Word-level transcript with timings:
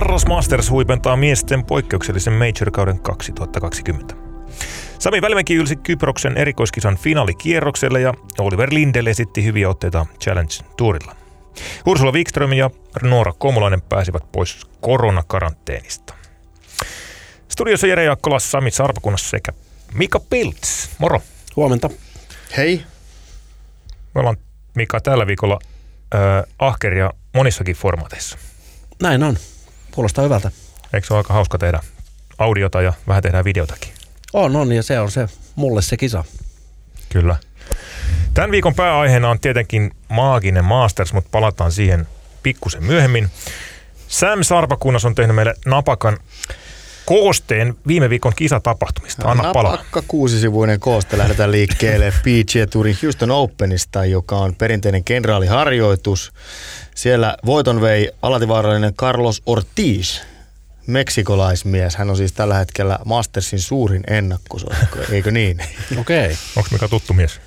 Arras 0.00 0.26
Masters 0.26 0.70
huipentaa 0.70 1.16
miesten 1.16 1.64
poikkeuksellisen 1.64 2.32
Major-kauden 2.32 3.00
2020. 3.00 4.14
Sami 4.98 5.22
Välimäki 5.22 5.54
ylsi 5.54 5.76
Kyproksen 5.76 6.36
erikoiskisan 6.36 6.96
finaalikierrokselle 6.96 8.00
ja 8.00 8.14
Oliver 8.38 8.74
Lindel 8.74 9.06
esitti 9.06 9.44
hyviä 9.44 9.68
otteita 9.68 10.06
Challenge 10.20 10.52
Tourilla. 10.76 11.16
Ursula 11.86 12.12
Wikström 12.12 12.52
ja 12.52 12.70
Noora 13.02 13.32
Komulainen 13.32 13.82
pääsivät 13.82 14.22
pois 14.32 14.66
koronakaranteenista. 14.80 16.14
Studiossa 17.48 17.86
Jere 17.86 18.04
Jaakkola, 18.04 18.38
Sami 18.38 18.70
Sarpakunnassa 18.70 19.30
sekä 19.30 19.52
Mika 19.94 20.20
Pilts. 20.20 20.90
Moro. 20.98 21.22
Huomenta. 21.56 21.90
Hei. 22.56 22.82
Me 24.14 24.20
ollaan 24.20 24.36
Mika 24.74 25.00
tällä 25.00 25.26
viikolla 25.26 25.58
äh, 26.14 26.20
ahkeria 26.58 27.10
monissakin 27.34 27.76
formaateissa. 27.76 28.38
Näin 29.02 29.22
on. 29.22 29.36
Kuulostaa 29.90 30.24
hyvältä. 30.24 30.50
Eikö 30.92 31.06
se 31.06 31.14
ole 31.14 31.20
aika 31.20 31.34
hauska 31.34 31.58
tehdä 31.58 31.80
audiota 32.38 32.82
ja 32.82 32.92
vähän 33.08 33.22
tehdään 33.22 33.44
videotakin? 33.44 33.92
On, 34.32 34.56
on 34.56 34.72
ja 34.72 34.82
se 34.82 35.00
on 35.00 35.10
se 35.10 35.28
mulle 35.56 35.82
se 35.82 35.96
kisa. 35.96 36.24
Kyllä. 37.08 37.36
Tämän 38.34 38.50
viikon 38.50 38.74
pääaiheena 38.74 39.30
on 39.30 39.40
tietenkin 39.40 39.90
maaginen 40.08 40.64
Masters, 40.64 41.12
mutta 41.12 41.28
palataan 41.32 41.72
siihen 41.72 42.06
pikkusen 42.42 42.84
myöhemmin. 42.84 43.30
Sam 44.08 44.42
Sarpakunnas 44.42 45.04
on 45.04 45.14
tehnyt 45.14 45.36
meille 45.36 45.54
napakan 45.66 46.18
koosteen 47.10 47.74
viime 47.86 48.10
viikon 48.10 48.32
kisatapahtumista. 48.36 49.30
Anna 49.30 49.52
palaa. 49.52 49.72
Napakka 49.72 50.02
kuusisivuinen 50.08 50.80
kooste 50.80 51.18
lähdetään 51.18 51.52
liikkeelle 51.52 52.10
PGA 52.24 52.66
Tourin 52.70 52.96
Houston 53.02 53.30
Openista, 53.30 54.04
joka 54.04 54.36
on 54.36 54.54
perinteinen 54.54 55.04
kenraaliharjoitus. 55.04 56.32
Siellä 56.94 57.36
voiton 57.46 57.80
vei 57.80 58.10
alativaarallinen 58.22 58.94
Carlos 58.94 59.42
Ortiz, 59.46 60.20
meksikolaismies. 60.86 61.96
Hän 61.96 62.10
on 62.10 62.16
siis 62.16 62.32
tällä 62.32 62.54
hetkellä 62.54 62.98
Mastersin 63.04 63.60
suurin 63.60 64.04
ennakkosuosikko, 64.06 64.98
eikö 65.12 65.30
niin? 65.30 65.58
Okei. 66.00 66.24
Okay. 66.24 66.36
Onko 66.56 66.68
mikä 66.72 66.88
tuttu 66.88 67.12
mies? 67.12 67.40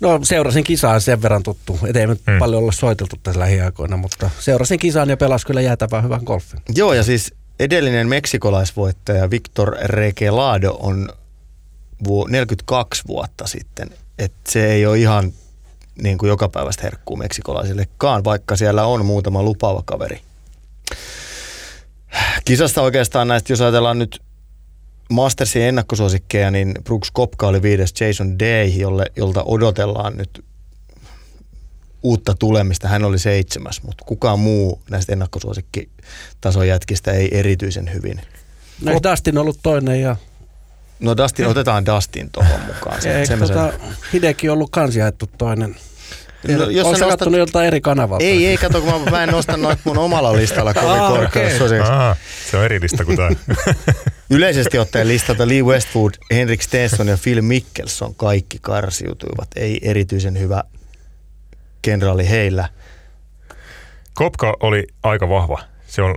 No 0.00 0.20
seurasin 0.22 0.64
kisaan 0.64 1.00
sen 1.00 1.22
verran 1.22 1.42
tuttu. 1.42 1.78
Et 1.86 1.96
ei 1.96 2.06
nyt 2.06 2.20
mm. 2.26 2.38
paljon 2.38 2.62
olla 2.62 2.72
soiteltu 2.72 3.16
tässä 3.22 3.40
lähiaikoina, 3.40 3.96
mutta 3.96 4.30
seurasin 4.38 4.78
kisaan 4.78 5.10
ja 5.10 5.16
pelasin 5.16 5.46
kyllä 5.46 5.60
jäätävän 5.60 6.04
hyvän 6.04 6.20
golfin. 6.24 6.60
Joo, 6.74 6.92
ja 6.92 7.02
siis 7.02 7.34
edellinen 7.60 8.08
meksikolaisvoittaja 8.08 9.30
Victor 9.30 9.76
Regelado 9.82 10.76
on 10.80 11.08
42 12.28 13.02
vuotta 13.06 13.46
sitten. 13.46 13.90
että 14.18 14.50
se 14.52 14.72
ei 14.72 14.86
ole 14.86 14.98
ihan 14.98 15.32
niin 16.02 16.18
kuin 16.18 16.28
joka 16.28 16.48
päivästä 16.48 16.82
herkkuu 16.82 17.16
meksikolaisillekaan, 17.16 18.24
vaikka 18.24 18.56
siellä 18.56 18.86
on 18.86 19.06
muutama 19.06 19.42
lupaava 19.42 19.82
kaveri. 19.84 20.20
Kisasta 22.44 22.82
oikeastaan 22.82 23.28
näistä, 23.28 23.52
jos 23.52 23.60
ajatellaan 23.60 23.98
nyt 23.98 24.22
Mastersin 25.10 25.62
ennakkosuosikkeja, 25.62 26.50
niin 26.50 26.74
Brooks 26.84 27.10
Kopka 27.10 27.46
oli 27.46 27.62
viides 27.62 27.94
Jason 28.00 28.38
Day, 28.38 28.66
jolle, 28.66 29.06
jolta 29.16 29.42
odotellaan 29.42 30.16
nyt 30.16 30.44
uutta 32.04 32.34
tulemista. 32.34 32.88
Hän 32.88 33.04
oli 33.04 33.18
seitsemäs, 33.18 33.82
mutta 33.82 34.04
kukaan 34.04 34.38
muu 34.38 34.80
näistä 34.90 35.12
ennakkosuosikkitason 35.12 36.68
jätkistä 36.68 37.12
ei 37.12 37.38
erityisen 37.38 37.92
hyvin. 37.94 38.20
No 38.82 38.92
Kop- 38.92 39.10
Dustin 39.10 39.38
ollut 39.38 39.58
toinen 39.62 40.00
ja... 40.00 40.16
No 41.00 41.16
Dustin, 41.16 41.46
otetaan 41.46 41.86
Dustin 41.86 42.30
tuohon 42.32 42.60
mukaan. 42.60 43.02
Sen, 43.02 43.16
Eikö 43.16 43.36
tota, 43.36 43.72
Hideki 44.12 44.48
ollut 44.48 44.70
kans 44.70 44.96
jaettu 44.96 45.30
toinen? 45.38 45.76
No, 46.48 46.70
jos 46.70 46.86
Oletko 46.86 47.06
nostat... 47.06 47.32
joltain 47.32 47.66
eri 47.66 47.80
kanavalta? 47.80 48.24
Ei, 48.24 48.46
ei, 48.46 48.56
kato, 48.56 48.80
kun 48.80 49.00
mä, 49.04 49.10
mä 49.10 49.22
en 49.22 49.28
nosta 49.28 49.56
noita 49.56 49.82
mun 49.84 49.98
omalla 49.98 50.36
listalla 50.36 50.74
kovin 50.74 50.90
ah. 50.90 51.12
Okay. 51.12 51.50
se 52.50 52.56
on 52.56 52.64
eri 52.64 52.80
lista 52.80 53.04
kuin 53.04 53.16
tämä. 53.16 53.30
Yleisesti 54.30 54.78
ottaen 54.78 55.08
listalta 55.08 55.48
Lee 55.48 55.62
Westwood, 55.62 56.14
Henrik 56.32 56.62
Stenson 56.62 57.08
ja 57.08 57.18
Phil 57.22 57.42
Mickelson 57.42 58.14
kaikki 58.14 58.58
karsiutuivat. 58.60 59.48
Ei 59.56 59.80
erityisen 59.82 60.38
hyvä 60.38 60.64
kenraali 61.84 62.28
heillä. 62.28 62.68
Kopka 64.14 64.56
oli 64.60 64.86
aika 65.02 65.28
vahva. 65.28 65.60
Se 65.86 66.02
on, 66.02 66.14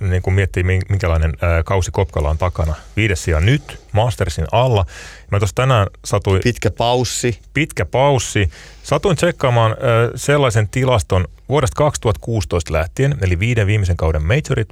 niin 0.00 0.22
kuin 0.22 0.34
miettii 0.34 0.62
minkälainen 0.62 1.32
ää, 1.40 1.62
kausi 1.62 1.90
Kopkalla 1.90 2.30
on 2.30 2.38
takana. 2.38 2.74
Viides 2.96 3.24
sija 3.24 3.40
nyt, 3.40 3.80
Mastersin 3.92 4.46
alla. 4.52 4.86
Mä 5.30 5.38
tuossa 5.38 5.54
tänään 5.54 5.86
satuin... 6.04 6.40
Pitkä 6.44 6.70
paussi. 6.70 7.38
Pitkä 7.54 7.84
paussi. 7.84 8.50
Satuin 8.82 9.16
tsekkaamaan 9.16 9.70
ää, 9.70 9.76
sellaisen 10.14 10.68
tilaston 10.68 11.24
vuodesta 11.48 11.76
2016 11.76 12.72
lähtien, 12.72 13.18
eli 13.20 13.38
viiden 13.38 13.66
viimeisen 13.66 13.96
kauden 13.96 14.22
majorit. 14.22 14.68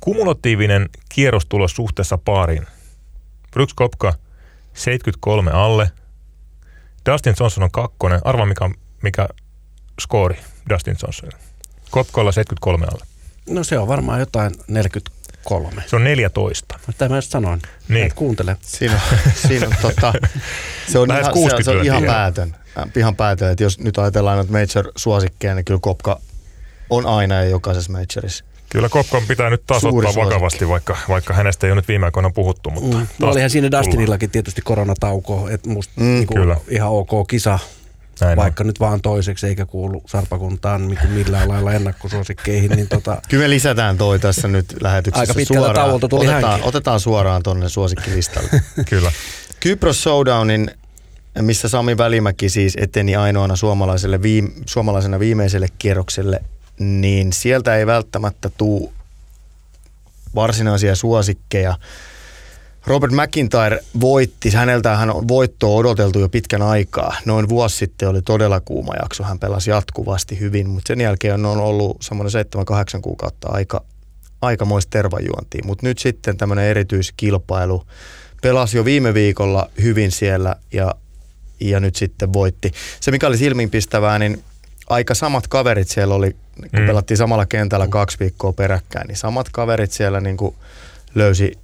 Kumulatiivinen 0.00 0.88
kierrostulos 1.08 1.76
suhteessa 1.76 2.18
paariin. 2.18 2.66
Brooks 3.52 3.74
Kopka 3.74 4.14
73 4.74 5.50
alle. 5.50 5.90
Dustin 7.10 7.34
Johnson 7.40 7.64
on 7.64 7.70
kakkonen. 7.70 8.20
Arva 8.24 8.46
mikä, 8.46 8.70
mikä 9.02 9.28
skoori 10.02 10.36
Dustin 10.70 10.96
Johnsonille? 11.02 11.38
Kopkolla 11.90 12.32
73 12.32 12.86
alle. 12.92 13.04
No 13.50 13.64
se 13.64 13.78
on 13.78 13.88
varmaan 13.88 14.20
jotain 14.20 14.52
43. 14.68 15.82
Se 15.86 15.96
on 15.96 16.04
14. 16.04 16.78
Mitä 16.86 17.08
mä 17.08 17.20
sanoin. 17.20 17.62
Niin. 17.88 18.06
Et 18.06 18.12
kuuntele. 18.12 18.56
Siinä 18.60 18.94
on, 18.94 19.18
siinä 19.48 19.66
on 19.66 19.74
tota, 19.82 20.12
se 20.92 20.98
on, 20.98 21.08
ihan, 21.10 21.24
se, 21.24 21.62
se 21.62 21.70
on 21.70 21.84
ihan 21.84 22.04
päätön. 22.04 22.56
Ihan 22.96 23.16
päätön, 23.16 23.50
että 23.50 23.64
jos 23.64 23.78
nyt 23.78 23.98
ajatellaan 23.98 24.36
noita 24.36 24.52
major-suosikkeja, 24.52 25.54
niin 25.54 25.64
kyllä 25.64 25.80
Kopka 25.82 26.20
on 26.90 27.06
aina 27.06 27.34
ja 27.34 27.44
jokaisessa 27.44 27.92
majorissa. 27.92 28.44
Kyllä 28.72 28.88
Kopkon 28.88 29.22
pitää 29.28 29.50
nyt 29.50 29.62
taas 29.66 29.80
Suuri 29.80 29.96
ottaa 29.96 30.12
suosikki. 30.12 30.34
vakavasti, 30.34 30.68
vaikka, 30.68 30.96
vaikka 31.08 31.34
hänestä 31.34 31.66
ei 31.66 31.70
ole 31.72 31.78
nyt 31.80 31.88
viime 31.88 32.06
aikoina 32.06 32.30
puhuttu. 32.30 32.70
Mutta 32.70 32.96
mm. 32.96 33.06
no 33.18 33.28
olihan 33.28 33.50
siinä 33.50 33.70
Dustinillakin 33.70 34.30
tietysti 34.30 34.62
koronatauko, 34.62 35.48
että 35.48 35.68
musta 35.68 35.92
mm, 35.96 36.06
niinku 36.06 36.34
kyllä. 36.34 36.56
ihan 36.68 36.88
ok 36.88 37.10
kisa 37.28 37.58
näin 38.20 38.36
vaikka 38.36 38.62
on. 38.62 38.66
nyt 38.66 38.80
vaan 38.80 39.00
toiseksi 39.00 39.46
eikä 39.46 39.66
kuulu 39.66 40.02
sarpakuntaan 40.06 40.88
niin 40.88 41.10
millään 41.10 41.48
lailla 41.48 41.72
ennakkosuosikkeihin. 41.72 42.70
Niin 42.70 42.88
tota, 42.88 43.22
Kyllä 43.30 43.42
me 43.44 43.50
lisätään 43.50 43.98
toi 43.98 44.18
tässä 44.18 44.48
nyt 44.48 44.76
lähetyksessä 44.80 45.22
Aika 45.22 45.34
pitkällä 45.34 45.66
suoraan. 45.66 45.86
tauolta 45.86 46.08
tuli 46.08 46.28
otetaan, 46.28 46.62
otetaan 46.62 47.00
suoraan 47.00 47.42
tuonne 47.42 47.68
suosikkilistalle. 47.68 48.48
Kyllä. 48.90 49.12
Kypros 49.60 50.02
Showdownin, 50.02 50.70
missä 51.40 51.68
Sami 51.68 51.96
Välimäki 51.96 52.48
siis 52.48 52.76
eteni 52.80 53.16
ainoana 53.16 53.56
suomalaiselle 53.56 54.22
viime, 54.22 54.50
suomalaisena 54.66 55.18
viimeiselle 55.18 55.66
kierrokselle, 55.78 56.40
niin 56.78 57.32
sieltä 57.32 57.76
ei 57.76 57.86
välttämättä 57.86 58.50
tuu 58.56 58.92
varsinaisia 60.34 60.96
suosikkeja. 60.96 61.76
Robert 62.86 63.12
McIntyre 63.12 63.78
voitti, 64.00 64.50
häneltä 64.50 64.96
hän 64.96 65.10
on 65.10 65.28
voittoa 65.28 65.76
odoteltu 65.76 66.18
jo 66.18 66.28
pitkän 66.28 66.62
aikaa. 66.62 67.14
Noin 67.24 67.48
vuosi 67.48 67.76
sitten 67.76 68.08
oli 68.08 68.22
todella 68.22 68.60
kuuma 68.60 68.94
jakso, 69.02 69.24
hän 69.24 69.38
pelasi 69.38 69.70
jatkuvasti 69.70 70.40
hyvin, 70.40 70.68
mutta 70.68 70.88
sen 70.88 71.00
jälkeen 71.00 71.46
on 71.46 71.58
ollut 71.58 71.96
semmoinen 72.00 72.46
7-8 72.96 73.00
kuukautta 73.00 73.48
aika, 73.50 73.84
aikamoista 74.42 74.90
tervajuontia. 74.90 75.62
Mutta 75.64 75.86
nyt 75.86 75.98
sitten 75.98 76.36
tämmöinen 76.36 76.64
erityiskilpailu, 76.64 77.86
pelasi 78.42 78.76
jo 78.76 78.84
viime 78.84 79.14
viikolla 79.14 79.70
hyvin 79.82 80.10
siellä 80.10 80.56
ja, 80.72 80.94
ja 81.60 81.80
nyt 81.80 81.96
sitten 81.96 82.32
voitti. 82.32 82.72
Se 83.00 83.10
mikä 83.10 83.26
oli 83.26 83.38
silmiinpistävää, 83.38 84.18
niin 84.18 84.42
aika 84.88 85.14
samat 85.14 85.48
kaverit 85.48 85.88
siellä 85.88 86.14
oli, 86.14 86.36
kun 86.70 86.80
mm. 86.80 86.86
pelattiin 86.86 87.18
samalla 87.18 87.46
kentällä 87.46 87.88
kaksi 87.88 88.18
viikkoa 88.20 88.52
peräkkäin, 88.52 89.06
niin 89.06 89.16
samat 89.16 89.48
kaverit 89.52 89.92
siellä 89.92 90.20
niin 90.20 90.36
kuin 90.36 90.54
löysi 91.14 91.61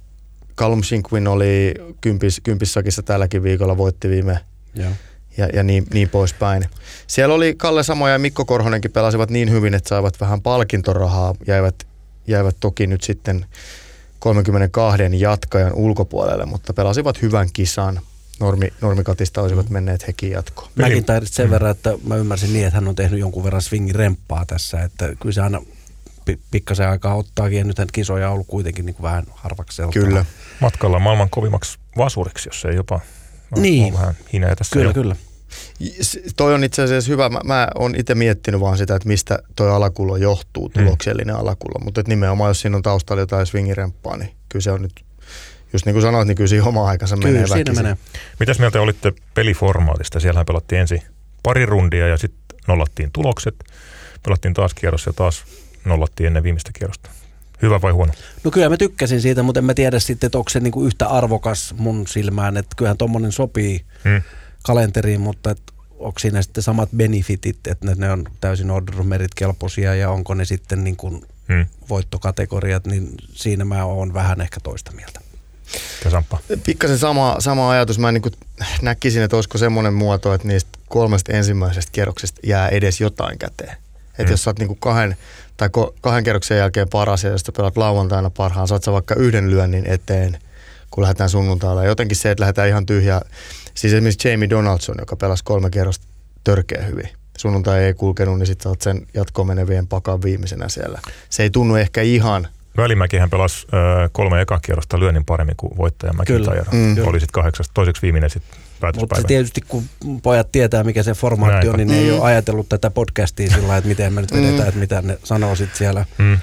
Callum 0.59 0.83
Shinkwin 0.83 1.27
oli 1.27 1.73
kympis, 2.01 2.41
kympissäkissä 2.43 3.01
tälläkin 3.01 3.43
viikolla, 3.43 3.77
voitti 3.77 4.09
viime 4.09 4.39
ja, 4.75 4.91
ja, 5.37 5.47
ja 5.53 5.63
niin, 5.63 5.85
niin 5.93 6.09
poispäin. 6.09 6.65
Siellä 7.07 7.35
oli 7.35 7.55
Kalle 7.57 7.83
Samoja 7.83 8.13
ja 8.13 8.19
Mikko 8.19 8.45
Korhonenkin 8.45 8.91
pelasivat 8.91 9.29
niin 9.29 9.51
hyvin, 9.51 9.73
että 9.73 9.89
saivat 9.89 10.21
vähän 10.21 10.41
palkintorahaa, 10.41 11.35
jäivät, 11.47 11.87
jäivät 12.27 12.57
toki 12.59 12.87
nyt 12.87 13.03
sitten 13.03 13.45
32 14.19 15.03
jatkajan 15.11 15.73
ulkopuolelle, 15.73 16.45
mutta 16.45 16.73
pelasivat 16.73 17.21
hyvän 17.21 17.47
kisan. 17.53 17.99
Normi, 18.39 18.73
normikatista 18.81 19.41
olisivat 19.41 19.69
mm. 19.69 19.73
menneet 19.73 20.07
hekin 20.07 20.31
jatkoon. 20.31 20.71
Mäkin 20.75 21.05
taidit 21.05 21.33
sen 21.33 21.45
mm. 21.45 21.51
verran, 21.51 21.71
että 21.71 21.97
mä 22.03 22.15
ymmärsin 22.15 22.53
niin, 22.53 22.65
että 22.65 22.77
hän 22.77 22.87
on 22.87 22.95
tehnyt 22.95 23.19
jonkun 23.19 23.43
verran 23.43 23.61
swingin 23.61 23.95
remppaa 23.95 24.45
tässä, 24.45 24.83
että 24.83 25.15
kyllä 25.19 25.33
se 25.33 25.41
aina 25.41 25.61
pikkasen 26.51 26.89
aikaa 26.89 27.15
ottaakin 27.15 27.57
ja 27.57 27.63
nythän 27.63 27.87
kisoja 27.91 28.27
on 28.27 28.33
ollut 28.33 28.47
kuitenkin 28.47 28.85
niin 28.85 28.93
kuin 28.93 29.03
vähän 29.03 29.23
harvakselta. 29.31 29.91
Kyllä 29.91 30.25
matkalla 30.59 30.99
maailman 30.99 31.29
kovimmaksi 31.29 31.79
vasuriksi, 31.97 32.49
jos 32.49 32.65
ei 32.65 32.75
jopa 32.75 32.99
niin. 33.57 33.93
vähän 33.93 34.15
hineä 34.33 34.55
tässä 34.55 34.73
Kyllä, 34.73 34.89
jo. 34.89 34.93
kyllä. 34.93 35.15
Toi 36.37 36.53
on 36.53 36.63
itse 36.63 36.81
asiassa 36.81 37.11
hyvä. 37.11 37.29
Mä, 37.29 37.39
mä 37.43 37.67
oon 37.75 37.95
itse 37.95 38.15
miettinyt 38.15 38.61
vaan 38.61 38.77
sitä, 38.77 38.95
että 38.95 39.07
mistä 39.07 39.39
toi 39.55 39.71
alakulo 39.71 40.17
johtuu, 40.17 40.67
mm. 40.67 40.83
tuloksellinen 40.83 41.35
mm. 41.35 41.41
alakulo. 41.41 41.79
Mutta 41.83 42.01
nimenomaan, 42.07 42.49
jos 42.49 42.61
siinä 42.61 42.77
on 42.77 42.83
taustalla 42.83 43.21
jotain 43.21 43.45
swingiremppaa, 43.45 44.17
niin 44.17 44.31
kyllä 44.49 44.63
se 44.63 44.71
on 44.71 44.81
nyt, 44.81 45.05
just 45.73 45.85
niin 45.85 45.93
kuin 45.93 46.01
sanoit, 46.01 46.27
niin 46.27 46.35
kyllä 46.35 46.47
siinä 46.47 46.65
oma 46.65 46.87
aikansa 46.87 47.15
kyllä, 47.15 47.27
menee 47.27 47.47
siinä 47.47 47.73
menee. 47.73 47.97
Mitäs 48.39 48.59
mieltä 48.59 48.81
olitte 48.81 49.13
peliformaatista? 49.33 50.19
Siellähän 50.19 50.45
pelattiin 50.45 50.81
ensin 50.81 51.01
pari 51.43 51.65
rundia 51.65 52.07
ja 52.07 52.17
sitten 52.17 52.57
nollattiin 52.67 53.09
tulokset. 53.13 53.55
Pelattiin 54.23 54.53
taas 54.53 54.73
kierros 54.73 55.05
ja 55.05 55.13
taas 55.13 55.43
nollattiin 55.89 56.27
ennen 56.27 56.43
viimeistä 56.43 56.71
kierrosta. 56.79 57.09
Hyvä 57.61 57.81
vai 57.81 57.91
huono? 57.91 58.13
No 58.43 58.51
kyllä 58.51 58.69
mä 58.69 58.77
tykkäsin 58.77 59.21
siitä, 59.21 59.43
mutta 59.43 59.59
en 59.59 59.65
mä 59.65 59.73
tiedä 59.73 59.99
sitten, 59.99 60.27
että 60.27 60.37
onko 60.37 60.49
se 60.49 60.59
niinku 60.59 60.85
yhtä 60.85 61.07
arvokas 61.07 61.75
mun 61.77 62.07
silmään. 62.07 62.57
Että 62.57 62.75
kyllähän 62.75 62.97
tommonen 62.97 63.31
sopii 63.31 63.85
hmm. 64.03 64.21
kalenteriin, 64.63 65.21
mutta 65.21 65.51
et 65.51 65.61
onko 65.99 66.19
siinä 66.19 66.41
sitten 66.41 66.63
samat 66.63 66.89
benefitit, 66.95 67.67
että 67.67 67.95
ne 67.95 68.11
on 68.11 68.25
täysin 68.41 68.71
order 68.71 68.95
kelpoisia 69.35 69.95
ja 69.95 70.09
onko 70.09 70.33
ne 70.33 70.45
sitten 70.45 70.83
niin 70.83 70.95
kuin 70.95 71.21
hmm. 71.47 71.65
voittokategoriat, 71.89 72.87
niin 72.87 73.09
siinä 73.33 73.65
mä 73.65 73.85
oon 73.85 74.13
vähän 74.13 74.41
ehkä 74.41 74.59
toista 74.63 74.91
mieltä. 74.91 75.19
Pikkasen 76.65 76.97
sama, 76.97 77.35
sama 77.39 77.69
ajatus. 77.69 77.99
Mä 77.99 78.11
niin 78.11 78.23
näkisin, 78.81 79.23
että 79.23 79.35
olisiko 79.35 79.57
semmoinen 79.57 79.93
muoto, 79.93 80.33
että 80.33 80.47
niistä 80.47 80.79
kolmesta 80.87 81.33
ensimmäisestä 81.33 81.91
kerroksesta 81.91 82.39
jää 82.43 82.69
edes 82.69 83.01
jotain 83.01 83.39
käteen. 83.39 83.77
Että 84.09 84.23
hmm. 84.23 84.31
jos 84.31 84.43
sä 84.43 84.49
oot 84.49 84.59
niin 84.59 84.79
kahden, 84.79 85.17
tai 85.59 85.69
kahden 86.01 86.23
kerroksen 86.23 86.57
jälkeen 86.57 86.89
paras 86.89 87.23
ja 87.23 87.29
jos 87.29 87.43
pelaat 87.57 87.77
lauantaina 87.77 88.29
parhaan, 88.29 88.67
saat 88.67 88.83
sä 88.83 88.91
vaikka 88.91 89.15
yhden 89.15 89.49
lyönnin 89.49 89.85
eteen, 89.87 90.37
kun 90.91 91.01
lähdetään 91.01 91.29
sunnuntailla. 91.29 91.85
Jotenkin 91.85 92.17
se, 92.17 92.31
että 92.31 92.41
lähdetään 92.41 92.67
ihan 92.67 92.85
tyhjää. 92.85 93.21
Siis 93.73 93.93
esimerkiksi 93.93 94.29
Jamie 94.29 94.49
Donaldson, 94.49 94.95
joka 94.99 95.15
pelasi 95.15 95.43
kolme 95.43 95.69
kerrosta 95.69 96.05
törkeä 96.43 96.83
hyvin. 96.83 97.09
Sunnuntai 97.37 97.83
ei 97.83 97.93
kulkenut, 97.93 98.39
niin 98.39 98.47
sitten 98.47 98.69
oot 98.69 98.81
sen 98.81 99.07
jatkoon 99.13 99.47
menevien 99.47 99.87
pakan 99.87 100.21
viimeisenä 100.21 100.69
siellä. 100.69 100.99
Se 101.29 101.43
ei 101.43 101.49
tunnu 101.49 101.75
ehkä 101.75 102.01
ihan 102.01 102.47
Välimäkihän 102.77 103.29
pelasi 103.29 103.67
äh, 103.73 104.09
kolme 104.11 104.41
eka 104.41 104.59
kierrosta 104.59 104.99
lyönnin 104.99 105.25
paremmin 105.25 105.55
kuin 105.57 105.77
voittaja 105.77 106.13
McIntyre. 106.13 106.65
Mm. 106.71 106.95
Oli 107.07 107.19
sitten 107.19 107.33
kahdeksasta, 107.33 107.73
toiseksi 107.73 108.01
viimeinen 108.01 108.29
sitten 108.29 108.59
mutta 108.99 109.23
tietysti 109.23 109.61
kun 109.67 109.83
pojat 110.23 110.51
tietää, 110.51 110.83
mikä 110.83 111.03
se 111.03 111.13
formaatti 111.13 111.53
Näinpä. 111.53 111.71
on, 111.71 111.77
niin 111.77 111.87
ne 111.87 111.97
ei 111.97 112.11
ole 112.11 112.21
ajatellut 112.21 112.69
tätä 112.69 112.89
podcastia 112.89 113.49
sillä 113.49 113.77
että 113.77 113.87
miten 113.87 114.13
me 114.13 114.21
nyt 114.21 114.33
vedetään, 114.33 114.61
mm. 114.61 114.67
että 114.67 114.79
mitä 114.79 115.01
ne 115.01 115.17
sanoo 115.23 115.55
sitten 115.55 115.77
siellä. 115.77 116.05
Mm. 116.17 116.37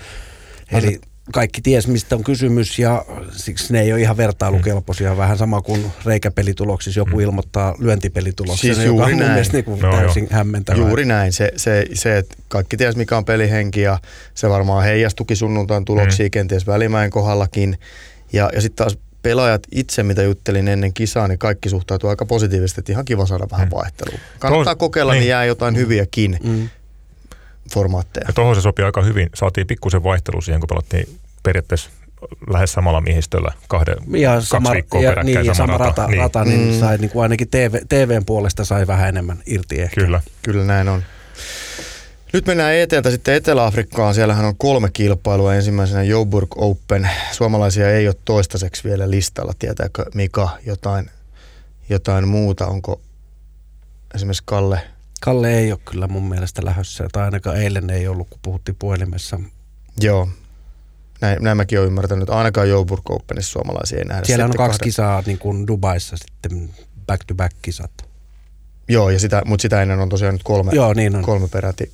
Eli 0.73 1.01
kaikki 1.33 1.61
ties, 1.63 1.89
mistä 1.89 2.17
on 2.17 2.25
kysymys 2.25 2.79
ja 2.79 3.05
siksi 3.33 3.73
ne 3.73 3.81
ei 3.81 3.93
ole 3.93 4.01
ihan 4.01 4.17
vertailukelpoisia. 4.17 5.11
Mm. 5.11 5.17
Vähän 5.17 5.39
sama 5.39 5.63
kuin 5.63 5.93
reikäpelituloksissa 6.05 7.01
joku 7.01 7.17
mm. 7.17 7.21
ilmoittaa 7.21 7.75
lyöntipelituloksissa, 7.79 8.75
siis 8.75 8.87
joka 8.87 9.05
on 9.05 9.17
näin. 9.17 9.47
niin 9.53 9.65
kuin 9.65 9.81
no, 9.81 9.91
täysin 9.91 10.29
jo. 10.31 10.37
hämmentävää. 10.37 10.87
Juuri 10.87 11.05
näin. 11.05 11.33
Se, 11.33 11.53
se, 11.57 11.87
se, 11.93 12.19
että 12.19 12.37
kaikki 12.49 12.77
ties 12.77 12.97
mikä 12.97 13.17
on 13.17 13.25
pelihenki 13.25 13.81
ja 13.81 13.99
se 14.35 14.49
varmaan 14.49 14.85
heijastuki 14.85 15.37
sunnuntain 15.37 15.85
tuloksia 15.85 16.27
mm. 16.27 16.31
kenties 16.31 16.67
välimäen 16.67 17.11
kohdallakin. 17.11 17.79
Ja, 18.33 18.51
ja 18.55 18.61
sitten 18.61 18.77
taas 18.77 18.99
pelaajat 19.23 19.63
itse, 19.73 20.03
mitä 20.03 20.23
juttelin 20.23 20.69
ennen 20.69 20.93
kisaa, 20.93 21.29
niin 21.29 21.39
kaikki 21.39 21.69
suhtautuu 21.69 22.11
aika 22.11 22.27
positiivisesti, 22.27 22.81
että 22.81 22.93
ihan 22.93 23.05
kiva 23.05 23.27
saada 23.27 23.47
vähän 23.51 23.69
mm. 23.69 23.75
vaihtelua. 23.75 24.19
Kannattaa 24.39 24.75
Tuo, 24.75 24.79
kokeilla, 24.79 25.13
niin. 25.13 25.21
niin 25.21 25.31
jää 25.31 25.45
jotain 25.45 25.77
hyviäkin. 25.77 26.39
Mm 26.45 26.69
formaatteja. 27.75 28.25
Ja 28.29 28.33
tuohon 28.33 28.55
se 28.55 28.61
sopii 28.61 28.85
aika 28.85 29.03
hyvin. 29.03 29.31
Saatiin 29.35 29.67
pikkusen 29.67 30.03
vaihtelu 30.03 30.41
siihen, 30.41 30.61
kun 30.61 30.69
pelattiin 30.69 31.19
periaatteessa 31.43 31.91
lähes 32.51 32.73
samalla 32.73 33.01
miehistöllä 33.01 33.53
kahden, 33.69 33.97
ja 34.09 34.33
kaksi 34.33 34.49
sama, 34.49 34.73
viikkoa 34.73 35.01
ja, 35.01 35.11
peräkkäin 35.11 35.47
niin, 35.47 35.55
sama, 35.55 35.55
sama 35.55 35.79
rata, 35.79 36.03
rata, 36.03 36.07
niin. 36.07 36.19
rata 36.19 36.45
niin 36.45 36.75
mm. 36.75 36.81
sai 36.81 36.99
niin 36.99 37.11
kuin 37.11 37.23
ainakin 37.23 37.49
TV, 37.49 37.75
TVn 37.89 38.25
puolesta 38.25 38.65
sai 38.65 38.87
vähän 38.87 39.09
enemmän 39.09 39.43
irti 39.47 39.81
ehkä. 39.81 40.01
Kyllä. 40.01 40.21
Kyllä 40.43 40.65
näin 40.65 40.89
on. 40.89 41.03
Nyt 42.33 42.47
mennään 42.47 42.75
eteeltä 42.75 43.11
sitten 43.11 43.35
Etelä-Afrikkaan. 43.35 44.15
Siellähän 44.15 44.45
on 44.45 44.57
kolme 44.57 44.91
kilpailua. 44.93 45.55
Ensimmäisenä 45.55 46.03
Joburg 46.03 46.49
Open. 46.57 47.11
Suomalaisia 47.33 47.91
ei 47.91 48.09
ole 48.09 48.17
toistaiseksi 48.25 48.85
vielä 48.85 49.11
listalla. 49.11 49.53
Tietääkö 49.59 50.05
Mika 50.15 50.49
jotain, 50.67 51.11
jotain 51.89 52.29
muuta? 52.29 52.67
Onko 52.67 53.01
esimerkiksi 54.15 54.43
Kalle 54.47 54.81
Kalle 55.21 55.59
ei 55.59 55.73
ole 55.73 55.81
kyllä 55.85 56.07
mun 56.07 56.29
mielestä 56.29 56.65
lähdössä, 56.65 57.09
tai 57.13 57.25
ainakaan 57.25 57.57
eilen 57.57 57.91
ei 57.91 58.09
ollut, 58.09 58.29
kun 58.31 58.39
puhuttiin 58.43 58.77
puhelimessa. 58.79 59.41
Joo, 60.01 60.29
näin, 61.21 61.43
näin 61.43 61.57
mäkin 61.57 61.79
olen 61.79 61.87
ymmärtänyt. 61.87 62.31
Ainakaan 62.31 62.69
Joburg 62.69 63.11
Openissa 63.11 63.53
suomalaisia 63.53 63.99
ei 63.99 64.05
nähdä. 64.05 64.25
Siellä 64.25 64.45
on 64.45 64.51
kaksi 64.51 64.79
kahden. 64.79 64.85
kisaa 64.85 65.23
niin 65.27 65.39
kuin 65.39 65.67
Dubaissa 65.67 66.17
sitten 66.17 66.71
back-to-back-kisat. 67.07 67.91
Joo, 68.89 69.11
ja 69.11 69.19
sitä, 69.19 69.43
mutta 69.47 69.63
sitä 69.63 69.83
ennen 69.83 70.01
on 70.01 70.09
tosiaan 70.09 70.35
nyt 70.35 70.43
kolme, 70.43 70.71
Joo, 70.75 70.93
niin 70.93 71.17
on. 71.17 71.23
kolme 71.23 71.49
peräti 71.49 71.93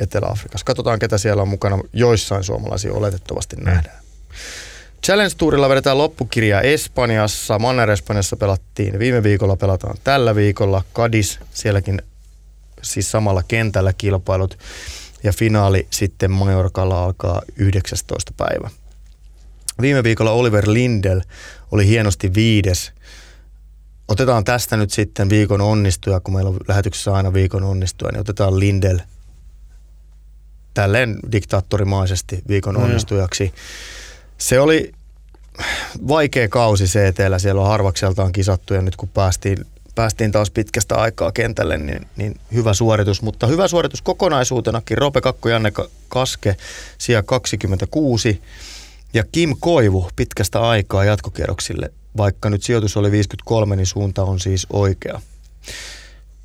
Etelä-Afrikassa. 0.00 0.64
Katsotaan, 0.64 0.98
ketä 0.98 1.18
siellä 1.18 1.42
on 1.42 1.48
mukana. 1.48 1.78
Joissain 1.92 2.44
suomalaisia 2.44 2.92
oletettavasti 2.92 3.56
mm. 3.56 3.64
nähdään. 3.64 3.96
Challenge 5.04 5.34
Tourilla 5.38 5.68
vedetään 5.68 5.98
loppukirjaa 5.98 6.60
Espanjassa. 6.60 7.58
Manner-Espanjassa 7.58 8.36
pelattiin. 8.36 8.98
Viime 8.98 9.22
viikolla 9.22 9.56
pelataan 9.56 9.96
tällä 10.04 10.34
viikolla. 10.34 10.82
Kadis, 10.92 11.40
sielläkin 11.54 12.02
siis 12.82 13.10
samalla 13.10 13.42
kentällä 13.42 13.92
kilpailut. 13.92 14.58
Ja 15.22 15.32
finaali 15.32 15.86
sitten 15.90 16.30
Majorkalla 16.30 17.04
alkaa 17.04 17.42
19. 17.56 18.32
päivä. 18.36 18.70
Viime 19.80 20.02
viikolla 20.02 20.30
Oliver 20.30 20.64
Lindel 20.66 21.20
oli 21.72 21.86
hienosti 21.86 22.34
viides. 22.34 22.92
Otetaan 24.08 24.44
tästä 24.44 24.76
nyt 24.76 24.90
sitten 24.90 25.30
viikon 25.30 25.60
onnistuja, 25.60 26.20
kun 26.20 26.34
meillä 26.34 26.50
on 26.50 26.56
lähetyksessä 26.68 27.12
aina 27.12 27.32
viikon 27.32 27.64
onnistuja, 27.64 28.12
niin 28.12 28.20
otetaan 28.20 28.60
Lindel 28.60 28.98
tälleen 30.74 31.18
diktaattorimaisesti 31.32 32.42
viikon 32.48 32.74
no 32.74 32.80
onnistujaksi. 32.80 33.54
Se 34.38 34.60
oli 34.60 34.92
vaikea 36.08 36.48
kausi 36.48 36.84
CTllä, 36.84 37.38
siellä 37.38 37.60
on 37.60 37.68
harvakseltaan 37.68 38.32
kisattu 38.32 38.74
ja 38.74 38.82
nyt 38.82 38.96
kun 38.96 39.08
päästiin 39.08 39.66
päästiin 39.96 40.32
taas 40.32 40.50
pitkästä 40.50 40.94
aikaa 40.94 41.32
kentälle, 41.32 41.78
niin, 41.78 42.06
niin 42.16 42.40
hyvä 42.54 42.74
suoritus. 42.74 43.22
Mutta 43.22 43.46
hyvä 43.46 43.68
suoritus 43.68 44.02
kokonaisuutenakin. 44.02 44.98
Rope 44.98 45.20
Kakko 45.20 45.48
Janne 45.48 45.72
Kaske, 46.08 46.56
sija 46.98 47.22
26 47.22 48.42
ja 49.14 49.24
Kim 49.32 49.56
Koivu 49.60 50.10
pitkästä 50.16 50.60
aikaa 50.60 51.04
jatkokierroksille. 51.04 51.92
Vaikka 52.16 52.50
nyt 52.50 52.62
sijoitus 52.62 52.96
oli 52.96 53.10
53, 53.10 53.76
niin 53.76 53.86
suunta 53.86 54.22
on 54.22 54.40
siis 54.40 54.66
oikea. 54.70 55.20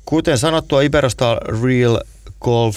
Kuten 0.04 0.38
sanottua, 0.38 0.82
Iberosta 0.82 1.40
Real 1.62 1.98
Golf 2.40 2.76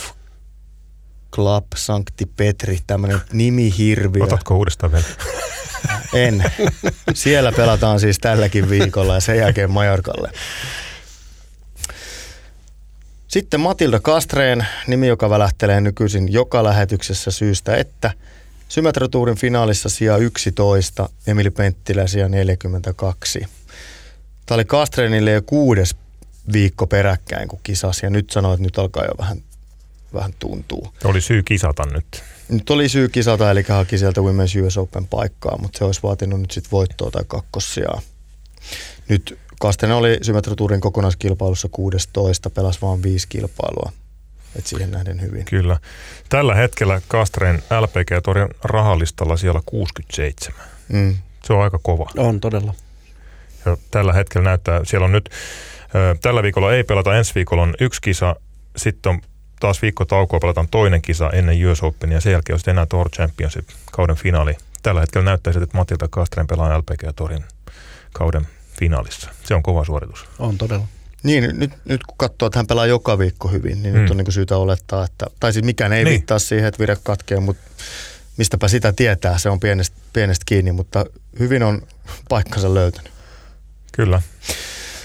Club 1.33 1.65
Sankti 1.75 2.25
Petri, 2.25 2.79
tämmöinen 2.87 3.21
nimihirviö. 3.33 4.23
Otatko 4.23 4.57
uudestaan 4.57 4.91
vielä? 4.91 5.05
En. 6.15 6.43
Siellä 7.13 7.51
pelataan 7.51 7.99
siis 7.99 8.19
tälläkin 8.19 8.69
viikolla 8.69 9.13
ja 9.13 9.19
sen 9.19 9.37
jälkeen 9.37 9.71
Majorkalle. 9.71 10.31
Sitten 13.27 13.59
Matilda 13.59 13.99
Kastreen, 13.99 14.67
nimi 14.87 15.07
joka 15.07 15.29
välähtelee 15.29 15.81
nykyisin 15.81 16.33
joka 16.33 16.63
lähetyksessä 16.63 17.31
syystä, 17.31 17.75
että 17.75 18.11
Symmetratuurin 18.69 19.37
finaalissa 19.37 19.89
sija 19.89 20.17
11, 20.17 21.09
Emili 21.27 21.49
Penttilä 21.49 22.07
sija 22.07 22.29
42. 22.29 23.47
Tämä 24.45 24.55
oli 24.55 24.65
Kastreenille 24.65 25.31
jo 25.31 25.41
kuudes 25.41 25.95
viikko 26.53 26.87
peräkkäin, 26.87 27.47
kun 27.47 27.59
kisasi 27.63 28.05
ja 28.05 28.09
nyt 28.09 28.29
sanoi, 28.29 28.53
että 28.53 28.63
nyt 28.63 28.79
alkaa 28.79 29.05
jo 29.05 29.13
vähän, 29.17 29.37
vähän 30.13 30.33
tuntuu. 30.39 30.93
Oli 31.03 31.21
syy 31.21 31.43
kisata 31.43 31.83
nyt. 31.85 32.23
Nyt 32.49 32.69
oli 32.69 32.89
syy 32.89 33.09
kisata, 33.09 33.51
eli 33.51 33.63
haki 33.69 33.97
sieltä 33.97 34.21
Women's 34.21 34.65
US 34.65 34.77
Open 34.77 35.07
paikkaa, 35.07 35.57
mutta 35.57 35.77
se 35.77 35.85
olisi 35.85 36.03
vaatinut 36.03 36.39
nyt 36.41 36.51
sitten 36.51 36.71
voittoa 36.71 37.11
tai 37.11 37.23
kakkosia. 37.27 37.89
Nyt 39.09 39.39
Kasten 39.61 39.91
oli 39.91 40.17
Symmetratuurin 40.21 40.81
kokonaiskilpailussa 40.81 41.67
16, 41.71 42.49
pelasi 42.49 42.81
vain 42.81 43.03
viisi 43.03 43.27
kilpailua. 43.27 43.91
Et 44.55 44.67
siihen 44.67 44.91
nähden 44.91 45.21
hyvin. 45.21 45.45
Kyllä. 45.45 45.77
Tällä 46.29 46.55
hetkellä 46.55 47.01
Kastreen 47.07 47.63
LPG-torin 47.81 48.49
rahallistalla 48.63 49.37
siellä 49.37 49.61
67. 49.65 50.61
Mm. 50.89 51.15
Se 51.43 51.53
on 51.53 51.63
aika 51.63 51.79
kova. 51.83 52.09
On 52.17 52.39
todella. 52.39 52.73
Ja 53.65 53.77
tällä 53.91 54.13
hetkellä 54.13 54.49
näyttää, 54.49 54.81
siellä 54.83 55.05
on 55.05 55.11
nyt, 55.11 55.29
tällä 56.21 56.43
viikolla 56.43 56.73
ei 56.73 56.83
pelata, 56.83 57.17
ensi 57.17 57.35
viikolla 57.35 57.63
on 57.63 57.73
yksi 57.79 58.01
kisa, 58.01 58.35
sitten 58.77 59.09
on 59.09 59.21
taas 59.59 59.81
viikko 59.81 60.05
taukoa, 60.05 60.39
pelataan 60.39 60.67
toinen 60.71 61.01
kisa 61.01 61.29
ennen 61.29 61.67
US 61.67 61.83
Open 61.83 62.11
ja 62.11 62.21
sen 62.21 62.31
jälkeen 62.31 62.53
on 62.53 62.59
sitten 62.59 62.71
enää 62.71 62.85
Tour 62.85 63.09
Championship 63.09 63.67
kauden 63.91 64.15
finaali. 64.15 64.57
Tällä 64.83 65.01
hetkellä 65.01 65.25
näyttää 65.25 65.53
että 65.63 65.77
Matilda 65.77 66.07
Kastren 66.07 66.47
pelaa 66.47 66.77
LPG-torin 66.77 67.43
kauden 68.13 68.47
finaalissa. 68.79 69.29
Se 69.43 69.55
on 69.55 69.63
kova 69.63 69.85
suoritus. 69.85 70.25
On 70.39 70.57
todella. 70.57 70.87
Niin, 71.23 71.59
nyt, 71.59 71.71
nyt 71.85 72.03
kun 72.03 72.17
katsoo, 72.17 72.45
että 72.47 72.59
hän 72.59 72.67
pelaa 72.67 72.85
joka 72.85 73.19
viikko 73.19 73.47
hyvin, 73.47 73.83
niin 73.83 73.95
mm. 73.95 74.01
nyt 74.01 74.11
on 74.11 74.17
niin 74.17 74.31
syytä 74.31 74.57
olettaa, 74.57 75.05
että, 75.05 75.25
tai 75.39 75.53
siis 75.53 75.65
mikään 75.65 75.93
ei 75.93 76.03
niin. 76.03 76.11
viittaa 76.11 76.39
siihen, 76.39 76.67
että 76.67 76.79
vire 76.79 76.97
katkee, 77.03 77.39
mutta 77.39 77.63
mistäpä 78.37 78.67
sitä 78.67 78.93
tietää, 78.93 79.37
se 79.37 79.49
on 79.49 79.59
pienestä, 79.59 79.97
pienestä 80.13 80.43
kiinni, 80.45 80.71
mutta 80.71 81.05
hyvin 81.39 81.63
on 81.63 81.81
paikkansa 82.29 82.73
löytänyt. 82.73 83.11
Kyllä. 83.91 84.21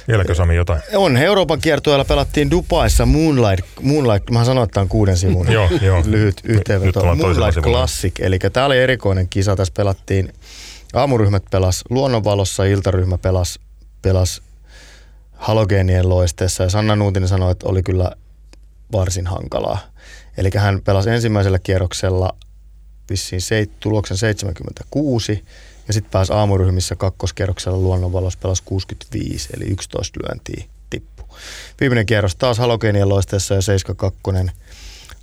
Vieläkö 0.08 0.34
Sami 0.34 0.56
jotain? 0.56 0.82
On. 0.94 1.16
Euroopan 1.16 1.60
kiertueella 1.60 2.04
pelattiin 2.04 2.50
Dubaissa 2.50 3.06
Moonlight, 3.06 3.66
Moonlight 3.80 4.30
mä 4.30 4.44
sanoin, 4.44 4.64
että 4.64 4.80
on 4.80 4.88
kuuden 4.88 5.16
sivun 5.16 5.52
joo, 5.52 5.68
joo. 5.82 6.02
lyhyt 6.06 6.40
yhteenveto. 6.44 7.04
Moonlight 7.04 7.60
Classic, 7.62 8.14
eli 8.20 8.38
tämä 8.38 8.66
oli 8.66 8.78
erikoinen 8.78 9.28
kisa. 9.28 9.56
Tässä 9.56 9.74
pelattiin, 9.76 10.32
aamuryhmät 10.94 11.42
pelas 11.50 11.84
luonnonvalossa, 11.90 12.64
iltaryhmä 12.64 13.18
pelas, 13.18 13.60
pelas 14.02 14.42
halogeenien 15.32 16.08
loisteessa 16.08 16.62
ja 16.62 16.70
Sanna 16.70 16.96
Nuutinen 16.96 17.28
sanoi, 17.28 17.52
että 17.52 17.68
oli 17.68 17.82
kyllä 17.82 18.12
varsin 18.92 19.26
hankalaa. 19.26 19.78
Eli 20.36 20.50
hän 20.56 20.80
pelasi 20.84 21.10
ensimmäisellä 21.10 21.58
kierroksella 21.58 22.36
vissiin 23.10 23.40
se, 23.40 23.66
tuloksen 23.80 24.16
76 24.16 25.44
ja 25.90 25.94
sitten 25.94 26.10
pääsi 26.10 26.32
aamuryhmissä 26.32 26.96
kakkoskerroksella 26.96 27.78
luonnonvalos 27.78 28.36
pelasi 28.36 28.62
65 28.64 29.48
eli 29.56 29.64
11 29.64 30.20
lyöntiä 30.22 30.64
tippu. 30.90 31.22
Viimeinen 31.80 32.06
kierros 32.06 32.36
taas 32.36 32.58
halogeenien 32.58 33.08
loisteessa 33.08 33.54
ja 33.54 33.62
72. 33.62 34.56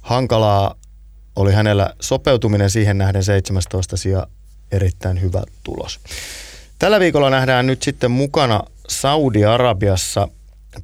Hankalaa 0.01 0.75
oli 1.35 1.53
hänellä 1.53 1.93
sopeutuminen 2.01 2.69
siihen 2.69 2.97
nähden 2.97 3.23
17 3.23 3.97
sija 3.97 4.27
erittäin 4.71 5.21
hyvä 5.21 5.43
tulos. 5.63 5.99
Tällä 6.79 6.99
viikolla 6.99 7.29
nähdään 7.29 7.67
nyt 7.67 7.83
sitten 7.83 8.11
mukana 8.11 8.63
Saudi-Arabiassa 8.87 10.27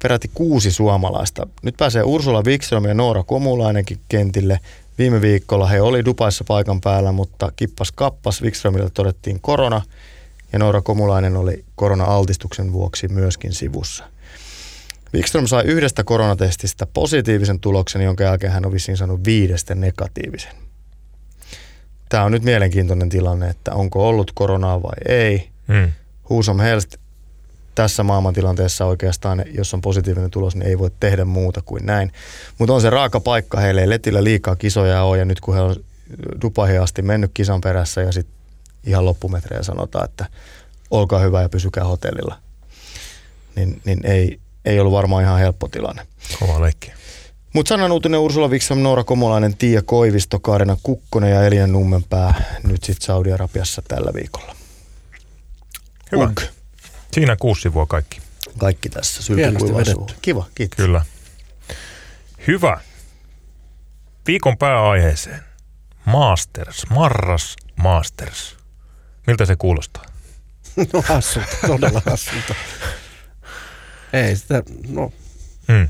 peräti 0.02 0.30
kuusi 0.34 0.70
suomalaista. 0.70 1.46
Nyt 1.62 1.76
pääsee 1.76 2.02
Ursula 2.02 2.42
Wikström 2.42 2.84
ja 2.84 2.94
Noora 2.94 3.22
Komulainenkin 3.22 4.00
kentille. 4.08 4.60
Viime 4.98 5.20
viikolla 5.20 5.66
he 5.66 5.80
oli 5.80 6.04
Dubaissa 6.04 6.44
paikan 6.44 6.80
päällä, 6.80 7.12
mutta 7.12 7.52
kippas 7.56 7.92
kappas. 7.92 8.42
Wikströmille 8.42 8.90
todettiin 8.90 9.40
korona 9.40 9.82
ja 10.52 10.58
Noora 10.58 10.82
Komulainen 10.82 11.36
oli 11.36 11.64
korona-altistuksen 11.76 12.72
vuoksi 12.72 13.08
myöskin 13.08 13.52
sivussa. 13.52 14.04
Wikström 15.14 15.46
sai 15.46 15.64
yhdestä 15.64 16.04
koronatestistä 16.04 16.86
positiivisen 16.86 17.60
tuloksen, 17.60 18.02
jonka 18.02 18.24
jälkeen 18.24 18.52
hän 18.52 18.66
on 18.66 18.72
vissiin 18.72 18.96
saanut 18.96 19.24
viidestä 19.24 19.74
negatiivisen. 19.74 20.52
Tämä 22.08 22.24
on 22.24 22.32
nyt 22.32 22.42
mielenkiintoinen 22.42 23.08
tilanne, 23.08 23.48
että 23.48 23.74
onko 23.74 24.08
ollut 24.08 24.32
koronaa 24.34 24.82
vai 24.82 24.96
ei. 25.08 25.48
Hmm. 25.68 25.92
Huusom 26.28 26.60
Helst 26.60 26.96
tässä 27.74 28.02
maailmantilanteessa 28.02 28.84
oikeastaan, 28.84 29.44
jos 29.52 29.74
on 29.74 29.80
positiivinen 29.80 30.30
tulos, 30.30 30.56
niin 30.56 30.68
ei 30.68 30.78
voi 30.78 30.90
tehdä 31.00 31.24
muuta 31.24 31.62
kuin 31.62 31.86
näin. 31.86 32.12
Mutta 32.58 32.72
on 32.74 32.80
se 32.80 32.90
raaka 32.90 33.20
paikka 33.20 33.60
heille, 33.60 33.80
ei 33.80 33.88
Letillä 33.88 34.24
liikaa 34.24 34.56
kisoja 34.56 35.02
ole 35.02 35.18
ja 35.18 35.24
nyt 35.24 35.40
kun 35.40 35.54
he 35.54 35.60
on 35.60 35.76
Dubaihin 36.42 36.80
asti 36.80 37.02
mennyt 37.02 37.30
kisan 37.34 37.60
perässä 37.60 38.00
ja 38.00 38.12
sitten 38.12 38.34
ihan 38.84 39.04
loppumetrejä 39.04 39.62
sanotaan, 39.62 40.04
että 40.04 40.26
olkaa 40.90 41.20
hyvä 41.20 41.42
ja 41.42 41.48
pysykää 41.48 41.84
hotellilla, 41.84 42.38
niin, 43.56 43.80
niin 43.84 44.06
ei, 44.06 44.40
ei 44.64 44.80
ollut 44.80 44.92
varmaan 44.92 45.22
ihan 45.22 45.38
helppo 45.38 45.68
tilanne. 45.68 46.06
Kova 46.40 46.60
leikki. 46.60 46.92
Mutta 47.52 47.68
sanan 47.68 47.92
uutinen 47.92 48.20
Ursula 48.20 48.50
Viksam, 48.50 48.78
Noora 48.78 49.04
Komolainen, 49.04 49.56
Tiia 49.56 49.82
Koivisto, 49.82 50.38
Kaarina 50.38 50.76
Kukkonen 50.82 51.30
ja 51.30 51.42
Elian 51.42 51.72
Nummenpää 51.72 52.58
nyt 52.62 52.84
sitten 52.84 53.06
Saudi-Arabiassa 53.06 53.82
tällä 53.88 54.14
viikolla. 54.14 54.56
Hyvä. 56.12 56.24
Ug. 56.24 56.40
Siinä 57.14 57.36
kuusi 57.36 57.62
sivua 57.62 57.86
kaikki. 57.86 58.20
Kaikki 58.58 58.88
tässä. 58.88 59.22
Sylky 59.22 59.42
Kiva, 60.22 60.46
kiitos. 60.54 60.76
Kyllä. 60.76 61.04
Hyvä. 62.46 62.80
Viikon 64.26 64.58
pääaiheeseen. 64.58 65.40
Masters, 66.04 66.86
Marras 66.90 67.56
Masters. 67.76 68.56
Miltä 69.26 69.44
se 69.44 69.56
kuulostaa? 69.56 70.04
No 70.92 71.02
hassulta, 71.06 71.56
todella 71.66 72.02
hassulta. 72.06 72.54
Ei 74.12 74.36
sitä, 74.36 74.62
no, 74.88 75.12
hmm. 75.68 75.88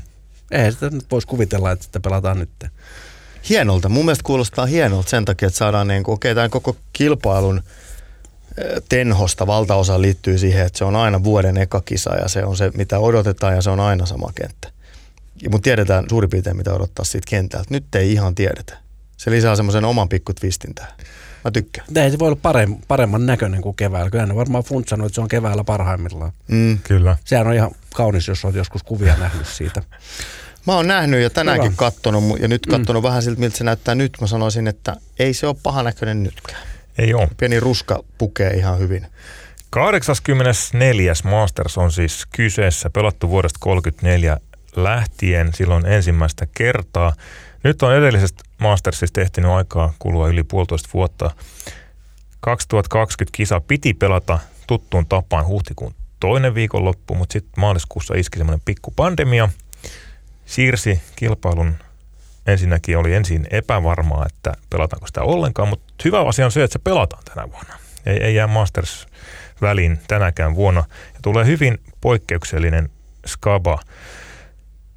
ei 0.51 0.71
sitä 0.71 0.89
nyt 0.89 1.11
voisi 1.11 1.27
kuvitella, 1.27 1.71
että 1.71 1.85
sitä 1.85 1.99
pelataan 1.99 2.39
nyt. 2.39 2.49
Hienolta. 3.49 3.89
Mun 3.89 4.05
mielestä 4.05 4.23
kuulostaa 4.23 4.65
hienolta 4.65 5.09
sen 5.09 5.25
takia, 5.25 5.47
että 5.47 5.57
saadaan 5.57 5.87
niin 5.87 6.03
kuin, 6.03 6.13
okei, 6.13 6.31
okay, 6.31 6.35
tämän 6.35 6.49
koko 6.49 6.77
kilpailun– 6.93 7.63
tenhosta 8.89 9.47
valtaosa 9.47 10.01
liittyy 10.01 10.37
siihen, 10.37 10.65
että 10.65 10.77
se 10.77 10.85
on 10.85 10.95
aina 10.95 11.23
vuoden 11.23 11.57
eka 11.57 11.81
kisa 11.81 12.15
ja 12.15 12.27
se 12.27 12.45
on 12.45 12.57
se, 12.57 12.71
mitä 12.77 12.99
odotetaan 12.99 13.55
ja 13.55 13.61
se 13.61 13.69
on 13.69 13.79
aina 13.79 14.05
sama 14.05 14.31
kenttä. 14.35 14.69
Mutta 15.49 15.63
tiedetään 15.63 16.05
suurin 16.09 16.29
piirtein, 16.29 16.57
mitä 16.57 16.73
odottaa 16.73 17.05
siitä 17.05 17.29
kentältä. 17.29 17.67
Nyt 17.69 17.95
ei 17.95 18.13
ihan 18.13 18.35
tiedetä. 18.35 18.77
Se 19.17 19.31
lisää 19.31 19.55
semmoisen 19.55 19.85
oman 19.85 20.09
pikku 20.09 20.33
twistin 20.33 20.75
tähän. 20.75 20.91
Mä 21.43 21.51
tykkään. 21.51 21.87
Ei 21.95 22.11
se 22.11 22.19
voi 22.19 22.27
olla 22.27 22.39
parem, 22.41 22.75
paremman 22.87 23.25
näköinen 23.25 23.61
kuin 23.61 23.75
keväällä. 23.75 24.09
Kyllä 24.09 24.25
ne 24.25 24.35
varmaan 24.35 24.63
funtsannut, 24.63 25.05
että 25.05 25.15
se 25.15 25.21
on 25.21 25.27
keväällä 25.27 25.63
parhaimmillaan. 25.63 26.31
Mm. 26.47 26.79
Kyllä. 26.83 27.17
Sehän 27.25 27.47
on 27.47 27.53
ihan 27.53 27.71
kaunis, 27.93 28.27
jos 28.27 28.45
olet 28.45 28.55
joskus 28.55 28.83
kuvia 28.83 29.17
nähnyt 29.17 29.47
siitä. 29.47 29.81
Mä 30.67 30.75
oon 30.75 30.87
nähnyt 30.87 31.21
ja 31.21 31.29
tänäänkin 31.29 31.71
Hyvä. 31.71 31.77
kattonut 31.77 32.39
ja 32.39 32.47
nyt 32.47 32.65
kattonut 32.65 33.03
mm. 33.03 33.07
vähän 33.07 33.23
siltä, 33.23 33.39
miltä 33.39 33.57
se 33.57 33.63
näyttää 33.63 33.95
nyt. 33.95 34.17
Mä 34.21 34.27
sanoisin, 34.27 34.67
että 34.67 34.95
ei 35.19 35.33
se 35.33 35.47
ole 35.47 35.55
paha 35.63 35.83
näköinen 35.83 36.23
nytkään. 36.23 36.74
Ei 36.97 37.13
ole. 37.13 37.27
Pieni 37.37 37.59
ruska 37.59 38.03
pukee 38.17 38.49
ihan 38.53 38.79
hyvin. 38.79 39.07
84. 39.69 41.13
Masters 41.23 41.77
on 41.77 41.91
siis 41.91 42.25
kyseessä, 42.35 42.89
pelattu 42.89 43.29
vuodesta 43.29 43.57
34 43.61 44.37
lähtien 44.75 45.53
silloin 45.53 45.85
ensimmäistä 45.85 46.47
kertaa. 46.57 47.13
Nyt 47.63 47.81
on 47.81 47.95
edellisestä 47.95 48.43
Mastersista 48.57 49.19
tehty 49.19 49.41
aikaa 49.47 49.93
kulua 49.99 50.27
yli 50.27 50.43
puolitoista 50.43 50.89
vuotta. 50.93 51.31
2020 52.39 53.37
kisa 53.37 53.61
piti 53.61 53.93
pelata 53.93 54.39
tuttuun 54.67 55.05
tapaan 55.05 55.47
huhtikuun 55.47 55.95
toinen 56.19 56.55
viikonloppu, 56.55 57.15
mutta 57.15 57.33
sitten 57.33 57.53
maaliskuussa 57.57 58.13
iski 58.17 58.37
semmoinen 58.37 58.61
pikku 58.65 58.93
pandemia. 58.95 59.49
Siirsi 60.45 61.01
kilpailun 61.15 61.75
ensinnäkin 62.47 62.97
oli 62.97 63.13
ensin 63.13 63.47
epävarmaa, 63.49 64.25
että 64.25 64.53
pelataanko 64.69 65.07
sitä 65.07 65.21
ollenkaan, 65.21 65.69
mutta 65.69 65.84
hyvä 66.03 66.21
asia 66.21 66.45
on 66.45 66.51
se, 66.51 66.63
että 66.63 66.73
se 66.73 66.79
pelataan 66.79 67.23
tänä 67.23 67.51
vuonna. 67.51 67.79
Ei, 68.05 68.23
ei 68.23 68.35
jää 68.35 68.47
Masters 68.47 69.07
väliin 69.61 69.99
tänäkään 70.07 70.55
vuonna. 70.55 70.83
Ja 71.13 71.19
tulee 71.21 71.45
hyvin 71.45 71.77
poikkeuksellinen 72.01 72.89
skaba. 73.25 73.79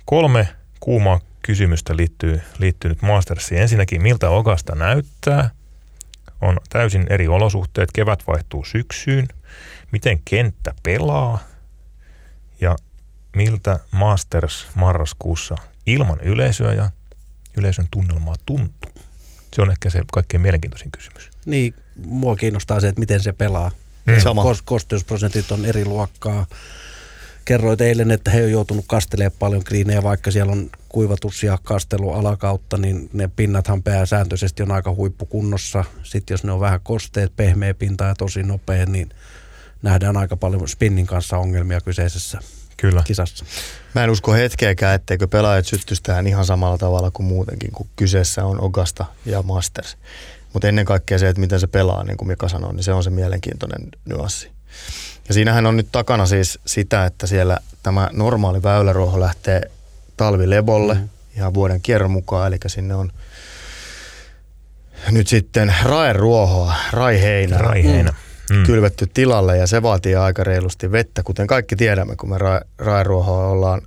Kolme 0.04 0.48
kuumaa 0.80 1.20
kysymystä 1.42 1.96
liittyy, 1.96 2.42
liittyy 2.58 2.88
nyt 2.88 3.02
Mastersiin. 3.02 3.62
Ensinnäkin, 3.62 4.02
miltä 4.02 4.30
Ogasta 4.30 4.74
näyttää? 4.74 5.50
On 6.40 6.58
täysin 6.68 7.06
eri 7.10 7.28
olosuhteet. 7.28 7.92
Kevät 7.92 8.26
vaihtuu 8.26 8.64
syksyyn. 8.64 9.28
Miten 9.92 10.20
kenttä 10.24 10.74
pelaa? 10.82 11.38
Ja 12.60 12.76
miltä 13.36 13.78
Masters 13.90 14.66
marraskuussa 14.74 15.56
ilman 15.86 16.20
yleisöä 16.20 16.72
ja 16.72 16.90
yleisön 17.56 17.88
tunnelmaa 17.90 18.34
tuntuu? 18.46 18.92
Se 19.52 19.62
on 19.62 19.70
ehkä 19.70 19.90
se 19.90 20.02
kaikkein 20.12 20.40
mielenkiintoisin 20.40 20.90
kysymys. 20.90 21.30
Niin, 21.46 21.74
mua 22.06 22.36
kiinnostaa 22.36 22.80
se, 22.80 22.88
että 22.88 23.00
miten 23.00 23.20
se 23.20 23.32
pelaa. 23.32 23.70
Mm. 24.06 24.20
Sama. 24.20 24.54
Kosteusprosentit 24.64 25.52
on 25.52 25.64
eri 25.64 25.84
luokkaa. 25.84 26.46
Kerroit 27.44 27.80
eilen, 27.80 28.10
että 28.10 28.30
he 28.30 28.44
on 28.44 28.50
joutunut 28.50 28.84
kastelemaan 28.88 29.38
paljon 29.38 29.64
kriinejä, 29.64 30.02
vaikka 30.02 30.30
siellä 30.30 30.52
on 30.52 30.70
kuivatus 30.88 31.42
ja 31.42 31.58
kastelu 31.62 32.12
alakautta, 32.12 32.76
niin 32.76 33.10
ne 33.12 33.30
pinnathan 33.36 33.82
pääsääntöisesti 33.82 34.62
on 34.62 34.72
aika 34.72 34.94
huippukunnossa. 34.94 35.84
Sitten 36.02 36.34
jos 36.34 36.44
ne 36.44 36.52
on 36.52 36.60
vähän 36.60 36.80
kosteet, 36.82 37.36
pehmeä 37.36 37.74
pinta 37.74 38.04
ja 38.04 38.14
tosi 38.14 38.42
nopea, 38.42 38.86
niin 38.86 39.08
nähdään 39.82 40.16
aika 40.16 40.36
paljon 40.36 40.68
spinnin 40.68 41.06
kanssa 41.06 41.38
ongelmia 41.38 41.80
kyseisessä 41.80 42.38
Kyllä. 42.80 43.02
kisassa. 43.06 43.44
Mä 43.94 44.04
en 44.04 44.10
usko 44.10 44.32
hetkeäkään, 44.32 44.94
etteikö 44.94 45.28
pelaajat 45.28 45.66
syttyisi 45.66 46.02
tähän 46.02 46.26
ihan 46.26 46.44
samalla 46.44 46.78
tavalla 46.78 47.10
kuin 47.10 47.26
muutenkin, 47.26 47.72
kun 47.72 47.86
kyseessä 47.96 48.44
on 48.44 48.60
Ogasta 48.60 49.04
ja 49.26 49.42
Masters. 49.42 49.96
Mutta 50.52 50.68
ennen 50.68 50.84
kaikkea 50.84 51.18
se, 51.18 51.28
että 51.28 51.40
miten 51.40 51.60
se 51.60 51.66
pelaa, 51.66 52.04
niin 52.04 52.16
kuin 52.16 52.28
Mika 52.28 52.48
sanoi, 52.48 52.74
niin 52.74 52.84
se 52.84 52.92
on 52.92 53.04
se 53.04 53.10
mielenkiintoinen 53.10 53.88
nyanssi. 54.04 54.50
Ja 55.28 55.34
siinähän 55.34 55.66
on 55.66 55.76
nyt 55.76 55.88
takana 55.92 56.26
siis 56.26 56.58
sitä, 56.66 57.04
että 57.04 57.26
siellä 57.26 57.58
tämä 57.82 58.10
normaali 58.12 58.62
väyläruoho 58.62 59.20
lähtee 59.20 59.70
talvilebolle 60.16 60.94
mm. 60.94 61.08
ihan 61.36 61.54
vuoden 61.54 61.80
kierron 61.80 62.10
mukaan, 62.10 62.46
eli 62.46 62.58
sinne 62.66 62.94
on 62.94 63.12
nyt 65.10 65.28
sitten 65.28 65.74
raeruohoa, 65.82 66.74
raiheinä. 66.92 67.58
Raiheinä. 67.58 68.10
Mm 68.10 68.27
mm. 68.50 68.62
kylvetty 68.62 69.06
tilalle 69.14 69.56
ja 69.56 69.66
se 69.66 69.82
vaatii 69.82 70.14
aika 70.14 70.44
reilusti 70.44 70.92
vettä, 70.92 71.22
kuten 71.22 71.46
kaikki 71.46 71.76
tiedämme, 71.76 72.16
kun 72.16 72.30
me 72.30 72.36
ra- 72.38 72.66
raeruohoa 72.78 73.46
ollaan 73.46 73.82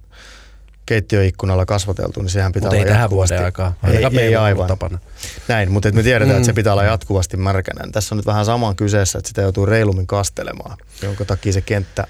keittiöikkunalla 0.85 1.65
kasvateltu, 1.65 2.21
niin 2.21 2.29
sehän 2.29 2.51
pitää 2.51 2.67
Mut 2.67 2.73
olla 2.73 2.85
ei 2.85 2.91
tähän 2.91 3.09
vuoteen 3.09 3.45
aikaa. 3.45 3.73
Ei, 3.87 4.19
ei 4.19 4.35
aivan. 4.35 4.67
Tapana. 4.67 4.99
Näin, 5.47 5.71
mutta 5.71 5.91
me 5.91 6.03
tiedetään, 6.03 6.29
mm. 6.29 6.37
että 6.37 6.45
se 6.45 6.51
mm. 6.51 6.55
pitää 6.55 6.73
olla 6.73 6.83
jatkuvasti 6.83 7.37
märkänä. 7.37 7.91
Tässä 7.91 8.15
on 8.15 8.17
nyt 8.17 8.25
vähän 8.25 8.45
saman 8.45 8.75
kyseessä, 8.75 9.19
että 9.19 9.27
sitä 9.27 9.41
joutuu 9.41 9.65
reilummin 9.65 10.07
kastelemaan, 10.07 10.77
jonka 11.01 11.25
takia 11.25 11.53
se 11.53 11.61
kenttä 11.61 12.07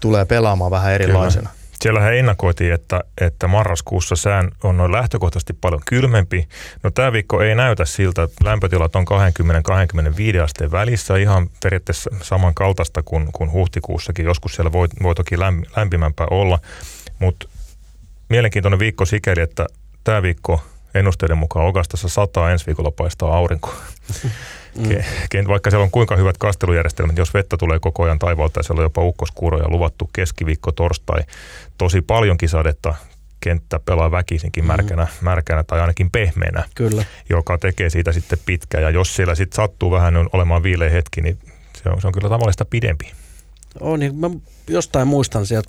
tulee 0.00 0.24
pelaamaan 0.24 0.70
vähän 0.70 0.92
erilaisena. 0.92 1.50
Kyllä. 1.50 1.67
Siellähän 1.82 2.14
ennakoitiin, 2.14 2.72
että, 2.72 3.00
että 3.20 3.48
marraskuussa 3.48 4.16
sään 4.16 4.50
on 4.62 4.76
noin 4.76 4.92
lähtökohtaisesti 4.92 5.52
paljon 5.52 5.80
kylmempi. 5.86 6.48
No 6.82 6.90
tämä 6.90 7.12
viikko 7.12 7.42
ei 7.42 7.54
näytä 7.54 7.84
siltä, 7.84 8.22
että 8.22 8.44
lämpötilat 8.44 8.96
on 8.96 9.04
20-25 10.38 10.42
asteen 10.42 10.70
välissä 10.70 11.16
ihan 11.16 11.50
periaatteessa 11.62 12.10
samankaltaista 12.22 13.02
kuin, 13.02 13.28
kuin 13.32 13.52
huhtikuussakin. 13.52 14.24
Joskus 14.24 14.54
siellä 14.54 14.72
voi, 14.72 14.88
voi 15.02 15.14
toki 15.14 15.38
lämpimämpää 15.76 16.26
olla, 16.30 16.58
mutta 17.18 17.48
mielenkiintoinen 18.28 18.78
viikko 18.78 19.04
sikäli, 19.04 19.40
että 19.40 19.66
tämä 20.04 20.22
viikko 20.22 20.62
ennusteiden 20.94 21.38
mukaan 21.38 21.66
Ogastassa 21.66 22.08
sataa, 22.08 22.50
ensi 22.50 22.66
viikolla 22.66 22.90
paistaa 22.90 23.36
aurinko. 23.36 23.74
Mm. 24.78 25.48
Vaikka 25.48 25.70
siellä 25.70 25.84
on 25.84 25.90
kuinka 25.90 26.16
hyvät 26.16 26.38
kastelujärjestelmät, 26.38 27.16
jos 27.16 27.34
vettä 27.34 27.56
tulee 27.56 27.78
koko 27.78 28.02
ajan 28.04 28.18
taivaalta 28.18 28.58
ja 28.58 28.62
siellä 28.62 28.80
on 28.80 28.84
jopa 28.84 29.04
ukkoskuuroja 29.04 29.68
luvattu 29.68 30.10
keskiviikko, 30.12 30.72
torstai, 30.72 31.20
tosi 31.78 32.00
paljonkin 32.02 32.48
sadetta 32.48 32.94
kenttä 33.40 33.80
pelaa 33.80 34.10
väkisinkin 34.10 34.64
mm-hmm. 34.64 34.76
märkänä, 34.76 35.04
mm. 35.04 35.24
märkänä 35.24 35.64
tai 35.64 35.80
ainakin 35.80 36.10
pehmeänä, 36.10 36.64
Kyllä. 36.74 37.04
joka 37.28 37.58
tekee 37.58 37.90
siitä 37.90 38.12
sitten 38.12 38.38
pitkä. 38.46 38.80
Ja 38.80 38.90
jos 38.90 39.16
siellä 39.16 39.34
sitten 39.34 39.56
sattuu 39.56 39.90
vähän 39.90 40.14
olemaan 40.32 40.62
viileä 40.62 40.90
hetki, 40.90 41.20
niin 41.20 41.38
se 41.82 41.88
on, 41.88 42.00
se 42.00 42.06
on 42.06 42.12
kyllä 42.12 42.28
tavallista 42.28 42.64
pidempi. 42.64 43.12
On, 43.80 44.00
niin 44.00 44.16
mä 44.16 44.30
jostain 44.68 45.08
muistan 45.08 45.46
sieltä, 45.46 45.68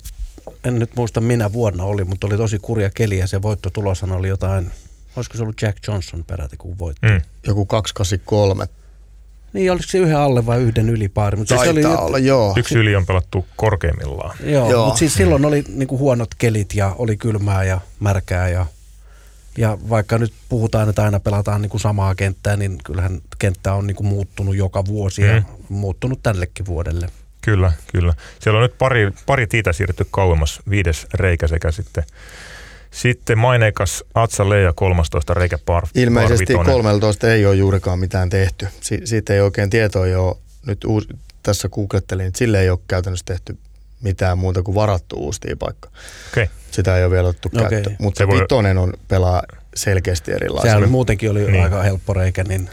en 0.64 0.78
nyt 0.78 0.96
muista 0.96 1.20
minä 1.20 1.52
vuonna 1.52 1.84
oli, 1.84 2.04
mutta 2.04 2.26
oli 2.26 2.36
tosi 2.36 2.58
kurja 2.58 2.90
keli 2.90 3.18
ja 3.18 3.26
se 3.26 3.42
voittotuloshan 3.42 4.12
oli 4.12 4.28
jotain, 4.28 4.70
olisiko 5.16 5.36
se 5.36 5.42
ollut 5.42 5.62
Jack 5.62 5.78
Johnson 5.88 6.24
peräti, 6.24 6.56
kun 6.56 6.78
voitti. 6.78 7.06
Mm. 7.06 7.20
Joku 7.46 7.66
283 7.66 8.66
niin, 9.52 9.72
oliko 9.72 9.84
se 9.86 9.98
yhden 9.98 10.16
alle 10.16 10.46
vai 10.46 10.60
yhden 10.60 10.88
ylipaari? 10.88 11.36
Mutta 11.36 11.56
siis 11.56 11.70
oli, 11.70 11.84
olla, 11.84 12.18
joo. 12.18 12.54
Yksi 12.56 12.78
yli 12.78 12.96
on 12.96 13.06
pelattu 13.06 13.46
korkeimmillaan. 13.56 14.36
Joo, 14.44 14.70
joo. 14.70 14.84
mutta 14.84 14.98
siis 14.98 15.14
silloin 15.14 15.44
oli 15.44 15.64
niinku 15.68 15.98
huonot 15.98 16.34
kelit 16.38 16.74
ja 16.74 16.94
oli 16.98 17.16
kylmää 17.16 17.64
ja 17.64 17.80
märkää 18.00 18.48
ja, 18.48 18.66
ja 19.58 19.78
vaikka 19.88 20.18
nyt 20.18 20.32
puhutaan, 20.48 20.88
että 20.88 21.02
aina 21.02 21.20
pelataan 21.20 21.62
niinku 21.62 21.78
samaa 21.78 22.14
kenttää, 22.14 22.56
niin 22.56 22.78
kyllähän 22.84 23.20
kenttä 23.38 23.74
on 23.74 23.86
niinku 23.86 24.02
muuttunut 24.02 24.56
joka 24.56 24.86
vuosi 24.86 25.22
mm. 25.22 25.28
ja 25.28 25.42
muuttunut 25.68 26.22
tällekin 26.22 26.66
vuodelle. 26.66 27.08
Kyllä, 27.42 27.72
kyllä. 27.92 28.14
Siellä 28.40 28.58
on 28.58 28.62
nyt 28.62 28.78
pari, 28.78 29.12
pari 29.26 29.46
tiitä 29.46 29.72
siirretty 29.72 30.06
kauemmas, 30.10 30.60
viides 30.70 31.06
reikä 31.14 31.48
sekä 31.48 31.70
sitten 31.70 32.04
sitten 32.90 33.38
maineikas 33.38 34.04
Atsa 34.14 34.48
Leija 34.48 34.72
13 34.72 35.34
reikä 35.34 35.58
par, 35.66 35.86
Ilmeisesti 35.94 36.54
par 36.54 36.66
13 36.66 37.32
ei 37.32 37.46
ole 37.46 37.54
juurikaan 37.54 37.98
mitään 37.98 38.30
tehty. 38.30 38.68
Si- 38.80 39.00
siitä 39.04 39.34
ei 39.34 39.40
oikein 39.40 39.70
tietoa 39.70 40.06
jo. 40.06 40.38
Nyt 40.66 40.84
uus, 40.84 41.08
tässä 41.42 41.68
googlettelin, 41.68 42.26
että 42.26 42.38
sille 42.38 42.60
ei 42.60 42.70
ole 42.70 42.78
käytännössä 42.88 43.24
tehty 43.24 43.58
mitään 44.02 44.38
muuta 44.38 44.62
kuin 44.62 44.74
varattu 44.74 45.16
uusi 45.16 45.40
paikka. 45.58 45.90
Okay. 46.32 46.46
Sitä 46.70 46.96
ei 46.96 47.04
ole 47.04 47.10
vielä 47.10 47.28
otettu 47.28 47.48
okay. 47.54 47.70
käyttöön. 47.70 47.96
Mutta 47.98 48.18
se 48.18 48.28
voi... 48.28 48.46
on 48.78 48.92
pelaa 49.08 49.42
selkeästi 49.74 50.32
erilaisia. 50.32 50.72
Sehän 50.72 50.90
muutenkin 50.90 51.30
oli 51.30 51.50
niin. 51.50 51.64
aika 51.64 51.82
helppo 51.82 52.12
reikä, 52.12 52.44
niin 52.44 52.70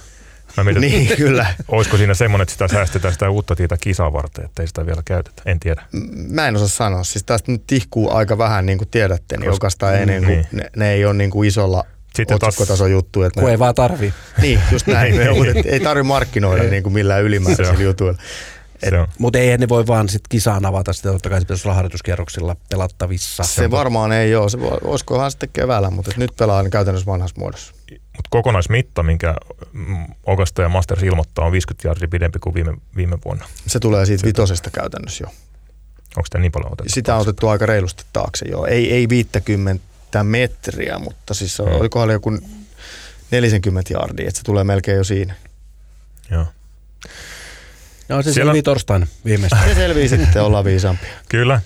Mä 0.57 0.63
mietin, 0.63 0.81
niin, 0.81 1.17
kyllä. 1.17 1.45
Olisiko 1.67 1.97
siinä 1.97 2.13
semmoinen, 2.13 2.43
että 2.43 2.51
sitä 2.51 2.67
säästetään 2.67 3.13
sitä 3.13 3.29
uutta 3.29 3.55
tietä 3.55 3.77
kisaa 3.81 4.13
varten, 4.13 4.45
että 4.45 4.63
ei 4.63 4.67
sitä 4.67 4.85
vielä 4.85 5.01
käytetä? 5.05 5.41
En 5.45 5.59
tiedä. 5.59 5.83
Mä 6.29 6.47
en 6.47 6.55
osaa 6.55 6.67
sanoa. 6.67 7.03
Siis 7.03 7.23
tästä 7.23 7.51
nyt 7.51 7.63
tihkuu 7.67 8.11
aika 8.11 8.37
vähän, 8.37 8.65
niin 8.65 8.77
kuin 8.77 8.87
tiedätte, 8.87 9.37
niin 9.37 9.51
oikeastaan 9.51 9.95
ei, 9.95 10.05
niin 10.05 10.23
kuin, 10.23 10.33
niin. 10.33 10.47
ne, 10.51 10.69
ne 10.75 10.93
ei 10.93 11.05
ole 11.05 11.13
niin 11.13 11.29
kuin 11.29 11.47
isolla 11.47 11.83
sitten 12.15 12.39
taas, 12.39 12.81
juttu. 12.91 13.23
Että 13.23 13.39
kun 13.39 13.47
ne, 13.47 13.51
ei 13.51 13.59
vaan 13.59 13.75
tarvi. 13.75 14.13
Niin, 14.41 14.59
just 14.71 14.87
näin. 14.93 15.15
mutta 15.35 15.69
ei 15.69 15.79
tarvi 15.79 16.03
markkinoida 16.03 16.63
niin 16.63 16.83
kuin 16.83 16.93
millään 16.93 17.23
ylimääräisillä 17.23 17.83
jutuilla. 17.83 18.19
Mutta 19.19 19.39
ei 19.39 19.57
ne 19.57 19.69
voi 19.69 19.87
vaan 19.87 20.09
sit 20.09 20.21
kisaan 20.29 20.65
avata 20.65 20.93
sitä, 20.93 21.11
totta 21.11 21.29
kai 21.29 21.39
se 21.39 21.45
pitäisi 21.45 21.67
olla 21.67 21.75
harjoituskierroksilla 21.75 22.55
pelattavissa. 22.69 23.43
Se, 23.43 23.71
varmaan 23.71 24.11
ei 24.11 24.35
ole, 24.35 24.49
se 24.49 24.59
voi, 24.59 24.77
olisikohan 24.83 25.31
sitten 25.31 25.49
keväällä, 25.53 25.89
mutta 25.89 26.11
nyt 26.17 26.31
pelaa 26.37 26.63
niin 26.63 26.71
käytännössä 26.71 27.05
vanhassa 27.05 27.35
muodossa. 27.39 27.73
Mutta 27.91 28.29
kokonaismitta, 28.29 29.03
minkä 29.03 29.35
Augusta 30.27 30.61
ja 30.61 30.69
Masters 30.69 31.03
ilmoittaa, 31.03 31.45
on 31.45 31.51
50 31.51 31.87
jardia 31.87 32.07
pidempi 32.07 32.39
kuin 32.39 32.53
viime, 32.53 32.73
viime 32.95 33.17
vuonna. 33.25 33.45
Se 33.67 33.79
tulee 33.79 34.05
siitä 34.05 34.27
vitosesta 34.27 34.69
käytännössä 34.71 35.23
jo. 35.23 35.27
Onko 36.17 36.25
sitä 36.25 36.37
niin 36.37 36.51
paljon 36.51 36.73
otettu? 36.73 36.93
Sitä 36.93 37.15
on 37.15 37.21
otettu 37.21 37.47
aika 37.47 37.65
reilusti 37.65 38.03
taakse 38.13 38.45
jo. 38.49 38.65
Ei, 38.65 38.93
ei 38.93 39.09
50 39.09 40.23
metriä, 40.23 40.99
mutta 40.99 41.33
siis 41.33 41.57
hmm. 41.57 41.67
olikohan 41.67 42.09
joku 42.09 42.39
40 43.31 43.93
jardia, 43.93 44.27
että 44.27 44.37
se 44.37 44.43
tulee 44.43 44.63
melkein 44.63 44.97
jo 44.97 45.03
siinä. 45.03 45.35
Joo. 46.31 46.45
No 48.09 48.21
se 48.21 48.33
Siellä... 48.33 48.49
selvii 48.49 48.63
torstaina 48.63 49.07
viimeistään. 49.25 49.69
Se 49.69 49.75
selvii 49.75 50.09
sitten, 50.09 50.43
ollaan 50.43 50.65
viisaampia. 50.65 51.09
Kyllä. 51.29 51.61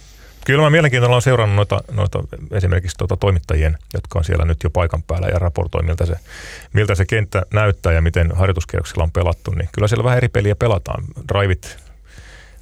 Kyllä 0.46 0.64
mä 0.64 0.70
mielenkiintoilla 0.70 1.16
on 1.16 1.22
seurannut 1.22 1.56
noita, 1.56 1.82
noita 1.92 2.20
esimerkiksi 2.52 2.98
tuota 2.98 3.18
toimittajien, 3.18 3.78
jotka 3.94 4.20
on 4.20 4.26
siellä 4.26 4.46
nyt 4.46 4.64
jo 4.64 4.70
paikan 4.70 5.04
päällä 5.04 5.28
ja 5.28 5.40
raportoi, 5.40 5.84
miltä 5.84 6.06
se, 6.06 6.16
miltä 6.74 6.96
se 6.96 7.06
kenttä 7.06 7.46
näyttää 7.54 7.94
ja 7.94 8.02
miten 8.02 8.32
harjoituskierroksilla 8.36 9.04
on 9.04 9.12
pelattu. 9.12 9.52
Niin 9.52 9.70
kyllä 9.72 9.88
siellä 9.88 10.04
vähän 10.04 10.18
eri 10.18 10.30
peliä 10.30 10.56
pelataan. 10.56 11.04
Drivit 11.34 11.78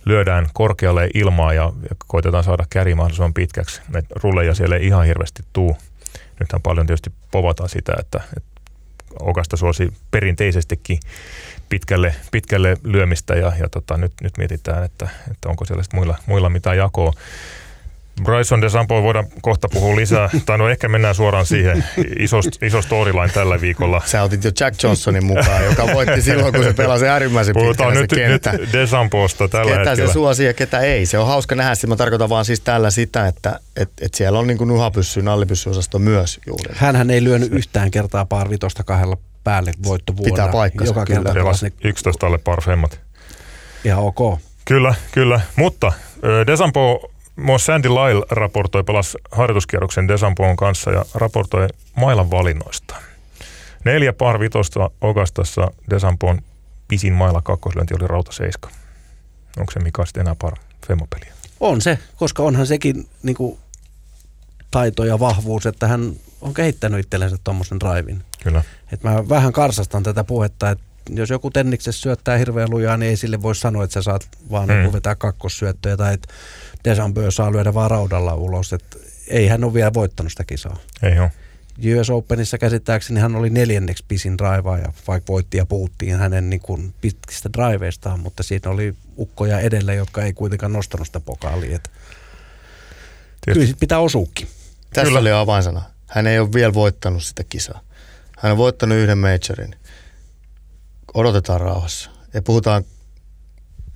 lyödään 0.05 0.47
korkealle 0.53 1.09
ilmaa 1.13 1.53
ja, 1.53 1.63
ja 1.63 1.95
koitetaan 2.07 2.43
saada 2.43 2.65
käri 2.69 2.95
mahdollisimman 2.95 3.33
pitkäksi. 3.33 3.81
Näitä 3.89 4.07
rulleja 4.23 4.55
siellä 4.55 4.75
ei 4.75 4.87
ihan 4.87 5.05
hirveästi 5.05 5.43
tuu. 5.53 5.77
Nythän 6.39 6.61
paljon 6.61 6.87
tietysti 6.87 7.11
povataan 7.31 7.69
sitä, 7.69 7.93
että, 7.99 8.21
että 8.37 8.49
Okasta 9.19 9.57
suosi 9.57 9.93
perinteisestikin 10.11 10.99
pitkälle, 11.69 12.15
pitkälle 12.31 12.77
lyömistä 12.83 13.33
ja, 13.33 13.51
ja 13.59 13.69
tota, 13.69 13.97
nyt, 13.97 14.11
nyt 14.21 14.37
mietitään, 14.37 14.83
että, 14.83 15.09
että 15.31 15.49
onko 15.49 15.65
siellä 15.65 15.83
muilla, 15.93 16.15
muilla 16.25 16.49
mitään 16.49 16.77
jakoa. 16.77 17.13
Bryson 18.23 18.61
DeSampo 18.61 19.03
voidaan 19.03 19.25
kohta 19.41 19.67
puhua 19.69 19.95
lisää, 19.95 20.29
tai 20.45 20.57
no 20.57 20.69
ehkä 20.69 20.87
mennään 20.87 21.15
suoraan 21.15 21.45
siihen 21.45 21.83
iso, 22.19 22.39
iso 22.61 22.81
storyline 22.81 23.29
tällä 23.29 23.61
viikolla. 23.61 24.01
Sä 24.05 24.23
otit 24.23 24.43
jo 24.43 24.51
Jack 24.59 24.83
Johnsonin 24.83 25.25
mukaan, 25.25 25.65
joka 25.65 25.87
voitti 25.93 26.21
silloin, 26.21 26.53
kun 26.53 26.63
se 26.63 26.73
pelasi 26.73 27.07
äärimmäisen 27.07 27.53
Puhutaan 27.53 27.93
nyt, 27.93 28.11
nyt 28.11 28.73
DeSamposta 28.73 29.47
tällä 29.47 29.65
ketä 29.65 29.77
hetkellä. 29.77 29.95
Ketä 29.95 30.07
se 30.07 30.13
suosi 30.13 30.45
ja 30.45 30.53
ketä 30.53 30.79
ei. 30.79 31.05
Se 31.05 31.17
on 31.17 31.27
hauska 31.27 31.55
nähdä, 31.55 31.87
mä 31.87 31.95
tarkoitan 31.95 32.29
vaan 32.29 32.45
siis 32.45 32.59
tällä 32.59 32.91
sitä, 32.91 33.27
että 33.27 33.59
et, 33.75 33.89
et 34.01 34.13
siellä 34.13 34.39
on 34.39 34.47
niin 34.47 34.57
kuin 34.57 34.67
nuhapyssy, 34.67 35.21
nallipyssyosasto 35.21 35.99
myös 35.99 36.39
juuri. 36.47 36.73
Hänhän 36.75 37.09
ei 37.09 37.23
lyönyt 37.23 37.53
yhtään 37.53 37.91
kertaa 37.91 38.25
par 38.25 38.49
vitosta 38.49 38.83
kahdella 38.83 39.17
päälle 39.43 39.71
voittovuonna. 39.83 40.31
Pitää 40.31 40.47
paikkansa. 40.47 40.91
Joka 40.91 41.05
kerta 41.05 41.33
pelasi 41.33 41.73
11 41.83 42.25
alle 42.25 42.37
par 42.37 42.61
femmat. 42.61 42.99
Ihan 43.83 44.03
ok. 44.03 44.39
Kyllä, 44.65 44.95
kyllä. 45.11 45.41
Mutta 45.55 45.93
Desampo 46.47 47.11
Myös 47.39 47.65
Sandy 47.65 47.89
Lyle 47.89 48.25
raportoi 48.29 48.83
pelas 48.83 49.17
harjoituskierroksen 49.31 50.07
Desampoon 50.07 50.55
kanssa 50.55 50.91
ja 50.91 51.05
raportoi 51.13 51.67
mailan 51.95 52.31
valinnoista. 52.31 52.95
Neljä 53.85 54.13
par 54.13 54.39
vitosta 54.39 54.89
Ogastassa 55.01 55.71
Desampoon 55.89 56.41
pisin 56.87 57.13
maila 57.13 57.41
kakkoslönti 57.41 57.93
oli 57.93 58.07
rauta 58.07 58.31
seiska. 58.31 58.69
Onko 59.57 59.71
se 59.71 59.79
Mika 59.79 60.05
sitten 60.05 60.21
enää 60.21 60.35
par 60.35 60.53
femmopeliä? 60.87 61.33
On 61.59 61.81
se, 61.81 61.99
koska 62.15 62.43
onhan 62.43 62.67
sekin 62.67 63.09
niin 63.23 63.35
kuin, 63.35 63.59
taito 64.71 65.05
ja 65.05 65.19
vahvuus, 65.19 65.65
että 65.65 65.87
hän 65.87 66.13
on 66.41 66.53
kehittänyt 66.53 66.99
itsellensä 66.99 67.37
tuommoisen 67.43 67.79
drivin. 67.79 68.23
Kyllä. 68.43 68.63
Et 68.93 69.03
mä 69.03 69.29
vähän 69.29 69.53
karsastan 69.53 70.03
tätä 70.03 70.23
puhetta, 70.23 70.69
että 70.69 70.83
jos 71.09 71.29
joku 71.29 71.51
tenniksessä 71.51 72.01
syöttää 72.01 72.37
hirveän 72.37 72.69
lujaa, 72.69 72.97
niin 72.97 73.09
ei 73.09 73.17
sille 73.17 73.41
voi 73.41 73.55
sanoa, 73.55 73.83
että 73.83 73.93
sä 73.93 74.01
saat 74.01 74.27
vaan 74.51 74.69
mm. 74.69 74.73
Niin 74.73 74.93
vetää 74.93 75.15
kakkossyöttöjä 75.15 75.97
tai 75.97 76.13
että 76.13 76.33
Desambö 76.83 77.31
saa 77.31 77.51
lyödä 77.51 77.73
vaan 77.73 77.91
raudalla 77.91 78.35
ulos. 78.35 78.73
Että 78.73 78.97
ei 79.27 79.47
hän 79.47 79.63
ole 79.63 79.73
vielä 79.73 79.93
voittanut 79.93 80.31
sitä 80.31 80.43
kisaa. 80.43 80.77
Ei 81.03 81.19
ole. 81.19 81.31
US 81.99 82.09
Openissa 82.09 82.57
käsittääkseni 82.57 83.19
hän 83.19 83.35
oli 83.35 83.49
neljänneksi 83.49 84.05
pisin 84.07 84.37
ja 84.83 84.93
vaikka 85.07 85.33
voitti 85.33 85.57
ja 85.57 85.65
puhuttiin 85.65 86.17
hänen 86.17 86.49
niin 86.49 86.59
kuin 86.59 86.93
pitkistä 87.01 87.49
driveistaan, 87.57 88.19
mutta 88.19 88.43
siinä 88.43 88.71
oli 88.71 88.95
ukkoja 89.17 89.59
edellä, 89.59 89.93
jotka 89.93 90.23
ei 90.23 90.33
kuitenkaan 90.33 90.73
nostanut 90.73 91.07
sitä 91.07 91.19
pokaalia. 91.19 91.75
Että 91.75 91.89
kyllä 93.45 93.65
sit 93.65 93.79
pitää 93.79 93.99
osuukin. 93.99 94.47
Tässä 94.93 95.07
kyllä. 95.07 95.19
oli 95.19 95.31
avainsana. 95.31 95.81
Hän 96.07 96.27
ei 96.27 96.39
ole 96.39 96.53
vielä 96.53 96.73
voittanut 96.73 97.23
sitä 97.23 97.43
kisaa. 97.43 97.81
Hän 98.39 98.51
on 98.51 98.57
voittanut 98.57 98.97
yhden 98.97 99.17
majorin. 99.17 99.75
Odotetaan 101.13 101.61
rauhassa. 101.61 102.09
Ja 102.33 102.41
puhutaan 102.41 102.83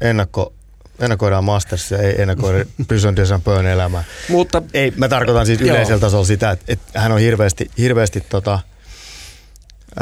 ennakko 0.01 0.53
ennakoidaan 0.99 1.43
Mastersia, 1.43 1.97
ei 1.97 2.21
ennakoida 2.21 2.65
Bryson 2.87 3.17
DeChambeau'n 3.17 3.65
elämää. 3.65 4.03
Mutta, 4.29 4.61
ei, 4.73 4.93
mä 4.97 5.09
tarkoitan 5.09 5.45
siis 5.45 5.61
yleisellä 5.61 5.99
tasolla 5.99 6.25
sitä, 6.25 6.51
että, 6.51 6.65
että 6.67 6.99
hän 6.99 7.11
on 7.11 7.19
hirveästi, 7.19 7.71
hirveästi 7.77 8.21
tota, 8.21 8.59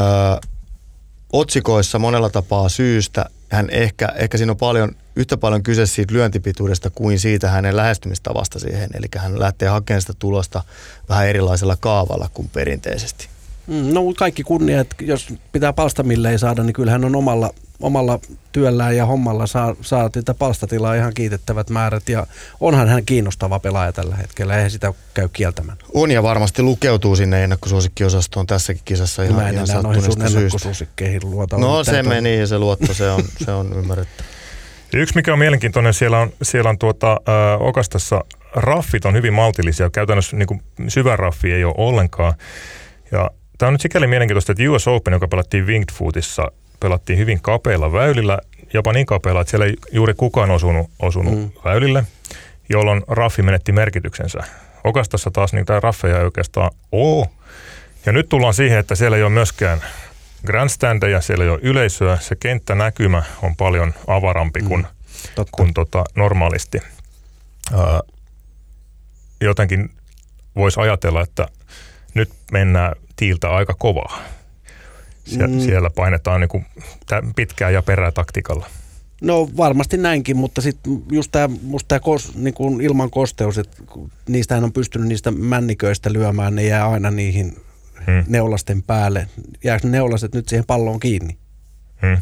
otsikoissa 1.32 1.98
monella 1.98 2.30
tapaa 2.30 2.68
syystä. 2.68 3.24
Hän 3.50 3.70
ehkä, 3.70 4.08
ehkä 4.16 4.38
siinä 4.38 4.52
on 4.52 4.56
paljon, 4.56 4.96
yhtä 5.16 5.36
paljon 5.36 5.62
kyse 5.62 5.86
siitä 5.86 6.14
lyöntipituudesta 6.14 6.90
kuin 6.90 7.18
siitä 7.18 7.50
hänen 7.50 7.76
lähestymistavasta 7.76 8.58
siihen. 8.58 8.90
Eli 8.94 9.06
hän 9.16 9.40
lähtee 9.40 9.68
hakemaan 9.68 10.00
sitä 10.00 10.12
tulosta 10.18 10.62
vähän 11.08 11.28
erilaisella 11.28 11.76
kaavalla 11.76 12.30
kuin 12.34 12.48
perinteisesti. 12.48 13.28
Mm, 13.70 13.94
no 13.94 14.00
kaikki 14.16 14.42
kunnia, 14.42 14.80
että 14.80 14.96
jos 15.00 15.34
pitää 15.52 15.72
palstamille 15.72 16.30
ei 16.30 16.38
saada, 16.38 16.62
niin 16.62 16.72
kyllähän 16.72 17.04
on 17.04 17.16
omalla 17.16 17.50
omalla 17.80 18.18
työllään 18.52 18.96
ja 18.96 19.06
hommalla 19.06 19.46
saa, 19.46 19.76
saa 19.80 20.10
tätä 20.10 20.34
palstatilaa 20.34 20.94
ihan 20.94 21.14
kiitettävät 21.14 21.70
määrät 21.70 22.08
ja 22.08 22.26
onhan 22.60 22.88
hän 22.88 23.04
kiinnostava 23.04 23.58
pelaaja 23.58 23.92
tällä 23.92 24.16
hetkellä, 24.16 24.56
eihän 24.56 24.70
sitä 24.70 24.92
käy 25.14 25.28
kieltämään. 25.32 25.78
On 25.94 26.10
ja 26.10 26.22
varmasti 26.22 26.62
lukeutuu 26.62 27.16
sinne 27.16 27.44
ennakkosuosikkiosastoon 27.44 28.46
tässäkin 28.46 28.82
kisassa 28.84 29.22
ihan, 29.22 29.36
Mä 29.36 29.48
en 29.48 29.54
ihan 29.54 29.82
noihin 29.82 30.02
sun 30.02 30.22
ennakkosuosikkeihin 30.22 31.20
luota. 31.24 31.58
No 31.58 31.84
se 31.84 32.02
meni 32.02 32.38
ja 32.38 32.46
se 32.46 32.58
luotto, 32.58 32.94
se 32.94 33.10
on, 33.10 33.24
se 33.44 33.52
on 33.52 33.72
ymmärretty. 33.78 34.24
Yksi 34.94 35.14
mikä 35.14 35.32
on 35.32 35.38
mielenkiintoinen, 35.38 35.94
siellä 35.94 36.18
on, 36.18 36.32
siellä 36.42 36.70
on 36.70 36.78
tuota, 36.78 37.12
äh, 37.12 37.62
Okastassa 37.62 38.24
raffit 38.54 39.04
on 39.04 39.14
hyvin 39.14 39.32
maltillisia, 39.32 39.90
käytännössä 39.90 40.36
niin 40.36 40.46
kuin 40.46 40.62
syvä 40.88 41.16
raffi 41.16 41.52
ei 41.52 41.64
ole 41.64 41.74
ollenkaan. 41.76 42.34
Ja 43.12 43.30
Tämä 43.60 43.68
on 43.68 43.74
nyt 43.74 43.80
sikäli 43.80 44.06
mielenkiintoista, 44.06 44.52
että 44.52 44.70
US 44.70 44.88
Open, 44.88 45.12
joka 45.12 45.28
pelattiin 45.28 45.66
Winged 45.66 45.88
Footissa, 45.92 46.52
pelattiin 46.80 47.18
hyvin 47.18 47.40
kapeilla 47.42 47.92
väylillä, 47.92 48.38
jopa 48.74 48.92
niin 48.92 49.06
kapeilla, 49.06 49.40
että 49.40 49.50
siellä 49.50 49.66
ei 49.66 49.76
juuri 49.92 50.14
kukaan 50.14 50.50
osunut, 50.50 50.90
osunut 50.98 51.38
mm. 51.38 51.50
väylille, 51.64 52.04
jolloin 52.68 53.02
raffi 53.08 53.42
menetti 53.42 53.72
merkityksensä. 53.72 54.38
Okastassa 54.84 55.30
taas 55.30 55.52
niitä 55.52 55.80
raffeja 55.80 56.18
ei 56.18 56.24
oikeastaan 56.24 56.70
ole. 56.92 57.26
Ja 58.06 58.12
nyt 58.12 58.28
tullaan 58.28 58.54
siihen, 58.54 58.78
että 58.78 58.94
siellä 58.94 59.16
ei 59.16 59.22
ole 59.22 59.30
myöskään 59.30 59.82
grandstandeja, 60.46 61.20
siellä 61.20 61.44
ei 61.44 61.50
ole 61.50 61.60
yleisöä. 61.62 62.18
Se 62.20 62.36
kenttänäkymä 62.36 63.22
on 63.42 63.56
paljon 63.56 63.94
avarampi 64.06 64.60
kuin, 64.62 64.86
mm, 65.38 65.44
kuin 65.50 65.74
tota, 65.74 66.04
normaalisti. 66.16 66.78
Ää, 67.72 68.00
jotenkin 69.40 69.90
voisi 70.56 70.80
ajatella, 70.80 71.22
että 71.22 71.48
nyt 72.14 72.30
mennään 72.52 72.92
tiiltä 73.20 73.48
aika 73.48 73.74
kovaa. 73.74 74.22
Sie- 75.24 75.46
mm. 75.46 75.60
Siellä 75.60 75.90
painetaan 75.90 76.40
niin 76.40 76.48
kuin 76.48 76.66
pitkää 77.36 77.70
ja 77.70 77.82
perää 77.82 78.12
taktiikalla. 78.12 78.66
No 79.22 79.48
varmasti 79.56 79.96
näinkin, 79.96 80.36
mutta 80.36 80.60
sitten 80.60 81.02
just 81.12 81.32
tämä, 81.32 81.48
tämä 81.88 82.00
kos, 82.00 82.34
niin 82.34 82.80
ilman 82.82 83.10
kosteus, 83.10 83.58
että 83.58 83.76
niistähän 84.28 84.64
on 84.64 84.72
pystynyt 84.72 85.08
niistä 85.08 85.30
männiköistä 85.30 86.12
lyömään, 86.12 86.54
ne 86.54 86.62
jää 86.62 86.88
aina 86.88 87.10
niihin 87.10 87.56
hmm. 88.06 88.24
neulasten 88.28 88.82
päälle. 88.82 89.28
Jääkö 89.64 89.86
ne 89.86 89.90
neulaset 89.90 90.34
nyt 90.34 90.48
siihen 90.48 90.66
palloon 90.66 91.00
kiinni? 91.00 91.38
Hmm. 92.02 92.20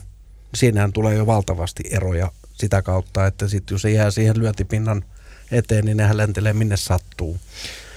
Siinähän 0.55 0.93
tulee 0.93 1.15
jo 1.15 1.27
valtavasti 1.27 1.83
eroja 1.91 2.33
sitä 2.55 2.83
kautta, 2.83 3.27
että 3.27 3.49
sitten 3.49 3.75
jos 3.75 3.83
se 3.83 3.91
jää 3.91 4.11
siihen 4.11 4.39
lyöntipinnan 4.39 5.05
eteen, 5.53 5.85
niin 5.85 5.97
nehän 5.97 6.17
lentelee 6.17 6.53
minne 6.53 6.77
sattuu. 6.77 7.39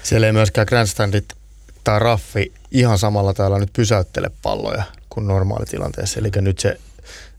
Siellä 0.02 0.26
ei 0.26 0.32
myöskään 0.32 0.66
grandstandit 0.68 1.41
tai 1.84 1.98
raffi 1.98 2.52
ihan 2.70 2.98
samalla 2.98 3.34
täällä 3.34 3.58
nyt 3.58 3.72
pysäyttele 3.72 4.30
palloja 4.42 4.82
kuin 5.08 5.26
normaalitilanteessa. 5.26 6.20
Eli 6.20 6.30
nyt 6.40 6.58
se, 6.58 6.80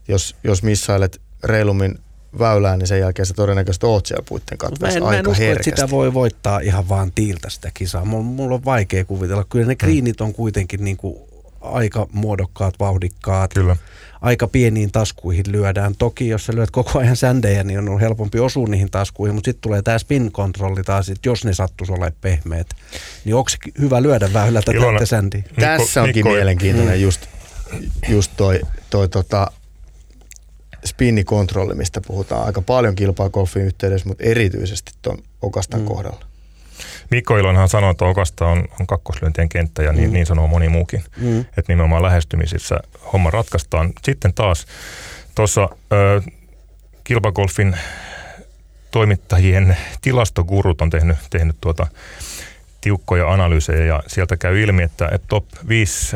jos, 0.08 0.36
jos 0.44 0.64
missailet 0.64 1.22
reilummin 1.44 2.00
väylään, 2.40 2.80
niin 2.80 2.88
sen 2.88 3.00
jälkeen 3.00 3.26
se 3.26 3.34
todennäköisesti 3.34 3.86
oot 3.86 4.06
siellä 4.06 4.26
puitten 4.30 4.58
katveessa 4.58 5.00
aika 5.00 5.12
mä 5.12 5.20
en 5.20 5.28
usko, 5.28 5.44
että 5.44 5.64
sitä 5.64 5.90
voi 5.90 6.14
voittaa 6.14 6.60
ihan 6.60 6.90
vaan 6.90 7.12
tiiltä 7.12 7.50
sitä 7.50 7.72
kisaa. 7.74 8.06
Mulla, 8.06 8.24
mulla 8.24 8.56
on 8.56 8.66
vaikea 8.66 9.06
kuvitella. 9.06 9.44
Kyllä 9.44 9.66
ne 9.66 9.76
kriinit 9.76 10.22
on 10.22 10.34
kuitenkin 10.34 10.84
niin 10.84 10.98
kuin 10.98 11.18
aika 11.64 12.08
muodokkaat, 12.12 12.74
vauhdikkaat. 12.80 13.54
Kyllä. 13.54 13.76
Aika 14.22 14.48
pieniin 14.48 14.92
taskuihin 14.92 15.46
lyödään. 15.48 15.96
Toki 15.98 16.28
jos 16.28 16.46
sä 16.46 16.56
lyöt 16.56 16.72
koko 16.72 17.00
ajan 17.00 17.16
sändejä, 17.16 17.64
niin 17.64 17.90
on 17.90 18.00
helpompi 18.00 18.40
osua 18.40 18.68
niihin 18.68 18.92
taskuihin, 18.92 19.36
mutta 19.36 19.48
sitten 19.48 19.62
tulee 19.62 19.82
tämä 19.82 19.98
spin-kontrolli 19.98 20.84
taas, 20.84 21.10
että 21.10 21.30
jos 21.30 21.46
ne 21.46 21.54
sattuisi 21.54 21.94
olemaan 21.94 22.14
pehmeät, 22.22 22.68
niin 23.26 23.36
onko 23.36 23.50
hyvä 23.80 24.02
lyödä 24.02 24.34
väylältä 24.34 24.72
tätä 24.72 25.06
sändiä? 25.06 25.44
Tässä 25.60 26.02
onkin 26.02 26.16
Mikko, 26.16 26.30
mielenkiintoinen 26.30 26.98
mm. 26.98 27.02
just, 27.02 27.22
just 28.10 28.32
toi, 28.38 28.62
toi 28.90 29.10
tota, 29.10 29.52
spinnikontrolli, 30.86 31.76
mistä 31.76 32.02
puhutaan 32.08 32.46
aika 32.46 32.62
paljon 32.62 32.96
kilpaa 32.96 33.30
golfin 33.30 33.66
yhteydessä, 33.66 34.08
mutta 34.08 34.24
erityisesti 34.24 34.92
tuon 35.02 35.18
Okastan 35.42 35.80
mm. 35.80 35.86
kohdalla. 35.86 36.33
Mikko 37.12 37.38
Ilonhan 37.38 37.70
sanoi, 37.70 37.92
että 37.92 38.06
Okasta 38.06 38.46
on, 38.46 38.66
on 38.80 38.88
kakkoslyöntien 38.88 39.50
kenttä 39.50 39.84
ja 39.84 39.94
niin, 39.94 40.10
mm. 40.10 40.14
niin 40.14 40.26
sanoo 40.26 40.48
moni 40.48 40.70
muukin. 40.70 41.04
Mm. 41.18 41.40
Että 41.40 41.64
nimenomaan 41.68 42.04
lähestymisissä 42.04 42.80
homma 43.14 43.32
ratkaistaan. 43.32 43.94
Sitten 44.04 44.34
taas 44.34 44.66
tuossa 45.36 45.70
kilpagolfin 47.04 47.78
toimittajien 48.92 49.78
tilastogurut 50.02 50.82
on 50.82 50.90
tehnyt, 50.90 51.18
tehnyt 51.30 51.56
tuota, 51.62 51.88
tiukkoja 52.84 53.34
analyysejä 53.34 53.86
ja 53.86 54.04
sieltä 54.08 54.38
käy 54.38 54.62
ilmi, 54.62 54.84
että, 54.84 55.10
että 55.12 55.28
top 55.28 55.46
5 55.68 56.16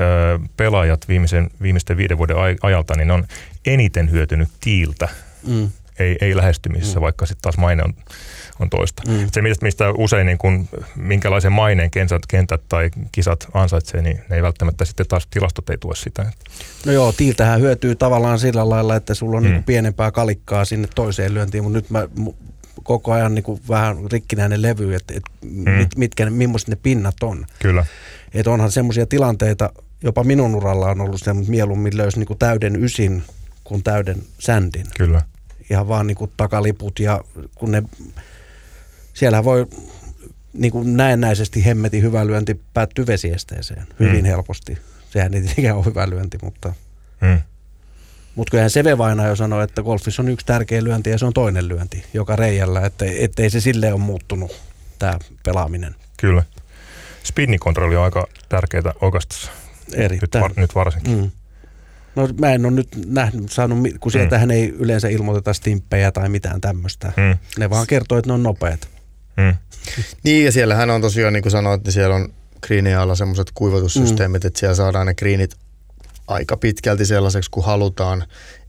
pelaajat 0.58 1.08
viimeisen, 1.08 1.50
viimeisten 1.62 1.98
viiden 1.98 2.18
vuoden 2.18 2.36
ajalta 2.62 2.94
niin 2.98 3.12
on 3.12 3.28
eniten 3.66 4.12
hyötynyt 4.12 4.50
tiiltä, 4.60 5.08
mm. 5.48 5.70
Ei, 6.00 6.18
ei 6.22 6.36
lähestymisessä, 6.36 7.00
mm. 7.00 7.02
vaikka 7.02 7.26
sitten 7.26 7.42
taas 7.42 7.58
maine 7.58 7.84
on, 7.84 7.94
on 8.60 8.70
toista. 8.70 9.04
Mm. 9.08 9.28
Se, 9.32 9.42
mistä 9.62 9.92
usein 9.98 10.26
niin 10.26 10.38
kun, 10.38 10.68
minkälaisen 10.96 11.52
maineen 11.52 11.92
kentät, 11.92 12.22
kentät 12.28 12.62
tai 12.70 12.90
kisat 13.12 13.48
ansaitsee, 13.54 14.02
niin 14.02 14.22
ne 14.30 14.36
ei 14.36 14.42
välttämättä 14.42 14.86
sitten 14.86 15.08
taas 15.08 15.28
tilastot 15.28 15.70
ei 15.70 15.78
tue 15.78 15.96
sitä. 15.96 16.32
No 16.86 16.92
joo, 16.92 17.12
tiiltähän 17.12 17.62
hyötyy 17.62 17.96
tavallaan 17.96 18.40
sillä 18.40 18.70
lailla, 18.70 18.96
että 18.96 19.14
sulla 19.14 19.38
on 19.38 19.44
mm. 19.44 19.50
niin 19.50 19.64
pienempää 19.64 20.12
kalikkaa 20.12 20.66
sinne 20.66 20.88
toiseen 20.96 21.34
lyöntiin, 21.34 21.64
mutta 21.64 21.78
nyt 21.78 21.90
mä 21.90 22.08
koko 22.84 23.12
ajan 23.12 23.36
niin 23.36 23.44
kuin 23.44 23.62
vähän 23.70 23.98
rikkinäinen 24.12 24.62
levy, 24.62 24.96
että, 24.96 25.14
että 25.18 25.32
mm. 25.42 25.72
mit, 25.72 25.98
mitkä, 25.98 26.30
millaiset 26.30 26.70
ne 26.70 26.76
pinnat 26.76 27.24
on. 27.24 27.46
Kyllä. 27.60 27.86
Että 28.34 28.52
onhan 28.52 28.72
semmoisia 28.72 29.06
tilanteita, 29.06 29.70
jopa 30.04 30.24
minun 30.24 30.56
uralla 30.56 30.90
on 30.90 31.02
ollut 31.02 31.22
se, 31.22 31.34
mutta 31.34 31.52
mieluummin 31.52 31.98
löysi 31.98 32.20
niin 32.20 32.28
kuin 32.28 32.40
täyden 32.40 32.84
ysin 32.84 33.24
kuin 33.64 33.84
täyden 33.84 34.24
sändin. 34.40 34.86
Kyllä. 34.98 35.22
Ihan 35.70 35.88
vaan 35.88 36.08
niin 36.08 36.18
kuin 36.18 36.32
takaliput 36.38 37.00
ja 37.00 37.24
kun 37.56 37.72
ne, 37.72 37.84
siellä 39.14 39.44
voi 39.44 39.68
niin 40.54 40.72
kuin 40.72 40.98
näennäisesti 40.98 41.66
hemmetin 41.66 42.04
hyvä 42.04 42.28
lyönti 42.28 42.62
päättyy 42.74 43.08
vesiesteeseen 43.08 43.88
hyvin 44.00 44.24
mm. 44.24 44.26
helposti. 44.26 44.78
Sehän 45.10 45.34
ei 45.34 45.42
tietenkään 45.42 45.78
ole 45.78 45.86
hyvä 45.86 46.10
lyönti, 46.10 46.38
mutta... 46.42 46.74
Mm. 47.22 47.42
Mutta 48.36 48.52
kyllähän 48.52 48.70
Seve 48.70 48.98
Vaina 48.98 49.28
jo 49.28 49.36
sanoi, 49.36 49.64
että 49.64 49.84
golfissa 49.84 50.22
on 50.22 50.30
yksi 50.30 50.46
tärkeä 50.46 50.84
lyönti 50.84 51.10
ja 51.10 51.18
se 51.18 51.26
on 51.26 51.34
toinen 51.34 51.68
lyönti 51.68 52.04
joka 52.14 52.36
reijällä, 52.36 52.86
että 52.86 53.06
ettei 53.20 53.50
se 53.50 53.62
silleen 53.62 53.94
ole 53.94 54.02
muuttunut 54.02 54.62
tämä 55.00 55.20
pelaaminen. 55.44 55.96
Kyllä. 56.18 56.44
Spinnikontrolli 57.24 57.96
on 57.96 58.04
aika 58.04 58.28
tärkeää 58.50 58.94
oikeastaan. 59.02 59.54
Erittäin. 59.94 60.42
Nyt, 60.44 60.50
var, 60.50 60.62
nyt 60.62 60.76
varsinkin. 60.76 61.18
Mm. 61.18 61.32
No 62.18 62.30
mä 62.40 62.54
en 62.54 62.66
ole 62.66 62.74
nyt 62.74 62.88
nähnyt, 63.06 63.52
saanut, 63.52 63.80
kun 64.00 64.12
sieltähän 64.12 64.50
mm. 64.50 64.52
ei 64.52 64.70
yleensä 64.70 65.08
ilmoiteta 65.08 65.54
stimppejä 65.54 66.12
tai 66.12 66.30
mitään 66.30 66.62
tämmöistä. 66.62 67.12
Mm. 67.18 67.38
Ne 67.60 67.70
vaan 67.70 67.88
kertoo, 67.88 68.18
että 68.18 68.30
ne 68.30 68.34
on 68.34 68.44
nopeat. 68.44 68.88
Mm. 69.38 69.56
niin 70.24 70.46
ja 70.46 70.52
siellähän 70.52 70.90
on 70.90 71.02
tosiaan, 71.02 71.34
niin 71.34 71.44
kuin 71.44 71.52
sanoit, 71.52 71.80
että 71.80 71.92
siellä 71.92 72.16
on 72.16 72.34
kriinien 72.62 73.00
alla 73.00 73.16
semmoiset 73.16 73.52
kuivatussysteemit, 73.54 74.44
mm. 74.44 74.48
että 74.48 74.60
siellä 74.60 74.76
saadaan 74.76 75.08
ne 75.08 75.14
kriinit 75.14 75.56
aika 76.28 76.58
pitkälti 76.58 77.06
sellaiseksi 77.06 77.52
kuin 77.52 77.66
halutaan, 77.66 78.24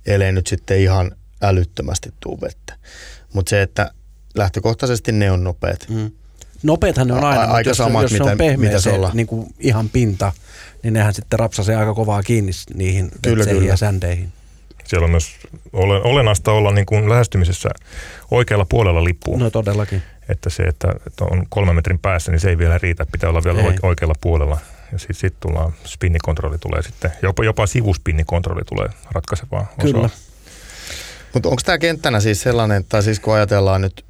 ellei 0.07 0.33
nyt 0.33 0.47
sitten 0.47 0.81
ihan 0.81 1.13
älyttömästi 1.43 2.13
tuu 2.21 2.41
vettä. 2.41 2.75
Mutta 3.33 3.51
se, 3.51 3.63
että 3.63 3.91
lähtökohtaisesti 4.35 5.13
ne 5.13 5.31
on 5.31 5.45
nopeat. 5.45 5.87
Mm. 5.89 6.11
Nopeathan 6.63 7.09
ne 7.09 7.15
on 7.15 7.25
aina, 7.25 7.43
A- 7.43 7.45
aika 7.45 7.71
jos, 7.71 7.77
samat, 7.77 8.03
jos 8.03 8.13
mitä, 8.13 8.25
se 8.25 8.31
on 8.31 8.39
pehmeä 8.39 8.69
mitä 8.69 8.81
se, 8.81 8.91
se 8.91 8.97
niin 9.15 9.27
kuin 9.27 9.55
ihan 9.59 9.89
pinta, 9.89 10.33
niin 10.83 10.95
nehän 10.95 11.15
sitten 11.15 11.39
rapsasee 11.39 11.77
aika 11.77 11.95
kovaa 11.95 12.23
kiinni 12.23 12.53
niihin 12.75 13.11
kyllä, 13.23 13.45
kyllä. 13.45 13.69
ja 13.69 13.77
sändeihin. 13.77 14.33
Siellä 14.85 15.05
on 15.05 15.11
myös 15.11 15.37
olennaista 16.05 16.53
olla 16.53 16.73
niin 16.73 16.87
kuin 16.87 17.09
lähestymisessä 17.09 17.69
oikealla 18.31 18.65
puolella 18.65 19.05
lippua. 19.05 19.39
No 19.39 19.51
todellakin. 19.51 20.03
Että 20.29 20.51
se, 20.51 20.63
että, 20.63 20.89
että 21.07 21.25
on 21.25 21.47
kolmen 21.49 21.75
metrin 21.75 21.99
päässä, 21.99 22.33
niin 22.33 22.41
se 22.41 22.49
ei 22.49 22.59
vielä 22.59 22.79
riitä. 22.79 23.07
Pitää 23.13 23.31
olla 23.31 23.45
vielä 23.45 23.61
ei. 23.61 23.79
oikealla 23.83 24.15
puolella. 24.21 24.59
Ja 24.93 24.99
sitten 24.99 25.15
sit 25.15 25.35
tullaan, 25.41 25.73
spinnikontrolli 25.85 26.59
tulee 26.59 26.83
sitten, 26.83 27.13
jopa, 27.23 27.45
jopa 27.45 27.67
sivuspinnikontrolli 27.67 28.63
tulee 28.67 28.89
ratkaisevaa 29.13 29.73
Kyllä. 29.81 30.07
Osaa. 30.07 30.19
Mutta 31.35 31.49
onko 31.49 31.63
tämä 31.65 31.79
kenttänä 31.79 32.21
siis 32.21 32.43
sellainen, 32.43 32.85
tai 32.85 33.03
siis 33.03 33.21
kun 33.21 33.35
ajatellaan 33.35 33.81
nyt, 33.81 34.05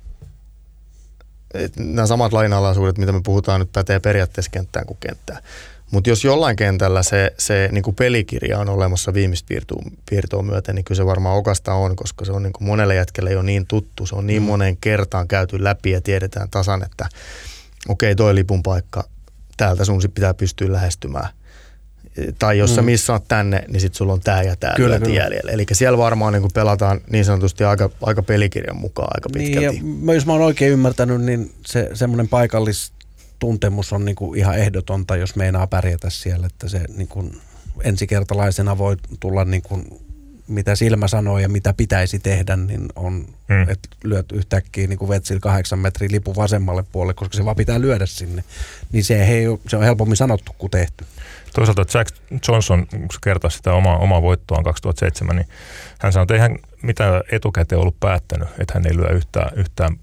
että 1.54 1.82
nämä 1.82 2.06
samat 2.06 2.32
lainalaisuudet, 2.32 2.98
mitä 2.98 3.12
me 3.12 3.20
puhutaan 3.24 3.60
nyt, 3.60 3.72
pätee 3.72 4.00
periaatteessa 4.00 4.50
kenttään 4.50 4.86
kuin 4.86 4.98
kenttään. 5.00 5.42
Mutta 5.90 6.10
jos 6.10 6.24
jollain 6.24 6.56
kentällä 6.56 7.02
se, 7.02 7.32
se 7.38 7.68
niin 7.72 7.82
kuin 7.82 7.96
pelikirja 7.96 8.58
on 8.58 8.68
olemassa 8.68 9.14
viimeistä 9.14 9.46
piirtoa, 9.48 9.82
piirtoa 10.10 10.42
myöten, 10.42 10.74
niin 10.74 10.84
kyllä 10.84 10.96
se 10.96 11.06
varmaan 11.06 11.36
okasta 11.36 11.74
on, 11.74 11.96
koska 11.96 12.24
se 12.24 12.32
on 12.32 12.42
niin 12.42 12.52
kuin 12.52 12.66
monelle 12.66 12.94
jätkelle 12.94 13.32
jo 13.32 13.42
niin 13.42 13.66
tuttu. 13.66 14.06
Se 14.06 14.14
on 14.14 14.26
niin 14.26 14.42
mm. 14.42 14.46
moneen 14.46 14.76
kertaan 14.76 15.28
käyty 15.28 15.64
läpi 15.64 15.90
ja 15.90 16.00
tiedetään 16.00 16.50
tasan, 16.50 16.82
että 16.82 17.08
okei, 17.88 18.12
okay, 18.12 18.14
toi 18.14 18.34
lipun 18.34 18.62
paikka, 18.62 19.04
täältä 19.56 19.84
sun 19.84 20.00
pitää 20.14 20.34
pystyä 20.34 20.72
lähestymään. 20.72 21.28
Tai 22.38 22.58
jos 22.58 22.70
mm. 22.70 22.74
sä 22.74 22.82
missaat 22.82 23.24
tänne, 23.28 23.64
niin 23.68 23.80
sit 23.80 23.94
sulla 23.94 24.12
on 24.12 24.20
tää 24.20 24.42
ja 24.42 24.56
tää 24.56 24.74
kyllä, 24.76 24.98
kyllä. 24.98 25.14
jäljellä. 25.14 25.52
Eli 25.52 25.66
siellä 25.72 25.98
varmaan 25.98 26.32
niin 26.32 26.50
pelataan 26.54 27.00
niin 27.10 27.24
sanotusti 27.24 27.64
aika, 27.64 27.90
aika 28.02 28.22
pelikirjan 28.22 28.76
mukaan 28.76 29.08
aika 29.14 29.28
pitkälti. 29.32 29.80
Niin, 29.80 30.06
ja 30.06 30.14
jos 30.14 30.26
mä 30.26 30.32
oon 30.32 30.42
oikein 30.42 30.72
ymmärtänyt, 30.72 31.20
niin 31.20 31.52
se 31.66 31.90
semmoinen 31.94 32.28
paikallistuntemus 33.38 33.92
on 33.92 34.04
niin 34.04 34.16
kuin 34.16 34.38
ihan 34.38 34.58
ehdotonta, 34.58 35.16
jos 35.16 35.36
meinaa 35.36 35.66
pärjätä 35.66 36.10
siellä. 36.10 36.46
Että 36.46 36.68
se 36.68 36.84
niin 36.96 37.08
kuin 37.08 37.40
ensikertalaisena 37.84 38.78
voi 38.78 38.96
tulla 39.20 39.44
niin 39.44 39.62
kuin 39.62 39.86
mitä 40.48 40.76
silmä 40.76 41.08
sanoo 41.08 41.38
ja 41.38 41.48
mitä 41.48 41.72
pitäisi 41.72 42.18
tehdä, 42.18 42.56
niin 42.56 42.88
on, 42.96 43.26
mm. 43.48 43.62
että 43.62 43.88
lyöt 44.04 44.32
yhtäkkiä 44.32 44.86
niin 44.86 44.98
kuin 44.98 45.08
vetsillä 45.08 45.40
kahdeksan 45.40 45.78
metrin 45.78 46.12
lipu 46.12 46.36
vasemmalle 46.36 46.84
puolelle, 46.92 47.14
koska 47.14 47.36
se 47.36 47.44
vaan 47.44 47.56
pitää 47.56 47.80
lyödä 47.80 48.06
sinne. 48.06 48.44
Niin 48.92 49.04
se, 49.04 49.24
ei, 49.24 49.44
se 49.68 49.76
on 49.76 49.82
helpommin 49.82 50.16
sanottu 50.16 50.52
kuin 50.58 50.70
tehty. 50.70 51.04
Toisaalta 51.54 51.98
Jack 51.98 52.16
Johnson, 52.48 52.86
kun 52.86 53.00
se 53.12 53.18
kertoi 53.22 53.50
sitä 53.50 53.72
omaa, 53.72 53.98
omaa 53.98 54.22
voittoaan 54.22 54.64
2007, 54.64 55.36
niin 55.36 55.48
hän 55.98 56.12
sanoi, 56.12 56.22
että 56.22 56.34
ei 56.34 56.40
hän 56.40 56.56
mitään 56.82 57.22
etukäteen 57.32 57.80
ollut 57.80 58.00
päättänyt, 58.00 58.48
että 58.58 58.74
hän 58.74 58.86
ei 58.86 58.96
lyö 58.96 59.08
yhtään, 59.12 59.50
yhtään 59.56 59.96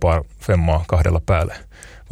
par 0.00 0.24
femmaa 0.40 0.84
kahdella 0.88 1.20
päälle, 1.26 1.54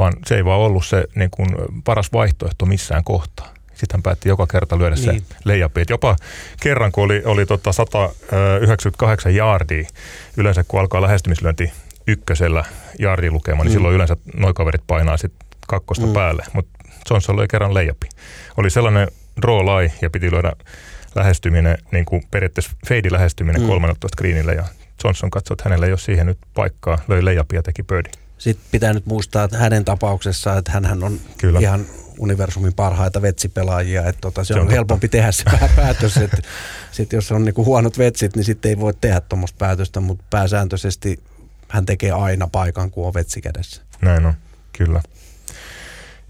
vaan 0.01 0.13
se 0.27 0.37
ei 0.37 0.45
vaan 0.45 0.61
ollut 0.61 0.87
se 0.87 1.05
niin 1.15 1.31
kuin, 1.31 1.49
paras 1.85 2.13
vaihtoehto 2.13 2.67
missään 2.67 3.05
kohtaa 3.05 3.55
sitten 3.81 3.99
hän 3.99 4.03
päätti 4.03 4.29
joka 4.29 4.47
kerta 4.47 4.79
lyödä 4.79 4.97
niin. 4.97 5.21
se 5.21 5.37
leijapi. 5.45 5.85
jopa 5.89 6.17
kerran, 6.63 6.93
kun 6.93 7.05
oli, 7.05 7.23
oli 7.25 7.47
tota 7.47 7.73
198 7.73 9.35
jaardia, 9.35 9.89
yleensä 10.37 10.65
kun 10.69 10.81
alkaa 10.81 11.03
lähestymislyönti 11.03 11.73
ykkösellä 12.07 12.65
jaardi 12.99 13.31
lukemaan, 13.31 13.67
niin 13.67 13.73
mm. 13.73 13.77
silloin 13.77 13.95
yleensä 13.95 14.17
noin 14.35 14.55
kaverit 14.55 14.83
painaa 14.87 15.17
sitten 15.17 15.49
kakkosta 15.67 16.07
mm. 16.07 16.13
päälle, 16.13 16.45
mutta 16.53 16.79
Johnson 17.11 17.37
löi 17.37 17.49
kerran 17.49 17.75
leijapi. 17.75 18.09
Oli 18.57 18.71
sellainen 18.71 19.09
draw 19.43 19.67
lie 19.67 19.93
ja 20.03 20.11
piti 20.11 20.31
lyödä 20.31 20.53
lähestyminen, 21.15 21.79
niin 21.93 22.05
kuin 22.05 22.23
periaatteessa 22.31 22.71
fade 22.89 23.09
lähestyminen 23.11 23.63
mm. 23.63 23.69
13 23.69 24.17
screenille 24.17 24.55
ja 24.55 24.65
Johnson 25.05 25.31
katsoi, 25.31 25.55
että 25.55 25.65
hänellä 25.65 25.87
ei 25.87 25.93
ole 25.93 25.99
siihen 25.99 26.27
nyt 26.27 26.39
paikkaa, 26.55 26.99
löi 27.09 27.25
leijapi 27.25 27.57
ja 27.57 27.63
teki 27.63 27.83
birdie. 27.83 28.13
Sitten 28.41 28.67
pitää 28.71 28.93
nyt 28.93 29.07
muistaa, 29.07 29.45
että 29.45 29.59
hänen 29.59 29.85
tapauksessaan, 29.85 30.59
että 30.59 30.73
hän 30.73 31.05
on 31.05 31.21
Kyllä. 31.39 31.61
ihan 31.61 31.87
universumin 32.19 32.75
parhaita 32.75 33.23
vetsipelaajia, 33.23 34.09
että 34.09 34.21
tota, 34.21 34.45
se, 34.45 34.55
se 34.55 34.61
on, 34.61 34.67
on 34.67 34.73
helpompi 34.73 35.09
tehdä 35.09 35.33
se 35.33 35.45
päätös, 35.77 36.17
että 36.17 36.43
sit 36.91 37.13
jos 37.13 37.33
on 37.33 37.45
niinku 37.45 37.65
huonot 37.65 37.99
vetsit, 37.99 38.37
niin 38.37 38.45
sitten 38.45 38.69
ei 38.69 38.79
voi 38.79 38.95
tehdä 39.01 39.21
tuommoista 39.21 39.57
päätöstä, 39.59 40.01
mutta 40.01 40.25
pääsääntöisesti 40.31 41.21
hän 41.69 41.87
tekee 41.87 42.11
aina 42.11 42.49
paikan, 42.53 42.91
kun 42.91 43.07
on 43.07 43.15
vetsi 43.15 43.41
kädessä. 43.41 43.83
Näin 44.01 44.27
on, 44.27 44.35
kyllä. 44.73 45.03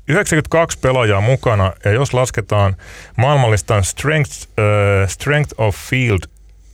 92 0.08 0.78
pelaajaa 0.78 1.20
mukana, 1.20 1.72
ja 1.84 1.90
jos 1.90 2.14
lasketaan 2.14 2.76
maailmallistaan 3.16 3.84
strength, 3.84 4.32
uh, 4.32 5.08
strength 5.08 5.54
of 5.58 5.76
field 5.76 6.20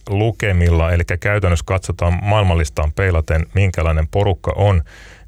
lukemilla, 0.09 0.92
eli 0.92 1.03
käytännössä 1.20 1.64
katsotaan 1.66 2.18
maailmallistaan 2.22 2.92
peilaten, 2.92 3.46
minkälainen 3.55 4.09
porukka 4.09 4.53
on, 4.57 4.83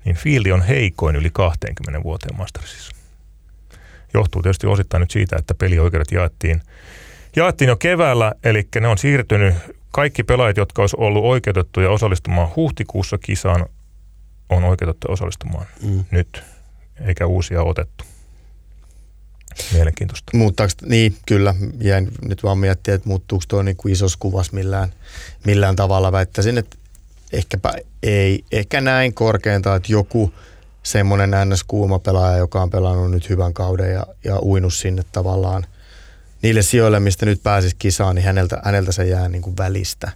niin 0.09 0.17
fieldi 0.17 0.53
on 0.53 0.63
heikoin 0.63 1.17
yli 1.17 1.31
20 1.33 2.03
vuoteen 2.03 2.37
Mastersissa. 2.37 2.93
Johtuu 4.15 4.43
tietysti 4.43 4.67
osittain 4.67 5.01
nyt 5.01 5.11
siitä, 5.11 5.37
että 5.37 5.55
pelioikeudet 5.55 6.13
jaettiin, 6.13 6.63
jaettiin 7.37 7.69
jo 7.69 7.77
keväällä, 7.77 8.33
eli 8.45 8.69
ne 8.81 8.89
on 8.89 8.99
siirtynyt, 8.99 9.55
kaikki 9.91 10.23
pelaajat, 10.23 10.57
jotka 10.57 10.83
olisi 10.83 10.97
ollut 10.99 11.25
oikeutettuja 11.25 11.91
osallistumaan 11.91 12.49
huhtikuussa 12.57 13.19
kisaan, 13.19 13.67
on 14.49 14.65
oikeutettu 14.65 15.13
osallistumaan 15.13 15.67
mm. 15.83 16.05
nyt 16.11 16.43
eikä 17.01 17.27
uusia 17.27 17.63
otettu. 17.63 18.05
Mielenkiintoista. 19.73 20.37
Muuttaako, 20.37 20.73
niin 20.87 21.17
kyllä, 21.27 21.55
jäin 21.81 22.09
nyt 22.23 22.43
vaan 22.43 22.59
miettiä, 22.59 22.95
että 22.95 23.09
muuttuuko 23.09 23.45
tuo 23.49 23.63
niin 23.63 23.77
kuin 23.77 23.93
isossa 23.93 24.19
kuvassa 24.21 24.53
millään, 24.53 24.93
millään 25.45 25.77
tavalla. 25.77 26.13
Väittäisin, 26.13 26.59
että 26.59 26.77
ehkäpä 27.33 27.75
ei, 28.03 28.45
ehkä 28.53 28.81
näin 28.81 29.15
korkeinta, 29.15 29.75
että 29.75 29.93
joku 29.93 30.33
semmoinen 30.83 31.31
NS-kuuma 31.31 31.99
pelaaja, 31.99 32.37
joka 32.37 32.63
on 32.63 32.71
pelannut 32.71 33.11
nyt 33.11 33.29
hyvän 33.29 33.55
kauden 33.55 33.93
ja, 33.93 34.07
ja 34.25 34.43
uinut 34.43 34.75
sinne 34.75 35.03
tavallaan 35.13 35.67
niille 36.43 36.63
sijoille, 36.63 37.01
mistä 37.01 37.27
nyt 37.27 37.43
pääsisi 37.43 37.77
kisaan, 37.79 38.15
niin 38.15 38.25
häneltä, 38.25 38.63
häneltä 38.65 38.93
se 38.93 39.05
jää 39.05 39.29
niin 39.29 39.43
kuin 39.43 39.57
välistä. 39.57 40.13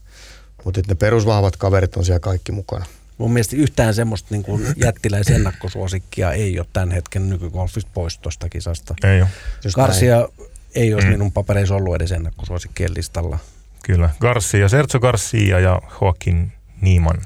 Mutta 0.65 0.81
ne 0.89 0.95
perusvahvat 0.95 1.57
kaverit 1.57 1.97
on 1.97 2.05
siellä 2.05 2.21
kaikki 2.21 2.53
mukana. 2.53 2.85
Mun 3.19 3.33
mielestä 3.33 3.57
yhtään 3.57 3.95
semmoista 3.95 4.29
niin 4.31 4.43
kuin 4.43 4.67
jättiläisennakkosuosikkia 4.77 6.33
ei 6.33 6.59
ole 6.59 6.67
tämän 6.73 6.91
hetken 6.91 7.29
nykygolfista 7.29 7.91
pois 7.95 8.19
tuosta 8.19 8.49
kisasta. 8.49 8.95
Ei 9.05 9.23
ole. 9.23 9.29
Garcia 9.75 10.29
ei 10.75 10.95
olisi 10.95 11.07
mm. 11.07 11.13
minun 11.13 11.33
papereissa 11.33 11.75
ollut 11.75 11.95
edes 11.95 12.13
ennakkosuosikkien 12.13 12.95
listalla. 12.95 13.39
Kyllä. 13.83 14.11
Garcia, 14.21 14.69
Sergio 14.69 15.01
Garcia 15.01 15.61
ja 15.61 15.83
Joaquin 16.01 16.53
Niiman 16.83 17.19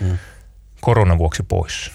mm. 0.00 0.18
koronan 0.80 1.18
vuoksi 1.18 1.42
pois. 1.42 1.90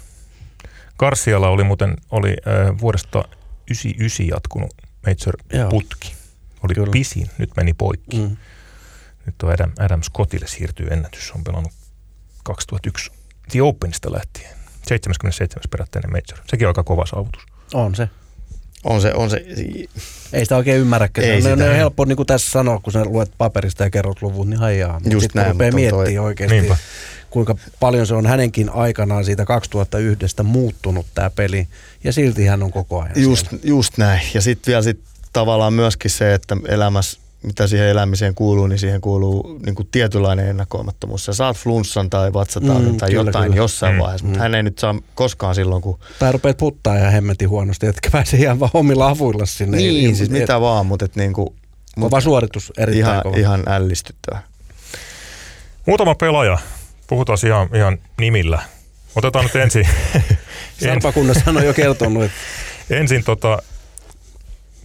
Garcialla 1.00 1.50
oli 1.50 1.64
muuten 1.64 1.98
oli, 2.12 2.30
äh, 2.30 2.80
vuodesta 2.82 3.24
99 3.70 4.28
jatkunut 4.28 4.74
Major-putki. 5.08 6.16
Oli 6.64 6.74
Kyllä. 6.74 6.92
pisin, 6.92 7.30
nyt 7.38 7.50
meni 7.58 7.74
poikki. 7.74 8.18
Mm. 8.18 8.38
Nyt 9.26 9.44
on 9.44 9.52
Adam, 9.52 9.72
Adam 9.80 10.02
Scottille 10.04 10.48
siirtyy 10.48 10.88
ennätys. 10.92 11.32
On 11.32 11.44
pelannut 11.44 11.74
2001 12.44 13.12
The 13.52 13.62
Openista 13.62 14.12
lähtien. 14.12 14.60
77 14.88 15.64
perättäinen 15.70 16.12
major. 16.12 16.44
Sekin 16.48 16.68
on 16.68 16.70
aika 16.70 16.84
kova 16.84 17.06
saavutus. 17.06 17.46
On 17.74 17.96
se. 17.96 18.10
On 18.84 19.02
se, 19.02 19.14
on 19.14 19.30
se. 19.30 19.46
Ei 20.34 20.46
sitä 20.46 20.58
oikein 20.58 20.82
ymmärräkään. 20.82 21.28
Ei 21.28 21.42
ne, 21.42 21.56
ne 21.56 21.70
on 21.70 21.76
helppo 21.76 22.06
niin 22.06 22.16
kuin 22.16 22.28
tässä 22.28 22.52
sanoa, 22.52 22.80
kun 22.80 22.94
sä 22.94 23.06
luet 23.06 23.32
paperista 23.38 23.84
ja 23.84 23.90
kerrot 23.90 24.22
luvut, 24.22 24.48
niin 24.48 24.60
haijaa. 24.60 25.02
Just 25.10 25.34
näin. 25.34 25.52
Rupeaa 25.52 25.72
miettimään 25.72 26.06
toi... 26.06 26.18
oikeasti, 26.18 26.56
Niinpä. 26.56 26.78
kuinka 27.30 27.56
paljon 27.80 28.08
se 28.08 28.16
on 28.16 28.26
hänenkin 28.26 28.70
aikanaan 28.70 29.26
siitä 29.26 29.46
2001 29.46 30.44
muuttunut 30.44 31.06
tämä 31.16 31.30
peli. 31.30 31.68
Ja 32.04 32.14
silti 32.14 32.46
hän 32.46 32.64
on 32.64 32.72
koko 32.72 33.02
ajan 33.02 33.22
Just, 33.22 33.48
just 33.64 33.98
näin. 33.98 34.22
Ja 34.34 34.42
sitten 34.42 34.72
vielä 34.72 34.82
sit 34.82 35.00
tavallaan 35.34 35.74
myöskin 35.74 36.12
se, 36.12 36.34
että 36.34 36.58
elämässä 36.68 37.20
mitä 37.44 37.68
siihen 37.68 37.88
elämiseen 37.88 38.36
kuuluu, 38.36 38.68
niin 38.68 38.80
siihen 38.80 39.02
kuuluu 39.02 39.60
niin 39.66 39.76
kuin 39.76 39.88
tietynlainen 39.92 40.48
ennakoimattomuus. 40.48 41.26
Sä 41.26 41.34
saat 41.34 41.58
flunssan 41.58 42.10
tai 42.10 42.34
vatsataudin 42.34 42.92
mm, 42.92 42.98
tai 42.98 43.10
kyllä, 43.10 43.30
jotain 43.30 43.44
kyllä. 43.44 43.56
jossain 43.56 43.96
mm, 43.96 44.02
vaiheessa, 44.02 44.26
mm. 44.26 44.30
mutta 44.30 44.44
hän 44.44 44.56
ei 44.56 44.64
nyt 44.64 44.80
saa 44.80 44.96
koskaan 45.16 45.56
silloin, 45.56 45.82
kun... 45.82 46.00
Tai 46.20 46.32
rupeat 46.32 46.58
puttaa 46.58 46.98
ja 46.98 47.10
hemmetin 47.10 47.50
huonosti, 47.50 47.88
etkä 47.88 48.10
pääse 48.18 48.38
ihan 48.38 48.60
vaan 48.60 48.72
omilla 48.74 49.10
avuilla 49.10 49.46
sinne. 49.46 49.78
Niin, 49.78 49.94
niin 49.94 50.16
siis 50.16 50.30
et, 50.30 50.40
mitä 50.40 50.62
vaan, 50.62 50.86
mutta 50.86 51.06
et 51.06 51.16
niin 51.16 51.34
kuin, 51.34 51.50
Kova 52.00 52.22
suoritus, 52.22 52.74
erittäin 52.78 53.06
ihan, 53.06 53.24
kova. 53.24 53.38
Ihan 53.38 53.64
ällistyttävä. 53.68 54.40
Muutama 55.86 56.16
pelaaja. 56.16 56.58
Puhutaan 57.08 57.38
ihan, 57.48 57.70
ihan 57.76 57.98
nimillä. 58.20 58.62
Otetaan 59.16 59.46
nyt 59.46 59.56
ensin... 59.56 59.88
Sarpakunnassa 60.84 61.52
on 61.52 61.66
jo 61.66 61.74
kertonut. 61.74 62.24
Että... 62.24 62.38
ensin 63.00 63.24
tota, 63.24 63.62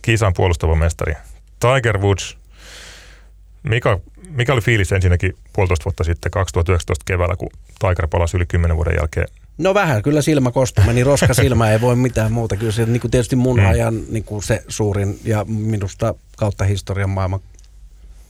kisan 0.03 0.35
puolustava 0.37 0.75
mestari. 0.75 1.15
Tiger 1.61 1.99
Woods 1.99 2.37
mikä, 3.65 3.99
mikä 4.31 4.53
oli 4.53 4.61
fiilis 4.61 4.93
ensinnäkin 4.93 5.37
puolitoista 5.53 5.85
vuotta 5.85 6.05
sitten 6.05 6.31
2019 6.31 7.03
keväällä, 7.07 7.37
kun 7.37 7.51
Tiger 7.79 8.09
palasi 8.09 8.37
yli 8.37 8.47
kymmenen 8.47 8.77
vuoden 8.77 8.97
jälkeen? 8.97 9.29
No 9.59 9.75
vähän, 9.75 10.03
kyllä 10.03 10.23
silmä 10.23 10.51
kostui. 10.51 10.85
Meni 10.85 11.05
roska 11.05 11.35
silmä, 11.43 11.71
ei 11.71 11.81
voi 11.81 11.97
mitään 11.97 12.33
muuta. 12.33 12.57
Kyllä 12.57 12.73
se 12.73 12.87
niin 12.87 13.01
kuin 13.01 13.11
tietysti 13.11 13.37
mun 13.37 13.61
mm. 13.61 13.67
ajan 13.67 14.03
niin 14.09 14.25
kuin 14.25 14.43
se 14.43 14.65
suurin 14.69 15.21
ja 15.25 15.45
minusta 15.45 16.15
kautta 16.37 16.65
historian 16.65 17.11
maailman 17.11 17.41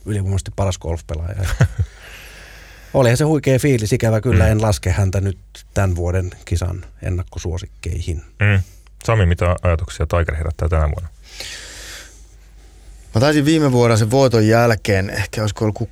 ylivoimaisesti 0.05 0.51
paras 0.55 0.77
golfpelaaja. 0.77 1.35
Olihan 2.93 3.17
se 3.17 3.23
huikea 3.23 3.59
fiilis, 3.59 3.93
ikävä 3.93 4.21
kyllä. 4.21 4.43
Mm. 4.43 4.51
En 4.51 4.61
laske 4.61 4.91
häntä 4.91 5.21
nyt 5.21 5.37
tämän 5.73 5.95
vuoden 5.95 6.31
kisan 6.45 6.85
ennakkosuosikkeihin. 7.01 8.17
Mm. 8.39 8.61
Sami, 9.03 9.25
mitä 9.25 9.55
ajatuksia 9.61 10.05
Tiger 10.05 10.35
herättää 10.35 10.69
tänä 10.69 10.83
vuonna? 10.85 11.09
Mä 13.15 13.21
taisin 13.21 13.45
viime 13.45 13.71
vuonna 13.71 13.97
sen 13.97 14.11
voiton 14.11 14.47
jälkeen, 14.47 15.09
ehkä 15.09 15.41
olisiko 15.41 15.65
ollut 15.65 15.89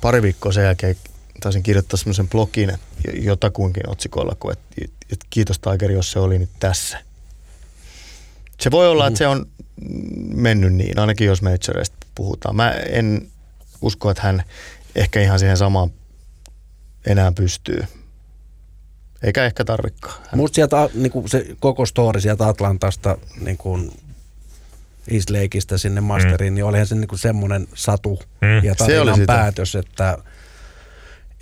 pari 0.00 0.22
viikkoa 0.22 0.52
sen 0.52 0.64
jälkeen, 0.64 0.96
taisin 1.40 1.62
kirjoittaa 1.62 1.96
semmoisen 1.96 2.28
blogin 2.28 2.72
jotakuinkin 3.12 3.88
otsikolla, 3.88 4.36
kuin, 4.40 4.52
että, 4.52 4.92
että 5.12 5.26
kiitos 5.30 5.58
Tiger, 5.58 5.90
jos 5.90 6.12
se 6.12 6.18
oli 6.18 6.38
nyt 6.38 6.50
tässä. 6.60 6.98
Se 8.60 8.70
voi 8.70 8.88
olla, 8.88 9.04
mm. 9.04 9.08
että 9.08 9.18
se 9.18 9.26
on 9.26 9.46
mennyt 10.34 10.74
niin, 10.74 10.98
ainakin 10.98 11.26
jos 11.26 11.42
majoreista 11.42 11.96
puhutaan. 12.14 12.56
Mä 12.56 12.70
en 12.70 13.28
usko, 13.80 14.10
että 14.10 14.22
hän 14.22 14.42
ehkä 14.94 15.20
ihan 15.20 15.38
siihen 15.38 15.56
samaan 15.56 15.90
enää 17.06 17.32
pystyy. 17.32 17.84
Eikä 19.22 19.44
ehkä 19.44 19.64
tarvikaan. 19.64 20.14
Musta 20.34 20.54
sieltä 20.54 20.88
niin 20.94 21.12
kuin 21.12 21.28
se 21.28 21.46
koko 21.60 21.86
story 21.86 22.20
sieltä 22.20 22.48
Atlantasta 22.48 23.18
niin 23.40 23.56
kuin 23.56 23.92
East 25.08 25.30
Lakeista 25.30 25.78
sinne 25.78 26.00
Masteriin, 26.00 26.52
mm. 26.52 26.54
niin 26.54 26.64
olihan 26.64 26.86
se 26.86 26.94
niinku 26.94 27.16
semmoinen 27.16 27.66
satu 27.74 28.22
mm. 28.40 28.64
ja 28.64 28.74
tarinan 28.74 29.20
päätös, 29.26 29.74
että 29.74 30.18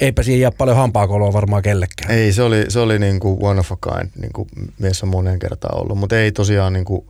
eipä 0.00 0.22
siihen 0.22 0.40
jää 0.40 0.50
paljon 0.50 0.76
hampaakoloa 0.76 1.32
varmaan 1.32 1.62
kellekään. 1.62 2.10
Ei, 2.10 2.32
se 2.32 2.42
oli, 2.42 2.64
se 2.68 2.78
oli 2.78 2.98
niin 2.98 3.20
kuin 3.20 3.38
one 3.40 3.60
of 3.60 3.72
a 3.72 3.76
kind, 3.76 4.10
niin 4.20 4.32
kuin 4.32 4.48
mies 4.78 5.02
on 5.02 5.08
moneen 5.08 5.38
kertaan 5.38 5.78
ollut, 5.78 5.98
mutta 5.98 6.18
ei 6.18 6.32
tosiaan 6.32 6.72
niin 6.72 6.84
kuin, 6.84 7.06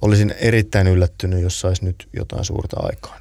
olisin 0.00 0.34
erittäin 0.38 0.86
yllättynyt, 0.86 1.42
jos 1.42 1.60
saisi 1.60 1.84
nyt 1.84 2.08
jotain 2.16 2.44
suurta 2.44 2.76
aikaa. 2.80 3.18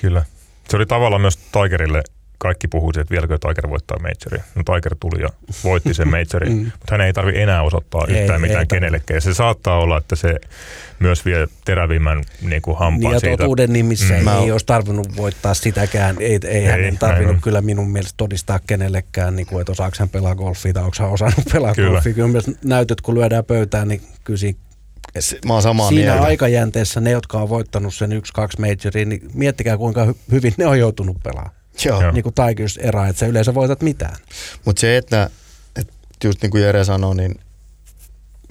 Kyllä. 0.00 0.24
Se 0.68 0.76
oli 0.76 0.86
tavallaan 0.86 1.20
myös 1.20 1.36
Tigerille 1.36 2.02
kaikki 2.38 2.68
puhuu 2.68 2.92
siitä, 2.92 3.00
että 3.00 3.12
vieläkö 3.12 3.38
Tiger 3.38 3.70
voittaa 3.70 3.98
majoria. 3.98 4.44
No 4.54 4.62
Tiger 4.62 4.96
tuli 5.00 5.22
ja 5.22 5.28
voitti 5.64 5.94
sen 5.94 6.08
majorin, 6.08 6.52
mm. 6.58 6.64
mutta 6.64 6.86
hän 6.90 7.00
ei 7.00 7.12
tarvi 7.12 7.40
enää 7.40 7.62
osoittaa 7.62 8.06
ei, 8.08 8.20
yhtään 8.20 8.40
mitään 8.40 8.60
ei, 8.60 8.66
kenellekään. 8.66 9.20
Se 9.20 9.34
saattaa 9.34 9.78
olla, 9.78 9.98
että 9.98 10.16
se 10.16 10.34
myös 10.98 11.24
vie 11.24 11.48
terävimmän 11.64 12.24
niin 12.42 12.62
kuin 12.62 12.78
hampaan 12.78 13.00
niin 13.00 13.12
ja 13.12 13.20
siitä. 13.20 13.36
totuuden 13.36 13.72
nimissä 13.72 14.14
mm. 14.14 14.28
ei 14.28 14.52
olisi 14.52 14.66
tarvinnut 14.66 15.16
voittaa 15.16 15.54
sitäkään. 15.54 16.16
Ei, 16.20 16.38
ei, 16.44 16.50
ei 16.50 16.64
hänen 16.64 16.98
tarvinnut 16.98 17.36
kyllä 17.42 17.60
minun 17.60 17.90
mielestä 17.90 18.14
todistaa 18.16 18.60
kenellekään, 18.66 19.36
niin 19.36 19.46
kuin, 19.46 19.60
että 19.60 19.72
osaako 19.72 19.96
hän 19.98 20.08
pelaa 20.08 20.34
golfia 20.34 20.72
tai 20.72 20.84
onko 20.84 20.96
hän 21.00 21.10
osannut 21.10 21.44
pelaa 21.52 21.74
kyllä. 21.74 21.90
golfia. 21.90 22.14
Kyllä 22.14 22.28
myös 22.28 22.50
näytöt, 22.64 23.00
kun 23.00 23.14
lyödään 23.14 23.44
pöytään, 23.44 23.88
niin 23.88 24.00
kyllä 24.24 24.38
siinä 24.38 24.58
Mä 25.46 25.52
oon 25.52 25.62
samaa 25.62 25.88
Siinä 25.88 26.12
mieltä. 26.12 26.26
aikajänteessä 26.26 27.00
ne, 27.00 27.10
jotka 27.10 27.38
on 27.38 27.48
voittanut 27.48 27.94
sen 27.94 28.12
yksi, 28.12 28.32
kaksi 28.32 28.60
majoria, 28.60 29.04
niin 29.06 29.20
miettikää 29.34 29.76
kuinka 29.76 30.14
hyvin 30.32 30.54
ne 30.56 30.66
on 30.66 30.78
joutunut 30.78 31.16
pelaamaan. 31.22 31.55
Joo. 31.84 32.10
Niin 32.10 32.22
kuin 32.22 32.34
Tigers 32.34 32.76
era, 32.76 33.08
että 33.08 33.20
sä 33.20 33.26
yleensä 33.26 33.54
voitat 33.54 33.82
mitään. 33.82 34.16
Mutta 34.64 34.80
se, 34.80 34.96
että, 34.96 35.30
että 35.80 35.92
just 36.24 36.42
niin 36.42 36.50
kuin 36.50 36.62
Jere 36.62 36.84
sanoi, 36.84 37.16
niin 37.16 37.34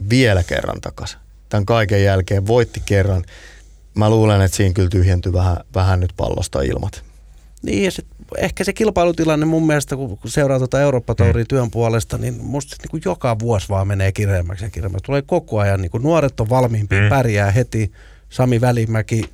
vielä 0.09 0.43
kerran 0.43 0.81
takaisin. 0.81 1.19
Tämän 1.49 1.65
kaiken 1.65 2.03
jälkeen 2.03 2.47
voitti 2.47 2.81
kerran. 2.85 3.23
Mä 3.93 4.09
luulen, 4.09 4.41
että 4.41 4.57
siinä 4.57 4.73
kyllä 4.73 4.89
tyhjentyi 4.89 5.33
vähän, 5.33 5.57
vähän 5.75 5.99
nyt 5.99 6.13
pallosta 6.17 6.61
ilmat. 6.61 7.03
Niin 7.61 7.83
ja 7.83 7.91
sit 7.91 8.05
ehkä 8.37 8.63
se 8.63 8.73
kilpailutilanne 8.73 9.45
mun 9.45 9.67
mielestä, 9.67 9.95
kun 9.95 10.19
seuraa 10.25 10.57
tuota 10.57 10.81
Eurooppa-touria 10.81 11.43
mm. 11.43 11.47
työn 11.47 11.71
puolesta, 11.71 12.17
niin 12.17 12.37
musta 12.43 12.75
niin 12.81 12.89
kuin 12.89 13.01
joka 13.05 13.39
vuosi 13.39 13.69
vaan 13.69 13.87
menee 13.87 14.11
kireemmäksi 14.11 14.65
ja 14.65 14.69
kireemmäksi. 14.69 15.03
Tulee 15.03 15.21
koko 15.21 15.59
ajan, 15.59 15.81
niin 15.81 15.91
kuin 15.91 16.03
nuoret 16.03 16.39
on 16.39 16.49
valmiimpi, 16.49 16.95
mm. 16.95 17.09
pärjää 17.09 17.51
heti. 17.51 17.91
Sami 18.29 18.61
Välimäki 18.61 19.29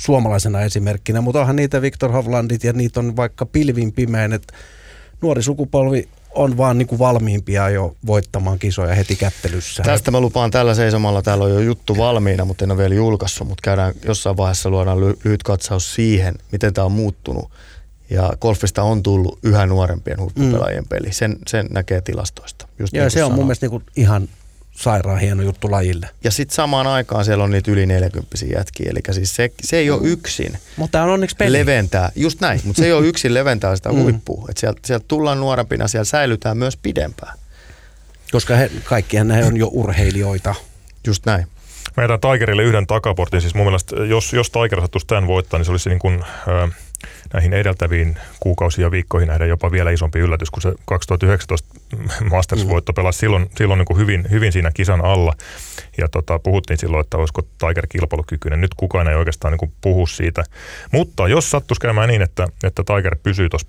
suomalaisena 0.00 0.60
esimerkkinä, 0.60 1.20
mutta 1.20 1.40
onhan 1.40 1.56
niitä 1.56 1.82
Viktor 1.82 2.12
Hovlandit 2.12 2.64
ja 2.64 2.72
niitä 2.72 3.00
on 3.00 3.16
vaikka 3.16 3.46
pilvin 3.46 3.92
pimeän, 3.92 4.32
että 4.32 4.54
nuori 5.22 5.42
sukupolvi 5.42 6.08
on 6.34 6.56
vaan 6.56 6.78
niin 6.78 6.88
kuin 6.88 6.98
valmiimpia 6.98 7.70
jo 7.70 7.96
voittamaan 8.06 8.58
kisoja 8.58 8.94
heti 8.94 9.16
kättelyssä. 9.16 9.82
Tästä 9.82 10.10
mä 10.10 10.20
lupaan 10.20 10.50
tällä 10.50 10.74
seisomalla. 10.74 11.22
Täällä 11.22 11.44
on 11.44 11.50
jo 11.50 11.60
juttu 11.60 11.96
valmiina, 11.96 12.44
mutta 12.44 12.64
en 12.64 12.70
ole 12.70 12.78
vielä 12.78 12.94
julkaissut, 12.94 13.48
mutta 13.48 13.62
käydään 13.62 13.94
jossain 14.04 14.36
vaiheessa 14.36 14.70
luodaan 14.70 15.00
lyhyt 15.00 15.42
katsaus 15.42 15.94
siihen, 15.94 16.34
miten 16.52 16.74
tämä 16.74 16.84
on 16.84 16.92
muuttunut. 16.92 17.50
Ja 18.10 18.32
golfista 18.40 18.82
on 18.82 19.02
tullut 19.02 19.38
yhä 19.42 19.66
nuorempien 19.66 20.20
huippupelaajien 20.20 20.84
mm. 20.84 20.88
peli. 20.88 21.12
Sen, 21.12 21.36
sen 21.46 21.66
näkee 21.70 22.00
tilastoista. 22.00 22.68
Just 22.78 22.92
ja 22.92 23.02
niin 23.02 23.10
se 23.10 23.24
on 23.24 23.32
mun 23.32 23.44
mielestä 23.44 23.64
niin 23.64 23.70
kuin 23.70 23.84
ihan 23.96 24.28
sairaan 24.78 25.18
hieno 25.18 25.42
juttu 25.42 25.70
lajille. 25.70 26.10
Ja 26.24 26.30
sitten 26.30 26.54
samaan 26.54 26.86
aikaan 26.86 27.24
siellä 27.24 27.44
on 27.44 27.50
niitä 27.50 27.70
yli 27.70 27.86
40 27.86 28.36
jätkiä, 28.54 28.90
eli 28.90 29.00
siis 29.10 29.36
se, 29.36 29.50
se 29.62 29.76
ei 29.76 29.90
ole 29.90 30.08
yksin. 30.08 30.58
Mutta 30.76 31.02
on 31.02 31.10
onneksi 31.10 31.36
peli. 31.36 31.52
Leventää, 31.52 32.12
just 32.16 32.40
näin, 32.40 32.60
mutta 32.64 32.80
se 32.80 32.86
ei 32.86 32.92
ole 32.92 33.06
yksin 33.06 33.34
leventää 33.34 33.76
sitä 33.76 33.92
mm. 33.92 33.98
huippua. 33.98 34.46
Että 34.48 34.60
sieltä, 34.60 34.80
sieltä 34.84 35.04
tullaan 35.08 35.40
nuorempina, 35.40 35.88
siellä 35.88 36.04
säilytään 36.04 36.56
myös 36.56 36.76
pidempään. 36.76 37.38
Koska 38.32 38.56
he, 38.56 38.70
kaikkihan 38.84 39.28
ne 39.28 39.44
on 39.44 39.56
jo 39.56 39.68
urheilijoita. 39.72 40.54
Just 41.06 41.26
näin. 41.26 41.46
Mä 41.96 42.02
jätän 42.02 42.20
Tigerille 42.20 42.62
yhden 42.62 42.86
takaportin. 42.86 43.40
Siis 43.40 43.54
mun 43.54 43.66
mielestä, 43.66 43.96
jos, 43.96 44.32
jos 44.32 44.50
Tiger 44.50 44.80
sattuisi 44.80 45.06
tämän 45.06 45.26
voittaa, 45.26 45.58
niin 45.58 45.64
se 45.64 45.70
olisi 45.70 45.88
niin 45.88 45.98
kuin, 45.98 46.24
äh, 46.48 46.70
näihin 47.32 47.52
edeltäviin 47.52 48.18
kuukausiin 48.40 48.82
ja 48.82 48.90
viikkoihin 48.90 49.28
nähdä 49.28 49.46
jopa 49.46 49.70
vielä 49.72 49.90
isompi 49.90 50.18
yllätys, 50.18 50.50
kun 50.50 50.62
se 50.62 50.72
2019 50.84 51.68
Masters-voitto 52.30 52.92
pelasi 52.92 53.18
silloin, 53.18 53.50
silloin 53.56 53.78
niin 53.78 53.86
kuin 53.86 53.98
hyvin, 53.98 54.26
hyvin 54.30 54.52
siinä 54.52 54.70
kisan 54.74 55.04
alla. 55.04 55.34
Ja 55.98 56.08
tota, 56.08 56.38
puhuttiin 56.38 56.78
silloin, 56.78 57.00
että 57.00 57.16
olisiko 57.16 57.42
Tiger 57.42 57.86
kilpailukykyinen. 57.86 58.60
Nyt 58.60 58.74
kukaan 58.76 59.08
ei 59.08 59.14
oikeastaan 59.14 59.52
niin 59.52 59.58
kuin 59.58 59.72
puhu 59.80 60.06
siitä. 60.06 60.44
Mutta 60.92 61.28
jos 61.28 61.50
sattuisi 61.50 61.80
käymään 61.80 62.08
niin, 62.08 62.22
että, 62.22 62.46
että 62.64 62.82
Tiger 62.84 63.16
pysyy 63.22 63.48
tuossa 63.48 63.68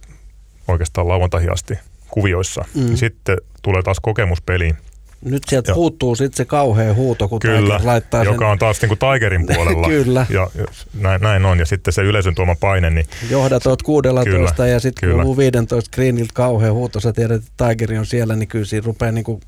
oikeastaan 0.67 1.07
lauantaihin 1.07 1.53
asti 1.53 1.79
kuvioissa, 2.09 2.65
mm. 2.75 2.85
niin 2.85 2.97
sitten 2.97 3.37
tulee 3.61 3.81
taas 3.83 3.99
kokemuspeliin– 3.99 4.77
nyt 5.25 5.43
sieltä 5.47 5.71
ja. 5.71 5.75
puuttuu 5.75 6.15
sitten 6.15 6.37
se 6.37 6.45
kauhea 6.45 6.93
huuto, 6.93 7.27
kun 7.27 7.39
Kyllä, 7.39 7.77
Tiger 7.77 7.87
laittaa 7.87 8.23
joka 8.23 8.45
sen... 8.45 8.51
on 8.51 8.59
taas 8.59 8.81
niin 8.81 8.97
kuin 8.97 8.99
Tigerin 9.13 9.45
puolella. 9.53 9.87
Kyllä. 9.87 10.25
Ja 10.29 10.49
näin, 10.93 11.21
näin, 11.21 11.45
on. 11.45 11.59
Ja 11.59 11.65
sitten 11.65 11.93
se 11.93 12.01
yleisön 12.01 12.35
tuoma 12.35 12.55
paine. 12.55 12.89
Niin... 12.89 13.05
Johdatot 13.29 13.83
16 13.83 14.31
kyllä, 14.55 14.67
ja 14.67 14.79
sitten 14.79 15.11
kuuluu 15.11 15.37
15 15.37 15.91
greeniltä 15.93 16.33
kauhea 16.33 16.73
huuto. 16.73 16.99
Sä 16.99 17.13
tiedät, 17.13 17.43
että 17.43 17.67
Tigeri 17.67 17.97
on 17.97 18.05
siellä, 18.05 18.35
niin 18.35 18.47
kyllä 18.47 18.65
siinä 18.65 18.85
rupeaa 18.85 19.11
niin 19.11 19.23
kuin 19.23 19.41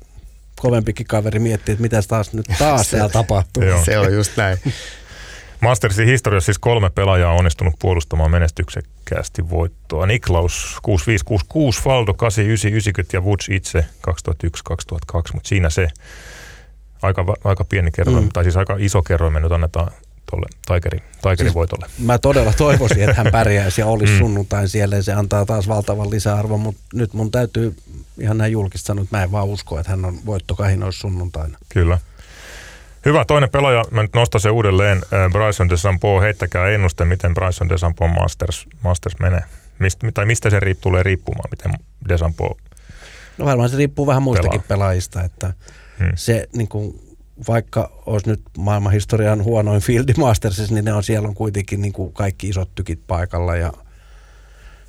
kovempikin 0.56 1.06
kaveri 1.06 1.38
miettiä, 1.38 1.72
että 1.72 1.82
mitä 1.82 2.00
taas 2.08 2.32
nyt 2.32 2.46
taas 2.58 2.86
siellä 2.90 3.08
tapahtuu. 3.08 3.62
Se 3.84 3.98
on 3.98 4.12
just 4.12 4.36
näin. 4.36 4.58
Mastersin 5.62 6.08
historiassa 6.08 6.46
siis 6.46 6.58
kolme 6.58 6.90
pelaajaa 6.90 7.32
on 7.32 7.38
onnistunut 7.38 7.74
puolustamaan 7.78 8.30
menestyksekkäästi 8.30 9.50
voittoa. 9.50 10.06
Niklaus 10.06 10.78
6566, 10.82 11.82
Faldo 11.82 12.14
8990 12.14 13.16
ja 13.16 13.20
Woods 13.20 13.48
itse 13.48 13.86
2001-2002, 14.08 15.34
mutta 15.34 15.48
siinä 15.48 15.70
se 15.70 15.88
aika, 17.02 17.24
aika 17.44 17.64
pieni 17.64 17.90
kerroin, 17.90 18.24
mm. 18.24 18.30
tai 18.32 18.44
siis 18.44 18.56
aika 18.56 18.76
iso 18.78 19.02
kerroin 19.02 19.32
me 19.32 19.40
nyt 19.40 19.52
annetaan 19.52 19.90
tuolle 20.30 20.46
Tigerin, 20.66 21.02
Tigerin 21.22 21.38
siis 21.38 21.54
voitolle. 21.54 21.86
Mä 21.98 22.18
todella 22.18 22.52
toivoisin, 22.52 23.02
että 23.02 23.14
hän 23.14 23.32
pärjäisi 23.32 23.80
ja 23.80 23.86
olisi 23.86 24.12
mm. 24.12 24.18
sunnuntain 24.18 24.68
siellä 24.68 24.96
ja 24.96 25.02
se 25.02 25.12
antaa 25.12 25.46
taas 25.46 25.68
valtavan 25.68 26.10
lisäarvon, 26.10 26.60
mutta 26.60 26.82
nyt 26.94 27.12
mun 27.12 27.30
täytyy 27.30 27.76
ihan 28.20 28.38
näin 28.38 28.52
julkista 28.52 28.86
sanoa, 28.86 29.02
että 29.02 29.16
mä 29.16 29.22
en 29.22 29.32
vaan 29.32 29.46
usko, 29.46 29.78
että 29.78 29.90
hän 29.90 30.04
on 30.04 30.18
voittokahinoissa 30.26 31.00
sunnuntaina. 31.00 31.58
Kyllä. 31.68 31.98
Hyvä, 33.04 33.24
toinen 33.24 33.50
pelaaja, 33.50 33.84
mä 33.90 34.02
nyt 34.02 34.14
nostan 34.14 34.40
se 34.40 34.50
uudelleen, 34.50 34.98
äh, 34.98 35.32
Bryson 35.32 35.68
DeChambeau, 35.68 36.20
heittäkää 36.20 36.68
ennuste, 36.68 37.04
miten 37.04 37.34
Bryson 37.34 37.68
DeChambeau 37.68 38.10
Masters, 38.10 38.66
Masters 38.82 39.18
menee. 39.18 39.42
Mist, 39.78 39.98
tai 40.14 40.26
mistä 40.26 40.50
se 40.50 40.60
riippuu, 40.60 40.90
tulee 40.90 41.02
riippumaan, 41.02 41.50
miten 41.50 41.72
DeChambeau 42.08 42.56
No 43.38 43.44
varmaan 43.44 43.68
se 43.68 43.76
riippuu 43.76 44.06
vähän 44.06 44.22
muistakin 44.22 44.50
pelaa. 44.50 44.68
pelaajista, 44.68 45.22
että 45.22 45.52
hmm. 45.98 46.12
se 46.14 46.48
niin 46.56 46.68
kuin, 46.68 47.00
vaikka 47.48 48.02
olisi 48.06 48.28
nyt 48.28 48.42
maailmanhistorian 48.58 49.44
huonoin 49.44 49.80
fieldi 49.80 50.12
Mastersissa, 50.18 50.74
niin 50.74 50.84
ne 50.84 50.92
on 50.92 51.04
siellä 51.04 51.28
on 51.28 51.34
kuitenkin 51.34 51.82
niin 51.82 51.92
kuin 51.92 52.12
kaikki 52.12 52.48
isot 52.48 52.74
tykit 52.74 53.00
paikalla 53.06 53.56
ja– 53.56 53.72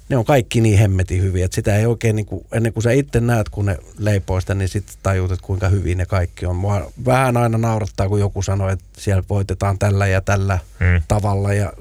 ne 0.09 0.17
on 0.17 0.25
kaikki 0.25 0.61
niin 0.61 0.79
hemmetin 0.79 1.21
hyviä, 1.21 1.45
että 1.45 1.55
sitä 1.55 1.77
ei 1.77 1.85
oikein, 1.85 2.15
niin 2.15 2.25
kuin, 2.25 2.45
ennen 2.51 2.73
kuin 2.73 2.83
sä 2.83 2.91
itse 2.91 3.19
näet, 3.19 3.49
kun 3.49 3.65
ne 3.65 3.77
leipoo 3.97 4.41
sitä, 4.41 4.55
niin 4.55 4.69
sitten 4.69 4.95
tajut, 5.03 5.31
että 5.31 5.45
kuinka 5.45 5.69
hyvin 5.69 5.97
ne 5.97 6.05
kaikki 6.05 6.45
on. 6.45 6.55
Mua 6.55 6.91
vähän 7.05 7.37
aina 7.37 7.57
naurattaa, 7.57 8.09
kun 8.09 8.19
joku 8.19 8.41
sanoo, 8.41 8.69
että 8.69 8.85
siellä 8.97 9.23
voitetaan 9.29 9.79
tällä 9.79 10.07
ja 10.07 10.21
tällä 10.21 10.59
hmm. 10.79 11.01
tavalla, 11.07 11.53
ja 11.53 11.73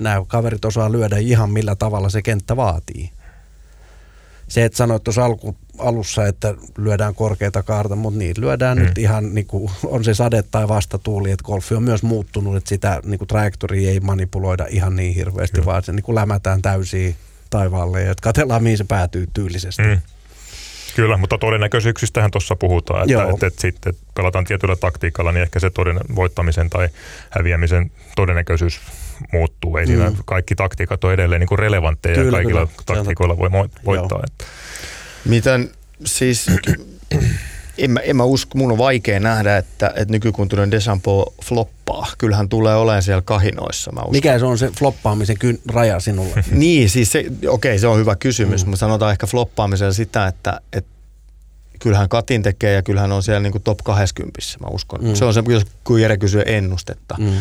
nämä 0.00 0.24
kaverit 0.28 0.64
osaa 0.64 0.92
lyödä 0.92 1.16
ihan 1.16 1.50
millä 1.50 1.74
tavalla 1.74 2.08
se 2.08 2.22
kenttä 2.22 2.56
vaatii. 2.56 3.10
Se, 4.48 4.64
että 4.64 4.76
sanoit 4.76 5.04
tuossa 5.04 5.24
alku, 5.24 5.56
alussa, 5.78 6.26
että 6.26 6.54
lyödään 6.78 7.14
korkeita 7.14 7.62
kaarta, 7.62 7.96
mutta 7.96 8.18
niin 8.18 8.34
lyödään 8.38 8.78
hmm. 8.78 8.86
nyt 8.86 8.98
ihan, 8.98 9.34
niin 9.34 9.46
kuin, 9.46 9.70
on 9.84 10.04
se 10.04 10.14
sade 10.14 10.42
tai 10.42 10.68
vastatuuli, 10.68 11.30
että 11.30 11.44
golfi 11.44 11.74
on 11.74 11.82
myös 11.82 12.02
muuttunut, 12.02 12.56
että 12.56 12.68
sitä 12.68 13.00
niin 13.04 13.18
kuin 13.18 13.28
trajektoria 13.28 13.90
ei 13.90 14.00
manipuloida 14.00 14.66
ihan 14.70 14.96
niin 14.96 15.14
hirveästi, 15.14 15.58
hmm. 15.58 15.66
vaan 15.66 15.82
se 15.82 15.92
niin 15.92 16.02
kuin 16.02 16.14
lämätään 16.14 16.62
täysiä 16.62 17.14
taivaalle 17.50 18.02
ja 18.02 18.14
katsellaan, 18.22 18.62
mihin 18.62 18.78
se 18.78 18.84
päätyy 18.84 19.26
tyylisesti. 19.34 19.82
Mm. 19.82 20.00
Kyllä, 20.96 21.16
mutta 21.16 21.38
todennäköisyyksistähän 21.38 22.30
tuossa 22.30 22.56
puhutaan, 22.56 23.10
että, 23.10 23.30
että, 23.30 23.46
että 23.46 23.60
sitten 23.60 23.90
että 23.90 24.02
pelataan 24.14 24.44
tietyllä 24.44 24.76
taktiikalla, 24.76 25.32
niin 25.32 25.42
ehkä 25.42 25.60
se 25.60 25.70
toden, 25.70 26.00
voittamisen 26.14 26.70
tai 26.70 26.88
häviämisen 27.30 27.90
todennäköisyys 28.16 28.80
muuttuu. 29.32 29.76
Ei 29.76 29.86
mm. 29.86 29.92
siinä 29.92 30.12
kaikki 30.24 30.54
taktiikat 30.54 31.04
on 31.04 31.12
edelleen 31.12 31.40
niin 31.40 31.48
kuin 31.48 31.58
relevantteja 31.58 32.14
kyllä, 32.14 32.26
ja 32.26 32.32
kaikilla 32.32 32.66
kyllä. 32.66 32.82
taktiikoilla 32.86 33.38
voi 33.38 33.68
voittaa. 33.84 34.20
Että. 34.26 34.44
Miten 35.24 35.70
siis 36.04 36.46
en 37.78 37.90
mä, 37.90 38.00
en 38.00 38.16
mä 38.16 38.24
usko, 38.24 38.58
mun 38.58 38.72
on 38.72 38.78
vaikea 38.78 39.20
nähdä, 39.20 39.56
että, 39.56 39.92
että 39.96 40.12
nykykuntuinen 40.12 40.70
Desampo 40.70 41.34
floppaa. 41.44 42.06
Kyllähän 42.18 42.48
tulee 42.48 42.76
olemaan 42.76 43.02
siellä 43.02 43.22
kahinoissa, 43.22 43.92
mä 43.92 44.00
uskon. 44.00 44.12
Mikä 44.12 44.38
se 44.38 44.44
on 44.44 44.58
se 44.58 44.70
floppaamisen 44.78 45.38
kyn, 45.38 45.58
raja 45.68 46.00
sinulle? 46.00 46.44
niin, 46.50 46.90
siis 46.90 47.12
se, 47.12 47.18
okei, 47.18 47.48
okay, 47.48 47.78
se 47.78 47.86
on 47.86 47.98
hyvä 47.98 48.16
kysymys, 48.16 48.64
mm. 48.64 48.70
mutta 48.70 48.80
sanotaan 48.80 49.12
ehkä 49.12 49.26
floppaamisella 49.26 49.92
sitä, 49.92 50.26
että, 50.26 50.60
että 50.72 50.90
kyllähän 51.78 52.08
Katin 52.08 52.42
tekee 52.42 52.72
ja 52.74 52.82
kyllähän 52.82 53.12
on 53.12 53.22
siellä 53.22 53.40
niin 53.40 53.52
kuin 53.52 53.62
top 53.62 53.78
20, 53.84 54.40
mä 54.60 54.66
uskon. 54.70 55.04
Mm. 55.04 55.14
Se 55.14 55.24
on 55.24 55.34
se, 55.34 55.42
kun 55.84 56.00
Jere 56.00 56.16
kysyy 56.16 56.42
ennustetta. 56.46 57.16
Mm 57.18 57.32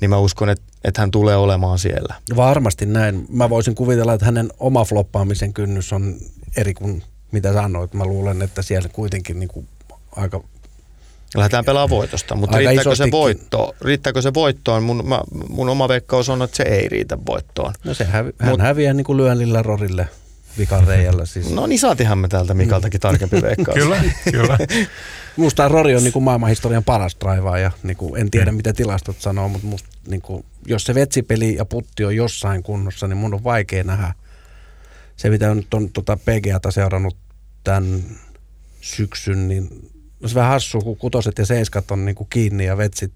niin 0.00 0.10
mä 0.10 0.18
uskon, 0.18 0.48
että, 0.48 0.64
että 0.84 1.02
hän 1.02 1.10
tulee 1.10 1.36
olemaan 1.36 1.78
siellä. 1.78 2.14
Varmasti 2.36 2.86
näin. 2.86 3.26
Mä 3.28 3.50
voisin 3.50 3.74
kuvitella, 3.74 4.12
että 4.12 4.26
hänen 4.26 4.48
oma 4.58 4.84
floppaamisen 4.84 5.52
kynnys 5.52 5.92
on 5.92 6.16
eri 6.56 6.74
kuin 6.74 7.02
mitä 7.32 7.52
sanoit. 7.52 7.94
Mä 7.94 8.04
luulen, 8.04 8.42
että 8.42 8.62
siellä 8.62 8.88
kuitenkin 8.88 9.40
niin 9.40 9.48
kuin 9.48 9.68
aika 10.16 10.42
Lähdetään 11.34 11.64
pelaamaan 11.64 11.90
voitosta, 11.90 12.34
mutta 12.34 12.58
riittääkö 12.58 12.80
isostikin. 12.80 13.06
se 13.06 13.10
voitto? 13.10 13.74
Riittääkö 13.80 14.22
se 14.22 14.34
voittoon? 14.34 14.82
Mun, 14.82 15.08
mä, 15.08 15.20
mun 15.48 15.68
oma 15.68 15.88
veikkaus 15.88 16.28
on, 16.28 16.42
että 16.42 16.56
se 16.56 16.62
ei 16.62 16.88
riitä 16.88 17.18
voittoon. 17.26 17.74
No 17.84 17.94
se 17.94 18.04
hävi, 18.04 18.30
hän 18.38 18.50
Mut, 18.50 18.60
häviää 18.60 18.94
niin 18.94 19.04
kuin 19.04 19.16
lyönnillä 19.16 19.62
Rorille 19.62 20.08
vikan 20.58 20.86
reijällä. 20.86 21.26
Siis. 21.26 21.50
No 21.50 21.66
niin 21.66 21.78
saatiinhan 21.78 22.18
me 22.18 22.28
täältä 22.28 22.54
Mikaltakin 22.54 23.00
tarkempi 23.00 23.42
veikkaus. 23.42 23.78
kyllä, 23.78 24.02
kyllä. 24.32 24.58
Musta 25.36 25.68
Rori 25.68 25.96
on 25.96 26.04
niin 26.04 26.12
kuin 26.12 26.22
maailmanhistorian 26.22 26.84
paras 26.84 27.16
ja 27.62 27.70
Niin 27.82 27.96
kuin, 27.96 28.20
en 28.20 28.30
tiedä, 28.30 28.50
mm. 28.50 28.56
mitä 28.56 28.72
tilastot 28.72 29.20
sanoo, 29.20 29.48
mutta 29.48 29.66
musta, 29.66 29.88
niin 30.08 30.22
kuin, 30.22 30.44
jos 30.66 30.84
se 30.84 30.94
vetsipeli 30.94 31.54
ja 31.54 31.64
putti 31.64 32.04
on 32.04 32.16
jossain 32.16 32.62
kunnossa, 32.62 33.08
niin 33.08 33.16
mun 33.16 33.34
on 33.34 33.44
vaikea 33.44 33.84
nähdä. 33.84 34.14
Se, 35.16 35.30
mitä 35.30 35.54
nyt 35.54 35.74
on 35.74 35.90
tuota 35.90 36.16
PGAta 36.16 36.70
seurannut 36.70 37.16
tämän 37.64 38.04
syksyn, 38.80 39.48
niin 39.48 39.90
se 40.26 40.34
vähän 40.34 40.50
hassua, 40.50 40.80
kun 40.80 40.96
kutoset 40.96 41.38
ja 41.38 41.46
seiskat 41.46 41.90
on 41.90 42.04
niin 42.04 42.14
kuin 42.14 42.26
kiinni 42.30 42.64
ja 42.64 42.76
vetsit 42.76 43.12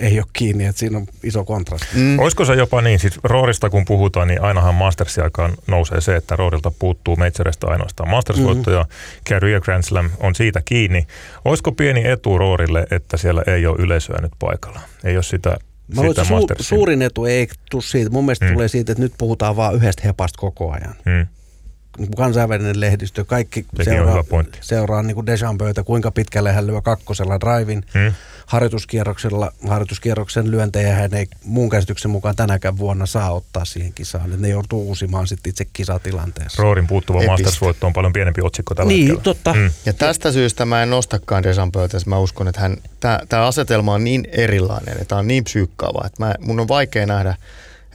ei 0.00 0.18
ole 0.18 0.26
kiinni, 0.32 0.66
että 0.66 0.78
siinä 0.78 0.98
on 0.98 1.06
iso 1.22 1.44
kontrasti. 1.44 1.96
Mm. 1.96 2.18
Olisiko 2.18 2.44
se 2.44 2.54
jopa 2.54 2.82
niin, 2.82 2.98
siis 2.98 3.20
Roorista 3.24 3.70
kun 3.70 3.84
puhutaan, 3.84 4.28
niin 4.28 4.42
ainahan 4.42 4.74
Mastersin 4.74 5.24
aikaan 5.24 5.52
nousee 5.66 6.00
se, 6.00 6.16
että 6.16 6.36
Roorilta 6.36 6.72
puuttuu 6.78 7.16
Majoreista 7.16 7.66
ainoastaan 7.66 8.08
Masters-voitto 8.08 8.70
mm. 8.70 8.76
ja 8.76 8.84
Career 9.28 9.60
Grand 9.60 9.82
Slam 9.82 10.10
on 10.20 10.34
siitä 10.34 10.62
kiinni. 10.64 11.06
Olisiko 11.44 11.72
pieni 11.72 12.08
etu 12.08 12.38
Roorille, 12.38 12.86
että 12.90 13.16
siellä 13.16 13.42
ei 13.46 13.66
ole 13.66 13.76
yleisöä 13.78 14.18
nyt 14.22 14.32
paikalla? 14.38 14.80
Ei 15.04 15.16
ole 15.16 15.22
sitä 15.22 15.56
Mä 15.96 16.02
sitä 16.08 16.22
su- 16.22 16.62
suurin 16.62 17.02
etu 17.02 17.24
ei 17.24 17.48
tule 17.70 17.82
siitä. 17.82 18.10
Mun 18.10 18.24
mielestä 18.24 18.44
mm. 18.44 18.52
tulee 18.52 18.68
siitä, 18.68 18.92
että 18.92 19.02
nyt 19.02 19.12
puhutaan 19.18 19.56
vaan 19.56 19.74
yhdestä 19.74 20.02
hepasta 20.04 20.38
koko 20.40 20.72
ajan. 20.72 20.94
Mm 21.04 21.26
niin 22.00 22.10
kansainvälinen 22.16 22.80
lehdistö, 22.80 23.24
kaikki 23.24 23.66
seuraa, 23.82 24.24
seuraa 24.60 25.02
niin 25.02 25.26
Deschambeita, 25.26 25.84
kuinka 25.84 26.10
pitkälle 26.10 26.52
hän 26.52 26.66
lyö 26.66 26.80
kakkosella 26.80 27.40
drivin. 27.40 27.84
Hmm. 27.94 28.12
Harjoituskierroksella, 28.46 29.52
harjoituskierroksen 29.68 30.50
lyöntejä 30.50 30.94
hän 30.94 31.14
ei 31.14 31.26
muun 31.44 31.70
käsityksen 31.70 32.10
mukaan 32.10 32.36
tänäkään 32.36 32.78
vuonna 32.78 33.06
saa 33.06 33.30
ottaa 33.32 33.64
siihen 33.64 33.92
kisaan. 33.92 34.24
Että 34.24 34.36
ne 34.36 34.48
joutuu 34.48 34.88
uusimaan 34.88 35.26
sitten 35.26 35.50
itse 35.50 35.64
kisatilanteessa. 35.72 36.62
Roorin 36.62 36.86
puuttuva 36.86 37.22
Masters-voitto 37.22 37.86
on 37.86 37.92
paljon 37.92 38.12
pienempi 38.12 38.40
otsikko 38.44 38.74
tällä 38.74 38.88
Niin, 38.88 39.00
hetkellä. 39.00 39.22
totta. 39.22 39.52
Hmm. 39.52 39.70
Ja 39.86 39.92
tästä 39.92 40.32
syystä 40.32 40.64
mä 40.64 40.82
en 40.82 40.90
nostakaan 40.90 41.42
Deschambeita, 41.42 41.98
mä 42.06 42.18
uskon, 42.18 42.48
että 42.48 42.60
hän, 42.60 42.76
tämä 43.28 43.46
asetelma 43.46 43.94
on 43.94 44.04
niin 44.04 44.28
erilainen 44.32 44.96
ja 44.98 45.04
tämä 45.04 45.18
on 45.18 45.26
niin 45.26 45.44
psyykkaava, 45.44 46.06
että 46.06 46.24
mä, 46.24 46.34
mun 46.40 46.60
on 46.60 46.68
vaikea 46.68 47.06
nähdä, 47.06 47.34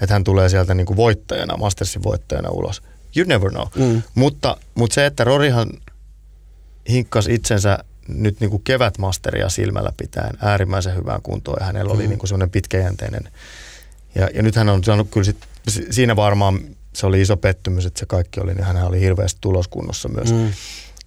että 0.02 0.16
hän 0.16 0.24
tulee 0.24 0.50
sieltä 0.50 0.74
niin 0.74 0.86
kuin 0.86 0.98
voittajana, 0.98 1.58
Mastersin 1.58 2.04
voittajana 2.04 2.50
ulos. 2.50 2.82
You 3.16 3.28
never 3.28 3.50
know. 3.50 3.68
Mm. 3.76 4.02
Mutta, 4.16 4.58
mutta 4.76 4.94
se, 4.94 5.06
että 5.06 5.24
Rorihan 5.24 5.70
hinkkasi 6.90 7.34
itsensä 7.34 7.80
nyt 8.08 8.40
niin 8.40 8.50
kuin 8.50 8.64
kevätmasteria 8.64 9.50
silmällä 9.50 9.92
pitäen 9.98 10.38
äärimmäisen 10.42 10.96
hyvään 10.96 11.22
kuntoon 11.22 11.58
ja 11.60 11.66
hänellä 11.66 11.94
mm. 11.94 12.00
oli 12.00 12.08
niin 12.08 12.20
kuin 12.20 12.28
semmoinen 12.28 12.50
pitkäjänteinen. 12.50 13.32
Ja, 14.16 14.30
ja 14.34 14.44
nyt 14.44 14.56
hän 14.56 14.70
on 14.70 14.84
saanut 14.84 15.10
kyllä 15.12 15.24
sit, 15.24 15.38
siinä 15.90 16.16
varmaan 16.16 16.60
se 16.94 17.06
oli 17.06 17.22
iso 17.22 17.38
pettymys, 17.38 17.86
että 17.86 18.00
se 18.00 18.06
kaikki 18.06 18.40
oli, 18.40 18.54
niin 18.54 18.66
hän 18.66 18.84
oli 18.84 19.00
hirveästi 19.00 19.38
tuloskunnossa 19.42 20.10
myös. 20.10 20.34
Mm. 20.34 20.52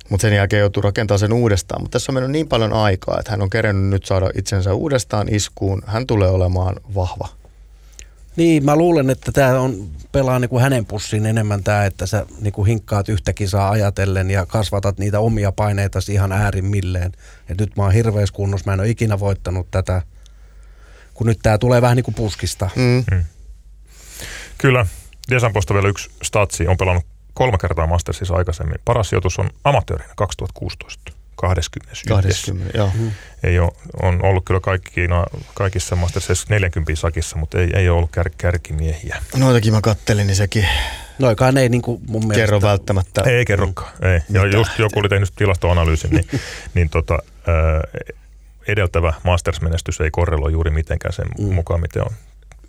Mutta 0.08 0.22
sen 0.22 0.36
jälkeen 0.36 0.60
joutuu 0.60 0.82
rakentamaan 0.82 1.18
sen 1.18 1.32
uudestaan. 1.32 1.82
Mutta 1.82 1.92
tässä 1.98 2.12
on 2.12 2.14
mennyt 2.14 2.30
niin 2.30 2.48
paljon 2.48 2.72
aikaa, 2.72 3.16
että 3.18 3.30
hän 3.30 3.42
on 3.42 3.50
kerännyt 3.50 3.90
nyt 3.90 4.04
saada 4.04 4.30
itsensä 4.34 4.74
uudestaan 4.74 5.34
iskuun. 5.34 5.82
Hän 5.86 6.06
tulee 6.06 6.30
olemaan 6.30 6.76
vahva. 6.94 7.28
Niin, 8.38 8.64
mä 8.64 8.76
luulen, 8.76 9.10
että 9.10 9.32
tämä 9.32 9.60
on 9.60 9.88
pelaa 10.12 10.38
niin 10.38 10.48
kuin 10.48 10.62
hänen 10.62 10.86
pussiin 10.86 11.26
enemmän 11.26 11.64
tämä, 11.64 11.84
että 11.84 12.06
sä 12.06 12.26
niin 12.40 12.52
kuin 12.52 12.66
hinkkaat 12.66 13.08
yhtä 13.08 13.32
kisaa 13.32 13.70
ajatellen 13.70 14.30
ja 14.30 14.46
kasvatat 14.46 14.98
niitä 14.98 15.20
omia 15.20 15.52
paineita 15.52 15.98
ihan 16.10 16.32
äärimmilleen. 16.32 17.12
Et 17.48 17.58
nyt 17.58 17.76
mä 17.76 17.82
oon 17.82 17.92
hirveässä 17.92 18.34
kunnossa, 18.34 18.70
mä 18.70 18.74
en 18.74 18.80
ole 18.80 18.88
ikinä 18.88 19.20
voittanut 19.20 19.70
tätä, 19.70 20.02
kun 21.14 21.26
nyt 21.26 21.38
tämä 21.42 21.58
tulee 21.58 21.82
vähän 21.82 21.96
niin 21.96 22.04
kuin 22.04 22.14
puskista. 22.14 22.70
Mm. 22.76 23.04
Mm. 23.10 23.24
Kyllä, 24.58 24.86
Desamposta 25.30 25.74
vielä 25.74 25.88
yksi 25.88 26.10
statsi, 26.22 26.66
on 26.66 26.76
pelannut 26.76 27.04
kolme 27.34 27.58
kertaa 27.58 27.86
Mastersissa 27.86 28.34
aikaisemmin. 28.34 28.78
Paras 28.84 29.08
sijoitus 29.08 29.38
on 29.38 29.50
amatöörinä 29.64 30.12
2016. 30.16 31.12
20. 31.38 31.90
20, 32.08 32.78
joo. 32.78 32.90
Mm. 32.94 33.10
Ei 33.42 33.58
ole, 33.58 33.72
on 34.02 34.24
ollut 34.24 34.44
kyllä 34.44 34.60
kaikki, 34.60 35.08
no, 35.08 35.26
kaikissa 35.54 35.96
Mastersissa 35.96 36.46
40 36.50 36.96
sakissa, 36.96 37.36
mutta 37.36 37.58
ei, 37.58 37.70
ei 37.74 37.88
ole 37.88 37.96
ollut 37.96 38.10
kär, 38.10 38.30
kärkimiehiä. 38.38 39.22
Noitakin 39.36 39.72
mä 39.72 39.80
kattelin, 39.80 40.26
niin 40.26 40.36
sekin 40.36 40.66
Noikaan 41.18 41.56
ei 41.56 41.68
niin 41.68 41.82
kuin 41.82 42.02
mun 42.08 42.26
mielestä... 42.26 42.40
Kerro 42.40 42.62
välttämättä. 42.62 43.22
Ei 43.22 43.44
kerrokaan, 43.44 43.92
ei. 44.02 44.20
Ja 44.30 44.44
Mitä? 44.44 44.56
just 44.56 44.78
joku 44.78 45.00
oli 45.00 45.08
tehnyt 45.08 45.32
tilastoanalyysin, 45.36 46.10
niin, 46.10 46.28
niin 46.74 46.90
tota, 46.90 47.18
edeltävä 48.68 49.12
Masters-menestys 49.22 50.00
ei 50.00 50.10
korreloi 50.10 50.52
juuri 50.52 50.70
mitenkään 50.70 51.12
sen 51.12 51.26
mm. 51.38 51.54
mukaan, 51.54 51.80
miten 51.80 52.02
on 52.02 52.12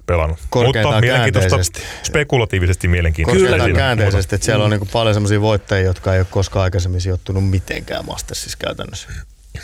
pelannut. 0.09 0.39
Mutta 0.55 1.01
mielenkiintoista, 1.01 1.79
spekulatiivisesti 2.03 2.87
mielenkiintoista. 2.87 3.47
Kyllä, 3.47 3.73
käänteisesti, 3.73 4.35
että 4.35 4.45
siellä 4.45 4.65
on 4.65 4.71
niin 4.71 4.89
paljon 4.93 5.13
sellaisia 5.13 5.41
voittajia, 5.41 5.85
jotka 5.85 6.13
ei 6.13 6.19
ole 6.19 6.27
koskaan 6.29 6.63
aikaisemmin 6.63 7.01
sijoittunut 7.01 7.49
mitenkään 7.49 8.05
Mastersissa 8.05 8.57
käytännössä. 8.57 9.07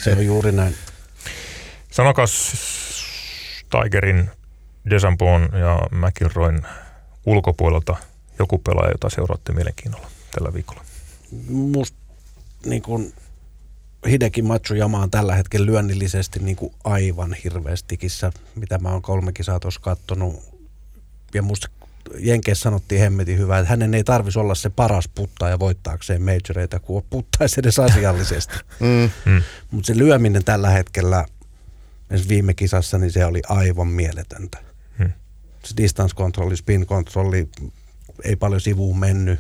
Se 0.04 0.12
on 0.12 0.26
juuri 0.26 0.52
näin. 0.52 0.76
Sanokas 1.92 2.54
Tigerin, 3.70 4.30
Desampon 4.90 5.50
ja 5.60 5.80
McIlroyn 5.92 6.62
ulkopuolelta 7.26 7.98
joku 8.40 8.58
pelaaja, 8.58 8.92
jota 8.92 9.10
seuraatte 9.10 9.54
mielenkiinnolla 9.54 10.08
tällä 10.32 10.54
viikolla? 10.54 10.82
Musta 11.50 11.98
niin 12.66 12.82
kun 12.82 13.14
Hideki 14.08 14.42
Matsujama 14.42 15.00
on 15.00 15.12
tällä 15.12 15.36
hetkellä 15.36 15.66
lyönnillisesti 15.66 16.40
niin 16.40 16.56
kuin 16.56 16.74
aivan 16.84 17.36
hirveästikissä, 17.44 18.32
mitä 18.56 18.78
mä 18.78 18.92
oon 18.92 19.02
kolme 19.02 19.32
kisaa 19.34 19.60
tuossa 19.60 19.82
kattonut. 19.82 20.56
Ja 21.34 21.42
musta 21.42 21.68
Jenkeissä 22.20 22.64
sanottiin 22.64 23.02
hemmetin 23.02 23.38
hyvää, 23.38 23.60
että 23.60 23.70
hänen 23.70 23.94
ei 23.94 24.04
tarvisi 24.04 24.40
olla 24.40 24.56
se 24.56 24.70
paras 24.70 25.08
puttaaja 25.08 25.60
voittaakseen 25.60 26.22
majoreita, 26.22 26.80
kun 26.80 27.04
puttaisi 27.10 27.60
edes 27.60 27.80
asiallisesti. 27.80 28.54
mm. 28.80 29.10
mm. 29.26 29.42
Mutta 29.72 29.88
se 29.88 29.98
lyöminen 29.98 30.44
tällä 30.44 30.70
hetkellä, 30.70 31.26
viime 32.30 32.54
kisassa, 32.54 32.98
niin 32.98 33.12
se 33.12 33.26
oli 33.26 33.42
aivan 33.48 33.88
mieletöntä. 33.88 34.58
Mm. 35.00 35.12
Se 35.64 35.78
distance 35.78 36.16
kontrolli, 36.16 36.58
spin 36.58 36.86
kontrolli, 36.86 37.50
ei 38.24 38.36
paljon 38.36 38.62
sivuun 38.62 39.00
mennyt 39.00 39.40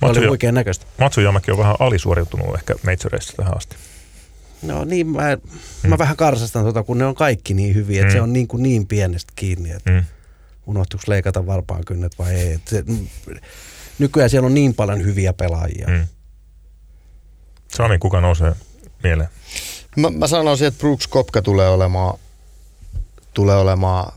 Matsu, 0.00 0.20
oli 0.20 0.28
oikein 0.28 0.54
näköistä. 0.54 0.86
Matsujamakin 0.98 1.52
on 1.52 1.58
vähän 1.58 1.76
alisuoriutunut 1.78 2.54
ehkä 2.54 2.74
majoreissa 2.84 3.32
tähän 3.36 3.56
asti. 3.56 3.76
No 4.62 4.84
niin, 4.84 5.06
mä, 5.06 5.22
hmm. 5.82 5.90
mä 5.90 5.98
vähän 5.98 6.16
karsastan 6.16 6.62
tuota, 6.62 6.82
kun 6.82 6.98
ne 6.98 7.06
on 7.06 7.14
kaikki 7.14 7.54
niin 7.54 7.74
hyviä, 7.74 8.00
että 8.00 8.12
hmm. 8.12 8.18
se 8.18 8.22
on 8.22 8.32
niin, 8.32 8.48
kuin 8.48 8.62
niin 8.62 8.86
pienestä 8.86 9.32
kiinni, 9.36 9.70
että 9.70 9.90
hmm. 9.90 10.04
unohtuuko 10.66 11.04
leikata 11.08 11.46
varpaan 11.46 11.84
kynnet 11.84 12.18
vai 12.18 12.34
ei. 12.34 12.52
Että 12.52 12.70
se, 12.70 12.84
nykyään 13.98 14.30
siellä 14.30 14.46
on 14.46 14.54
niin 14.54 14.74
paljon 14.74 15.04
hyviä 15.04 15.32
pelaajia. 15.32 15.86
Hmm. 15.86 16.06
Sami, 17.68 17.98
kuka 17.98 18.20
nousee 18.20 18.52
mieleen? 19.02 19.28
Mä, 19.96 20.10
mä 20.10 20.26
sanoisin, 20.26 20.66
että 20.66 20.80
Brooks 20.80 21.06
Kopka 21.06 21.42
tulee 21.42 21.68
olemaan, 21.68 22.18
tulee 23.34 23.56
olemaan 23.56 24.12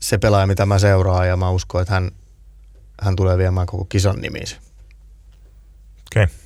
se 0.00 0.18
pelaaja, 0.18 0.46
mitä 0.46 0.66
mä 0.66 0.78
seuraan 0.78 1.28
ja 1.28 1.36
mä 1.36 1.50
uskon, 1.50 1.82
että 1.82 1.94
hän, 1.94 2.10
hän 3.00 3.16
tulee 3.16 3.38
viemään 3.38 3.66
koko 3.66 3.84
kisan 3.84 4.16
nimiin. 4.16 4.46
Okei. 6.12 6.22
Okay. 6.24 6.36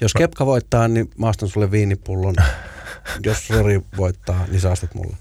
Jos 0.00 0.14
Kepka 0.14 0.46
voittaa, 0.46 0.88
niin 0.88 1.10
mä 1.18 1.28
astan 1.28 1.48
sulle 1.48 1.70
viinipullon. 1.70 2.34
Jos 3.26 3.50
Rori 3.50 3.80
voittaa, 3.96 4.44
niin 4.48 4.60
saastat 4.60 4.94
mulle. 4.94 5.16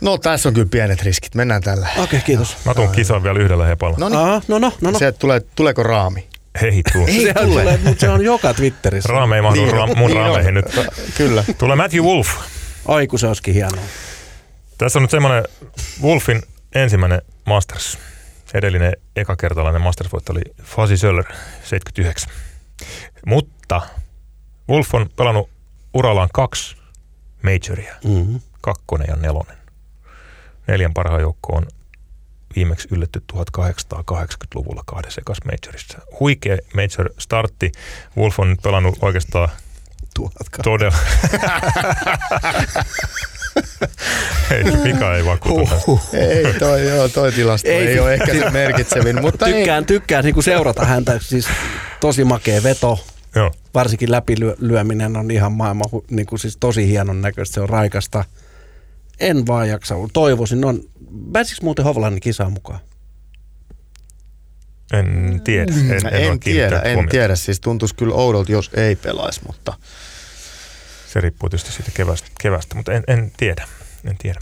No 0.00 0.18
tässä 0.18 0.48
on 0.48 0.54
kyllä 0.54 0.68
pienet 0.70 1.02
riskit. 1.02 1.34
Mennään 1.34 1.62
tällä. 1.62 1.88
Okei, 1.90 2.04
okay, 2.04 2.20
kiitos. 2.20 2.56
Mä 2.64 2.74
tuun 2.74 2.88
kisaan 2.88 3.22
vielä 3.22 3.38
yhdellä 3.38 3.66
hepalla. 3.66 3.96
No 3.98 4.08
niin. 4.08 4.18
no, 4.48 4.58
no, 4.58 4.72
no, 4.80 4.90
no. 4.90 4.98
Se, 4.98 5.12
tulee, 5.12 5.40
tuleeko 5.54 5.82
raami? 5.82 6.28
Hei, 6.60 6.82
tuu. 6.92 7.06
Ei 7.06 7.22
se 7.22 7.34
tule. 7.34 7.46
Tulee, 7.46 7.78
mutta 7.84 8.00
se 8.00 8.08
on 8.08 8.24
joka 8.24 8.54
Twitterissä. 8.54 9.12
Raame 9.12 9.36
ei 9.36 9.42
mahdu 9.42 9.60
niin, 9.60 9.74
ra- 9.74 9.96
mun 9.96 10.10
niin 10.10 10.20
raameihin 10.20 10.54
nyt. 10.54 10.66
Kyllä. 11.16 11.44
Tulee 11.58 11.76
Matthew 11.76 12.02
Wolf. 12.02 12.28
Ai 12.88 13.06
kun 13.06 13.18
se 13.18 13.26
olisikin 13.26 13.54
hienoa. 13.54 13.84
Tässä 14.78 14.98
on 14.98 15.02
nyt 15.02 15.10
semmoinen 15.10 15.44
Wolfin 16.02 16.42
ensimmäinen 16.74 17.22
Masters 17.46 17.98
edellinen 18.54 18.92
ekakertalainen 19.16 19.82
masters 19.82 20.14
oli 20.14 20.42
Fasi 20.62 20.96
Söller 20.96 21.24
79. 21.62 22.32
Mutta 23.26 23.82
Wolf 24.68 24.94
on 24.94 25.10
pelannut 25.16 25.50
urallaan 25.94 26.28
kaksi 26.32 26.76
majoria, 27.42 27.94
mm-hmm. 28.04 28.40
kakkonen 28.60 29.06
ja 29.08 29.16
nelonen. 29.16 29.56
Neljän 30.66 30.94
parhaan 30.94 31.20
joukko 31.20 31.56
on 31.56 31.66
viimeksi 32.56 32.88
ylletty 32.90 33.24
1880-luvulla 33.32 34.82
kahdessa 34.86 35.20
ekas 35.20 35.38
majorissa. 35.44 35.98
Huikea 36.20 36.56
major 36.74 37.10
startti. 37.18 37.72
Wolf 38.16 38.40
on 38.40 38.56
pelannut 38.62 38.98
oikeastaan 39.00 39.48
todella... 40.64 40.96
ei, 44.50 44.64
Mika 44.64 45.16
ei 45.16 45.24
vakuuta 45.24 45.74
Ei, 46.12 46.54
toi, 46.58 46.88
joo, 46.88 47.08
toi 47.08 47.32
tilasto 47.32 47.68
ei, 47.68 47.86
ei 47.86 47.98
ole 47.98 48.14
ehkä 48.14 48.34
se 48.34 48.50
merkitsevin, 48.50 49.20
mutta 49.20 49.46
tykkään, 49.46 49.82
ei. 49.82 49.86
tykkään 49.86 50.24
niin 50.24 50.34
kuin 50.34 50.44
seurata 50.44 50.84
häntä, 50.84 51.18
siis 51.22 51.46
tosi 52.00 52.24
makea 52.24 52.62
veto. 52.62 52.98
Joo. 53.34 53.50
Varsinkin 53.74 54.10
läpilyöminen 54.10 55.16
on 55.16 55.30
ihan 55.30 55.52
maailman 55.52 55.84
niin 56.10 56.26
kuin 56.26 56.38
siis 56.38 56.56
tosi 56.56 56.88
hienon 56.88 57.22
näköistä, 57.22 57.54
se 57.54 57.60
on 57.60 57.68
raikasta. 57.68 58.24
En 59.20 59.46
vaan 59.46 59.68
jaksa, 59.68 59.94
toivoisin. 60.12 60.64
On, 60.64 60.80
pääsikö 61.32 61.60
muuten 61.62 61.84
Hovlannin 61.84 62.20
kisaan 62.20 62.52
mukaan? 62.52 62.80
En 64.92 65.40
tiedä. 65.44 65.72
En, 65.90 66.14
en, 66.14 66.30
en 66.30 66.40
tiedä, 66.40 66.80
en 66.80 67.08
tiedä. 67.08 67.36
Siis 67.36 67.60
tuntuisi 67.60 67.94
kyllä 67.94 68.14
oudolta, 68.14 68.52
jos 68.52 68.70
ei 68.74 68.96
pelaisi, 68.96 69.40
mutta... 69.46 69.72
Se 71.14 71.20
riippuu 71.20 71.48
tietysti 71.48 71.72
siitä 71.72 71.90
kevästä, 71.94 72.28
kevästä 72.40 72.74
mutta 72.74 72.92
en, 72.92 73.04
en 73.06 73.32
tiedä. 73.36 73.68
En 74.04 74.16
tiedä. 74.18 74.40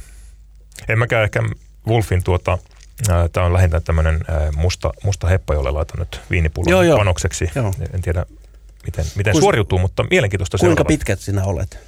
En 0.89 0.99
mäkään 0.99 1.25
ehkä 1.25 1.43
Wolfin 1.87 2.25
tuota, 2.25 2.59
tämä 3.33 3.47
on 3.47 3.53
lähinnä 3.53 3.81
tämmöinen 3.81 4.21
musta, 4.57 4.93
musta 5.05 5.27
heppa, 5.27 5.55
jolle 5.55 5.71
laitan 5.71 5.99
nyt 5.99 6.21
viinipullon 6.31 6.71
joo, 6.71 6.83
joo. 6.83 6.99
panokseksi. 6.99 7.51
Joo. 7.55 7.75
En 7.93 8.03
tiedä, 8.03 8.27
miten, 8.87 9.05
miten 9.17 9.33
Kuis, 9.33 9.43
suoriutuu, 9.43 9.79
mutta 9.79 10.05
mielenkiintoista 10.11 10.59
Kuinka 10.59 10.71
seuraava. 10.71 10.89
pitkät 10.89 11.21
sinä 11.21 11.45
olet 11.45 11.79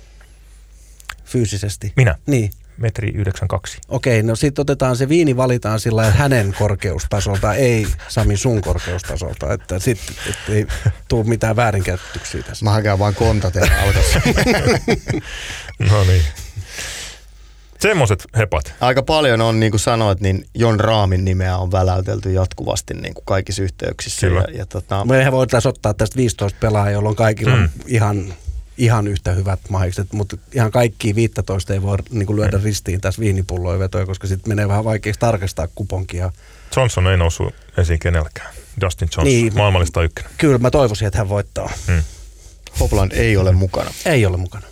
fyysisesti? 1.25 1.93
Minä? 1.97 2.19
Niin. 2.27 2.51
Metri 2.79 3.09
92. 3.09 3.79
Okei, 3.89 4.23
no 4.23 4.37
sitten 4.37 4.63
otetaan 4.63 4.97
se 4.97 5.09
viini, 5.09 5.37
valitaan 5.37 5.81
sillä 5.81 6.07
että 6.09 6.19
hänen 6.19 6.55
korkeustasolta, 6.59 7.55
ei 7.55 7.87
Sami 8.09 8.37
sun 8.37 8.61
korkeustasolta, 8.61 9.53
että 9.53 9.79
sitten 9.79 10.17
et 10.29 10.55
ei 10.55 10.67
tule 11.09 11.25
mitään 11.25 11.57
väärinkäyttöksiä 11.57 12.43
tässä. 12.43 12.65
Mä 12.65 12.71
hakään 12.71 12.99
vaan 12.99 13.15
konta 13.15 13.51
teidän 13.51 13.85
no 15.91 16.05
niin. 16.05 16.23
Semmoiset 17.81 18.25
hepat. 18.37 18.75
Aika 18.81 19.03
paljon 19.03 19.41
on, 19.41 19.61
niin 19.61 19.71
kuin 19.73 19.81
sanoit, 19.81 20.21
niin 20.21 20.47
Jon 20.55 20.81
Raamin 20.81 21.25
nimeä 21.25 21.57
on 21.57 21.73
väläytelty 21.73 22.33
jatkuvasti 22.33 22.95
niin 22.95 23.15
kuin 23.15 23.25
kaikissa 23.25 23.63
yhteyksissä. 23.63 24.27
Kyllä. 24.27 24.45
Ja, 24.49 24.59
ja 24.59 24.67
tota, 24.67 25.05
Me 25.05 25.33
voitaisiin 25.33 25.69
ottaa 25.71 25.95
tästä 25.95 26.17
15 26.17 26.59
pelaajaa, 26.61 26.91
jolloin 26.91 27.17
kaikilla 27.17 27.57
Mm. 27.57 27.63
on 27.63 27.71
ihan, 27.87 28.35
ihan 28.79 29.07
yhtä 29.09 29.33
hyvät 29.33 29.61
mahikset, 29.69 30.13
mutta 30.13 30.37
ihan 30.55 30.71
kaikki 30.71 31.15
15 31.15 31.73
ei 31.73 31.83
voi 31.83 31.99
niin 32.11 32.27
kuin 32.27 32.37
lyödä 32.37 32.61
ristiin 32.63 33.01
tässä 33.01 33.21
viinipulloja 33.21 33.79
vetoja, 33.79 34.07
koska 34.07 34.27
sitten 34.27 34.51
menee 34.51 34.69
vähän 34.69 34.85
vaikeaksi 34.85 35.21
tarkastaa 35.21 35.69
kuponkia. 35.75 36.33
Johnson 36.77 37.07
ei 37.07 37.17
noussut 37.17 37.55
esiin 37.79 37.99
kenelläkään. 37.99 38.55
Dustin 38.81 39.07
Johnson, 39.07 39.25
Niin. 39.25 39.55
maailmallista 39.57 40.03
ykkönen. 40.03 40.31
Kyllä 40.39 40.59
mä 40.59 40.71
toivoisin, 40.71 41.07
että 41.07 41.19
hän 41.19 41.29
voittaa. 41.29 41.71
Hopland 42.81 43.13
ei 43.13 43.37
ole 43.37 43.53
mukana. 43.53 43.91
Ei 44.05 44.27
ole 44.27 44.37
mukana. 44.37 44.67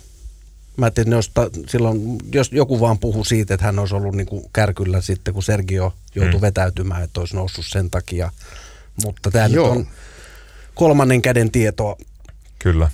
Mä 0.77 0.85
ajattelin, 0.85 1.07
että 1.07 1.15
jos 1.17 1.29
ta, 1.33 1.49
silloin, 1.67 2.17
jos 2.33 2.51
joku 2.51 2.79
vaan 2.79 2.99
puhuu 2.99 3.23
siitä, 3.25 3.53
että 3.53 3.65
hän 3.65 3.79
olisi 3.79 3.95
ollut 3.95 4.15
niin 4.15 4.25
kuin 4.27 4.45
kärkyllä 4.53 5.01
sitten, 5.01 5.33
kun 5.33 5.43
Sergio 5.43 5.93
joutui 6.15 6.39
Mm. 6.39 6.41
vetäytymään, 6.41 7.03
että 7.03 7.19
olisi 7.19 7.35
noussut 7.35 7.65
sen 7.65 7.89
takia. 7.89 8.31
Mutta 9.03 9.31
tämä 9.31 9.47
nyt 9.47 9.57
on 9.57 9.87
kolmannen 10.75 11.21
käden 11.21 11.51
tietoa. 11.51 11.95
Kyllä. 12.59 12.91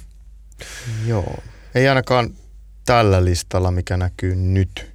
Joo. 1.06 1.40
Ei 1.76 1.88
ainakaan 1.88 2.30
tällä 2.86 3.26
listalla, 3.26 3.72
mikä 3.72 3.98
näkyy 3.98 4.36
nyt 4.36 4.92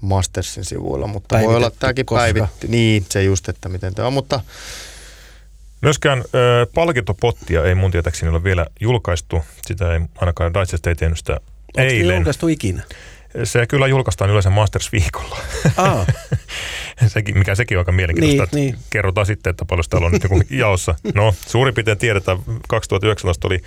Mastersin 0.00 0.64
sivuilla, 0.64 1.06
mutta 1.06 1.38
voi 1.40 1.56
olla 1.56 1.70
tämäkin 1.70 2.06
koska? 2.06 2.20
päivitty. 2.20 2.68
Niin, 2.68 3.06
se 3.10 3.22
just, 3.22 3.48
että 3.48 3.68
miten 3.68 3.94
tämä 3.94 4.06
on, 4.06 4.12
mutta 4.12 4.40
Myöskään 5.80 6.18
ö, 6.34 6.66
palkintopottia 6.74 7.64
ei 7.64 7.74
mun 7.74 7.90
tietääkseni 7.90 8.30
ole 8.30 8.44
vielä 8.44 8.66
julkaistu. 8.80 9.44
Sitä 9.66 9.92
ei 9.94 10.00
ainakaan 10.16 10.54
Digest 10.54 10.86
ei 10.86 10.94
tiennyt 10.94 11.18
sitä 11.18 11.32
Onko 11.32 11.80
eilen. 11.90 12.16
julkaistu 12.16 12.48
ikinä? 12.48 12.82
Se 13.44 13.66
kyllä 13.66 13.86
julkaistaan 13.86 14.30
yleensä 14.30 14.50
Masters-viikolla. 14.50 15.38
Aa, 15.76 16.06
sekin, 17.06 17.38
mikä 17.38 17.54
sekin 17.54 17.78
on 17.78 17.80
aika 17.80 17.92
mielenkiintoista. 17.92 18.56
Niin, 18.56 18.74
että 18.74 18.86
Kerrotaan 18.90 19.26
sitten, 19.26 19.50
että 19.50 19.64
paljon 19.64 19.84
täällä 19.90 20.06
on 20.06 20.12
nyt 20.12 20.22
joku 20.22 20.42
jaossa. 20.50 20.94
No, 21.14 21.34
suurin 21.46 21.74
piirtein 21.74 21.98
tiedetään, 21.98 22.38
2019 22.68 23.46
oli 23.48 23.58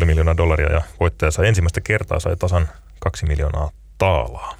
11,5 0.00 0.04
miljoonaa 0.04 0.36
dollaria 0.36 0.72
ja 0.72 0.82
voittaja 1.00 1.30
sai 1.30 1.48
ensimmäistä 1.48 1.80
kertaa 1.80 2.20
sai 2.20 2.36
tasan 2.36 2.68
2 3.00 3.26
miljoonaa 3.26 3.70
taalaa. 3.98 4.56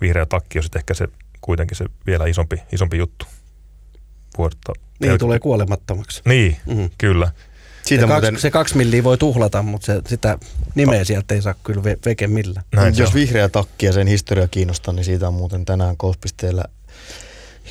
Vihreä 0.00 0.26
takki 0.26 0.58
on 0.58 0.62
sitten 0.62 0.80
ehkä 0.80 0.94
se 0.94 1.08
kuitenkin 1.40 1.76
se 1.76 1.84
vielä 2.06 2.26
isompi, 2.26 2.56
isompi 2.72 2.98
juttu. 2.98 3.26
Vuodetta. 4.38 4.72
niin 5.00 5.18
tulee 5.18 5.38
kuolemattomaksi. 5.38 6.22
Niin, 6.24 6.56
Mhm. 6.66 6.84
kyllä. 6.98 7.30
Siitä 7.84 8.02
Se, 8.02 8.06
muuten, 8.06 8.32
kaksi, 8.34 8.42
se 8.42 8.50
kaksi 8.50 8.76
milliä 8.76 9.04
voi 9.04 9.18
tuhlata, 9.18 9.62
mutta 9.62 9.86
se, 9.86 10.02
sitä 10.06 10.38
nimeä 10.74 11.04
sieltä 11.04 11.34
ei 11.34 11.42
saa 11.42 11.54
kyllä 11.64 11.84
ve, 11.84 11.98
veke 12.06 12.26
millään. 12.26 12.64
Näin 12.74 12.96
jos 12.96 13.08
on. 13.08 13.14
vihreä 13.14 13.48
takki 13.48 13.86
ja 13.86 13.92
sen 13.92 14.06
historia 14.06 14.48
kiinnostaa, 14.48 14.94
niin 14.94 15.04
siitä 15.04 15.28
on 15.28 15.34
muuten 15.34 15.64
tänään 15.64 15.96
Golf.teellä 15.98 16.64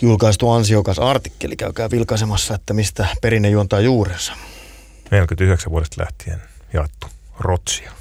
julkaistu 0.02 0.50
ansiokas 0.50 1.00
artikkeli. 1.00 1.56
Käykää 1.56 1.92
vilkaisemassa, 1.92 2.56
että 2.56 2.74
mistä 2.74 3.08
perinne 3.22 3.50
juontaa 3.50 3.80
juurensa. 3.80 4.34
49 5.12 5.72
vuodesta 5.72 6.02
lähtien 6.02 6.42
jaettu 6.74 7.08
rotsia. 7.40 7.92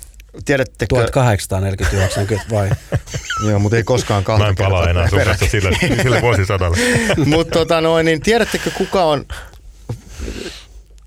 Tiedättekö, 0.45 0.97
1849 0.97 2.27
vai? 2.51 2.71
joo, 3.49 3.59
mutta 3.59 3.77
ei 3.77 3.83
koskaan 3.83 4.25
kahta 4.25 4.45
Mä 4.45 4.49
en 4.49 4.57
palaa 4.57 4.91
enää 4.91 5.09
sun 5.09 5.21
kanssa 5.25 5.47
sille, 5.47 5.71
sille 6.03 6.23
vuosisadalle. 6.23 6.77
Mutta 7.27 7.59
tota 7.59 7.81
noin, 7.81 8.07
niin 8.07 8.21
tiedättekö 8.21 8.71
kuka 8.71 9.05
on, 9.05 9.25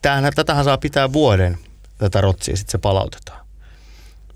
Tämähän, 0.04 0.34
tätähän 0.36 0.64
saa 0.66 0.78
pitää 0.78 1.14
vuoden, 1.14 1.58
tätä 1.98 2.22
rotsia, 2.22 2.58
sitten 2.58 2.72
se 2.72 2.78
palautetaan. 2.78 3.46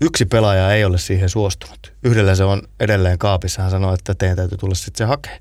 Yksi 0.00 0.24
pelaaja 0.24 0.72
ei 0.72 0.84
ole 0.84 0.98
siihen 0.98 1.28
suostunut. 1.28 1.92
Yhdellä 2.04 2.34
se 2.34 2.44
on 2.44 2.62
edelleen 2.80 3.18
kaapissa. 3.18 3.62
Hän 3.62 3.70
sanoi, 3.70 3.94
että 3.94 4.14
teidän 4.14 4.36
täytyy 4.36 4.58
tulla 4.58 4.74
sitten 4.74 4.98
se 4.98 5.04
hakea. 5.04 5.38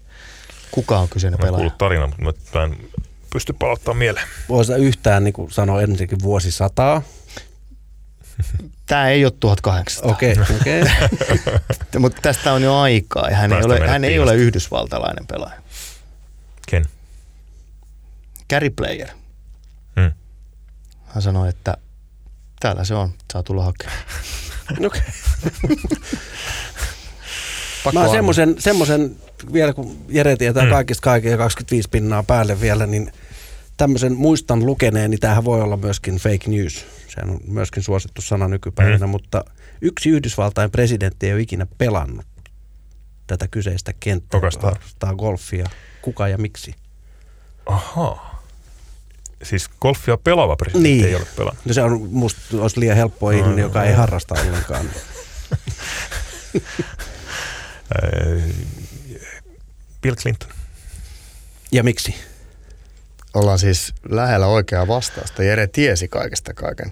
Kuka 0.71 0.99
on 0.99 1.09
kyseinen 1.09 1.39
Mä 1.39 1.45
pelaaja? 1.45 1.57
kuullut 1.57 1.77
tarina, 1.77 2.09
mutta 2.21 2.59
mä 2.59 2.63
en 2.63 2.77
pysty 3.33 3.53
palauttamaan 3.53 3.97
mieleen. 3.97 4.27
Voisi 4.49 4.73
yhtään 4.73 5.23
niin 5.23 5.33
kuin 5.33 5.51
sanoa 5.51 5.81
ensinnäkin 5.81 6.17
vuosisataa. 6.21 7.01
Tämä 8.85 9.09
ei 9.09 9.25
ole 9.25 9.33
1800, 9.39 10.11
Okei, 10.11 10.35
okei. 10.61 10.81
Okay. 11.81 11.99
mutta 11.99 12.21
tästä 12.21 12.53
on 12.53 12.61
jo 12.63 12.77
aikaa. 12.79 13.29
Ja 13.29 13.35
hän 13.35 13.51
ei 13.51 13.55
Päästä 13.55 13.65
ole, 13.67 13.73
meidät 13.73 13.89
hän 13.89 14.03
ei 14.03 14.19
ole 14.19 14.35
yhdysvaltalainen 14.35 15.27
pelaaja. 15.27 15.61
Ken? 16.67 16.85
Gary 18.49 18.69
Player. 18.69 19.07
Hmm. 20.01 20.11
Hän 21.05 21.21
sanoi, 21.21 21.49
että 21.49 21.77
täällä 22.59 22.83
se 22.83 22.93
on, 22.95 23.09
saa 23.33 23.43
tulla 23.43 23.63
hakemaan. 23.63 23.97
okay. 24.85 25.01
Pakko 27.83 27.99
Mä 27.99 28.07
semmoisen, 28.11 28.55
semmoisen, 28.59 29.15
vielä 29.53 29.73
kun 29.73 29.97
Jere 30.09 30.35
tietää 30.35 30.63
Mm. 30.63 30.69
kaikista 30.69 31.01
kaiken 31.01 31.31
ja 31.31 31.37
25 31.37 31.89
pinnaa 31.89 32.23
päälle 32.23 32.61
vielä, 32.61 32.85
niin 32.87 33.11
tämmöisen 33.77 34.13
muistan 34.15 34.65
lukeneen, 34.65 35.11
niin 35.11 35.19
tämähän 35.19 35.45
voi 35.45 35.61
olla 35.61 35.77
myöskin 35.77 36.15
fake 36.15 36.47
news. 36.49 36.85
Sehän 37.07 37.29
on 37.29 37.39
myöskin 37.47 37.83
suosittu 37.83 38.21
sana 38.21 38.47
nykypäivänä, 38.47 39.05
Mm. 39.05 39.09
mutta 39.11 39.45
yksi 39.81 40.09
Yhdysvaltain 40.09 40.71
presidentti 40.71 41.27
ei 41.27 41.33
ole 41.33 41.41
ikinä 41.41 41.67
pelannut 41.77 42.25
tätä 43.27 43.47
kyseistä 43.47 43.93
kenttää, 43.99 44.39
harrastaa 44.61 45.15
golfia. 45.15 45.65
Kuka 46.01 46.27
ja 46.27 46.37
miksi? 46.37 46.75
Ahaa. 47.65 48.36
Siis 49.43 49.69
golfia 49.81 50.17
pelaava 50.17 50.55
presidentti 50.55 50.89
Niin. 50.89 51.05
ei 51.05 51.15
ole 51.15 51.27
pelannut. 51.35 51.65
No 51.65 51.73
se 51.73 51.81
on 51.81 52.07
musta 52.11 52.39
olisi 52.61 52.79
liian 52.79 52.97
helppoa 52.97 53.31
No, 53.31 53.37
ihminen, 53.37 53.57
no, 53.57 53.63
joka 53.63 53.79
no. 53.79 53.85
ei 53.85 53.93
harrasta 53.93 54.35
ollenkaan. 54.35 54.89
Äh, 56.55 58.43
Bill 60.01 60.15
Clinton. 60.15 60.49
Ja 61.71 61.83
miksi? 61.83 62.15
Ollaan 63.33 63.59
siis 63.59 63.93
lähellä 64.09 64.47
oikeaa 64.47 64.87
vastausta. 64.87 65.43
Jere 65.43 65.67
tiesi 65.67 66.07
kaikesta 66.07 66.53
kaiken. 66.53 66.91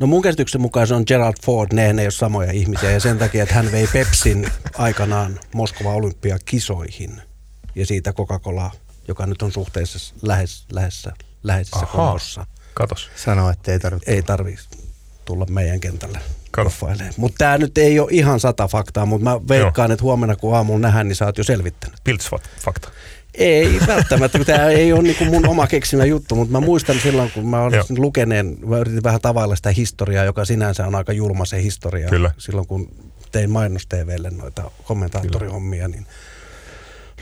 No 0.00 0.06
mun 0.06 0.22
käsityksen 0.22 0.60
mukaan 0.60 0.86
se 0.86 0.94
on 0.94 1.04
Gerald 1.06 1.34
Ford, 1.44 1.68
ne 1.72 1.86
ei 1.86 1.92
ole 2.06 2.10
samoja 2.10 2.52
ihmisiä 2.52 2.90
ja 2.90 3.00
sen 3.00 3.18
takia, 3.18 3.42
että 3.42 3.54
hän 3.54 3.72
vei 3.72 3.86
Pepsin 3.92 4.50
aikanaan 4.78 5.40
Moskova 5.54 5.92
olympiakisoihin 5.94 7.22
ja 7.74 7.86
siitä 7.86 8.12
Coca-Cola, 8.12 8.70
joka 9.08 9.26
nyt 9.26 9.42
on 9.42 9.52
suhteessa 9.52 10.14
lähes, 10.22 10.64
lähessä, 10.72 11.12
läheisessä 11.44 11.78
Ahaa. 11.78 12.06
kunnossa. 12.06 12.46
Katos. 12.74 13.10
Sanoi, 13.16 13.52
että 13.52 13.72
ei 13.72 13.78
tarvitse. 13.78 14.10
Ei 14.12 14.22
tarvi 14.22 14.56
tulla 15.24 15.46
meidän 15.50 15.80
kentälle. 15.80 16.18
Mutta 17.16 17.38
tämä 17.38 17.58
nyt 17.58 17.78
ei 17.78 18.00
ole 18.00 18.08
ihan 18.10 18.40
sata 18.40 18.68
faktaa, 18.68 19.06
mutta 19.06 19.24
mä 19.24 19.40
veikkaan, 19.48 19.92
että 19.92 20.02
huomenna 20.02 20.36
kun 20.36 20.56
aamulla 20.56 20.80
nähdään, 20.80 21.08
niin 21.08 21.16
sä 21.16 21.24
oot 21.24 21.38
jo 21.38 21.44
selvittänyt. 21.44 21.98
Pilts-fakta. 22.04 22.88
Ei 23.34 23.80
välttämättä, 23.86 24.38
tämä 24.44 24.66
ei 24.66 24.92
ole 24.92 25.02
niinku 25.02 25.24
mun 25.24 25.48
oma 25.48 25.66
keksimä 25.66 26.04
juttu, 26.04 26.34
mutta 26.34 26.52
mä 26.52 26.60
muistan 26.60 27.00
silloin, 27.02 27.30
kun 27.30 27.46
mä 27.48 27.62
olin 27.62 27.76
Joo. 27.76 27.86
lukeneen, 27.96 28.56
mä 28.66 28.78
yritin 28.78 29.02
vähän 29.02 29.20
tavailla 29.20 29.56
sitä 29.56 29.70
historiaa, 29.70 30.24
joka 30.24 30.44
sinänsä 30.44 30.86
on 30.86 30.94
aika 30.94 31.12
julma 31.12 31.44
se 31.44 31.62
historia. 31.62 32.08
Kyllä. 32.08 32.30
Silloin 32.38 32.66
kun 32.66 32.90
tein 33.32 33.50
mainos 33.50 33.86
TVlle 33.86 34.30
noita 34.30 34.70
kommentaattorihommia, 34.84 35.88
niin 35.88 36.06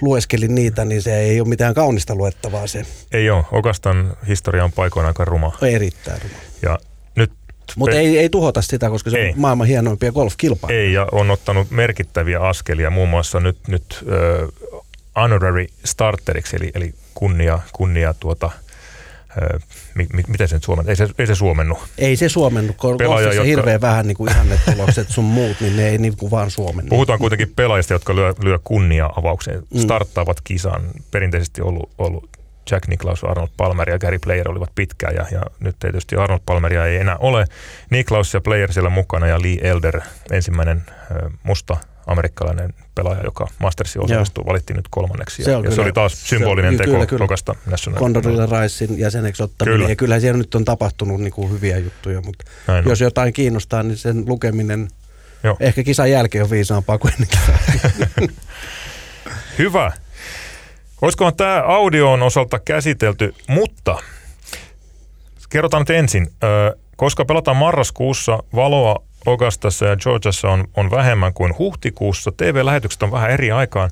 lueskelin 0.02 0.54
niitä, 0.54 0.84
niin 0.84 1.02
se 1.02 1.18
ei 1.18 1.40
ole 1.40 1.48
mitään 1.48 1.74
kaunista 1.74 2.14
luettavaa 2.14 2.66
se. 2.66 2.82
Ei 3.12 3.30
ole. 3.30 3.44
Okastan 3.52 4.16
historia 4.28 4.64
on 4.64 4.72
paikoin 4.72 5.06
aika 5.06 5.24
ruma. 5.24 5.52
On 5.62 5.68
erittäin 5.68 6.22
ruma. 6.22 6.34
Ja 6.62 6.78
nyt 7.16 7.32
Mutta 7.76 7.94
pe- 7.96 8.00
ei, 8.00 8.18
ei 8.18 8.28
tuhota 8.28 8.62
sitä, 8.62 8.90
koska 8.90 9.10
se 9.10 9.18
Ei. 9.18 9.28
on 9.30 9.40
maailman 9.40 9.66
hienoimpia 9.66 10.12
golfkilpailuja. 10.12 10.80
ei, 10.80 10.92
ja 10.92 11.06
on 11.12 11.30
ottanut 11.30 11.70
merkittäviä 11.70 12.40
askelia 12.40 12.90
muun 12.90 13.08
muassa 13.08 13.40
nyt, 13.40 13.58
nyt 13.68 14.04
uh, 14.04 14.84
honorary 15.16 15.66
starteriksi, 15.84 16.56
eli, 16.56 16.70
eli 16.74 16.94
kunnia, 17.14 17.58
kunnia 17.72 18.14
tuota, 18.14 18.46
uh, 18.46 18.52
mi, 19.94 20.06
mi, 20.12 20.22
miten 20.28 20.48
se 20.48 20.56
nyt 20.56 20.64
suomen, 20.64 20.88
ei 20.88 20.96
se, 20.96 21.08
ei 21.18 21.26
se 21.26 21.34
suomennu. 21.34 21.78
Ei 21.98 22.16
se 22.16 22.28
suomennu, 22.28 22.72
kun 22.80 22.96
Pelaaja, 22.98 23.26
jotka- 23.28 23.42
hirveän 23.42 23.80
vähän 23.80 24.06
niin 24.06 24.16
kuin 24.16 24.30
ihannetulokset 24.32 25.08
sun 25.08 25.24
muut, 25.24 25.56
niin 25.60 25.76
ne 25.76 25.88
ei 25.88 25.98
niin 25.98 26.16
kuin 26.16 26.30
vaan 26.30 26.50
suomennu. 26.50 26.88
Puhutaan 26.88 27.18
kuitenkin 27.18 27.52
pelaajista, 27.56 27.92
jotka 27.92 28.14
lyö, 28.14 28.34
lyö 28.44 28.58
kunnia 28.64 29.10
avaukseen, 29.16 29.62
Mm. 29.74 29.80
starttaavat 29.80 30.40
kisan. 30.40 30.82
Perinteisesti 31.10 31.62
ollut, 31.62 31.90
ollut 31.98 32.30
Jack 32.70 32.88
Nicklaus, 32.88 33.24
Arnold 33.24 33.48
Palmer 33.56 33.90
ja 33.90 33.98
Gary 33.98 34.18
Player 34.18 34.48
olivat 34.50 34.70
pitkään 34.74 35.14
ja, 35.14 35.26
ja 35.32 35.42
nyt 35.60 35.76
tietysti 35.78 36.16
Arnold 36.16 36.40
Palmeria 36.46 36.86
ei 36.86 36.96
enää 36.96 37.16
ole. 37.16 37.44
Nicklaus 37.90 38.34
ja 38.34 38.40
Player 38.40 38.72
siellä 38.72 38.90
mukana 38.90 39.26
ja 39.26 39.42
Lee 39.42 39.58
Elder, 39.70 40.00
ensimmäinen 40.30 40.82
musta 41.42 41.76
amerikkalainen 42.06 42.74
pelaaja, 42.94 43.22
joka 43.24 43.48
Mastersin 43.58 44.04
osallistuu, 44.04 44.46
valittiin 44.46 44.76
nyt 44.76 44.86
kolmanneksi. 44.90 45.42
Se 45.44 45.50
Ja, 45.50 45.58
on 45.58 45.64
ja 45.64 45.70
se 45.70 45.74
kyllä- 45.74 45.84
oli 45.86 45.92
taas 45.92 46.12
se 46.12 46.18
on- 46.24 46.28
symbolinen 46.28 46.76
kyllä, 46.76 46.84
teko 46.98 47.06
kyllä. 47.06 47.18
Kokasta 47.24 47.54
National. 47.70 48.00
Condorilla 48.00 48.46
Ricein 48.62 48.98
jäseneksi 48.98 49.42
ottaminen. 49.42 49.72
Kyllä. 49.74 49.82
Kyllä. 49.84 49.92
Ja 49.92 49.96
kyllähän 49.96 50.20
siellä 50.20 50.38
nyt 50.38 50.54
on 50.54 50.64
tapahtunut 50.64 51.20
niin 51.20 51.32
kuin 51.32 51.50
hyviä 51.50 51.78
juttuja, 51.78 52.20
mutta 52.20 52.44
Näin 52.66 52.84
on. 52.84 52.90
jos 52.90 53.00
jotain 53.00 53.32
kiinnostaa, 53.32 53.82
niin 53.82 53.96
sen 53.96 54.24
lukeminen 54.26 54.88
Joo. 55.44 55.56
ehkä 55.60 55.82
kisan 55.82 56.10
jälkeen 56.10 56.44
on 56.44 56.50
viisaampaa 56.50 56.98
kuin 56.98 57.12
ennen 57.14 57.28
kisaa. 57.28 57.58
Hyvä. 59.58 59.92
Olisikohan 61.02 61.36
tämä 61.36 61.62
audioon 61.66 62.22
osalta 62.22 62.58
käsitelty, 62.58 63.34
mutta 63.48 63.98
kerrotaan 65.48 65.80
nyt 65.80 65.90
ensin. 65.90 66.32
Koska 66.96 67.24
pelataan 67.24 67.56
marraskuussa, 67.56 68.42
valoa 68.54 69.02
Augustassa 69.26 69.86
ja 69.86 69.96
Georgiassa 69.96 70.48
on, 70.48 70.68
on 70.76 70.90
vähemmän 70.90 71.34
kuin 71.34 71.58
huhtikuussa. 71.58 72.32
TV-lähetykset 72.36 73.02
on 73.02 73.12
vähän 73.12 73.30
eri 73.30 73.52
aikaan. 73.52 73.90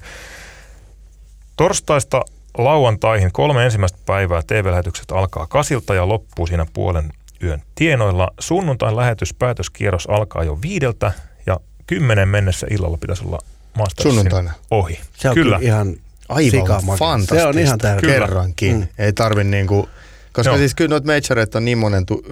Torstaista 1.57 2.22
lauantaihin 2.59 3.33
kolme 3.33 3.64
ensimmäistä 3.64 3.99
päivää 4.07 4.43
TV-lähetykset 4.47 5.12
alkaa 5.12 5.47
kasilta 5.47 5.95
ja 5.95 6.09
loppuu 6.09 6.47
siinä 6.47 6.66
puolen 6.72 7.12
yön 7.43 7.62
tienoilla. 7.74 8.31
Sunnuntain 8.41 8.97
lähetyspäätöskierros 8.97 10.07
alkaa 10.07 10.45
jo 10.45 10.59
viideltä 10.62 11.12
ja 11.47 11.61
kymmenen 11.87 12.28
mennessä 12.28 12.66
illalla 12.70 12.97
pitäisi 12.97 13.24
olla 13.24 13.39
Mastersin 13.74 14.31
ohi. 14.70 15.01
Se 15.16 15.28
on 15.28 15.35
kyllä, 15.35 15.59
ihan 15.61 15.97
aivan 16.28 16.99
fantastista. 16.99 17.35
Se 17.35 17.47
on 17.47 17.59
ihan 17.59 17.78
täysin. 17.78 18.09
Kerrankin. 18.09 18.76
Mm. 18.76 18.89
Ei 18.99 19.12
tarvi 19.12 19.45
niinku, 19.45 19.89
koska 20.33 20.51
Joo. 20.51 20.59
siis 20.59 20.74
kyllä 20.74 20.89
noita 20.89 21.07
majoreita 21.07 21.59
on 21.59 21.64
niin 21.64 21.78
monen 21.78 22.07
tu, 22.07 22.22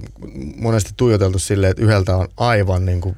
monesti 0.56 0.90
tuijoteltu 0.96 1.38
silleen, 1.38 1.70
että 1.70 1.82
yhdeltä 1.82 2.16
on 2.16 2.28
aivan 2.36 2.86
niinku 2.86 3.16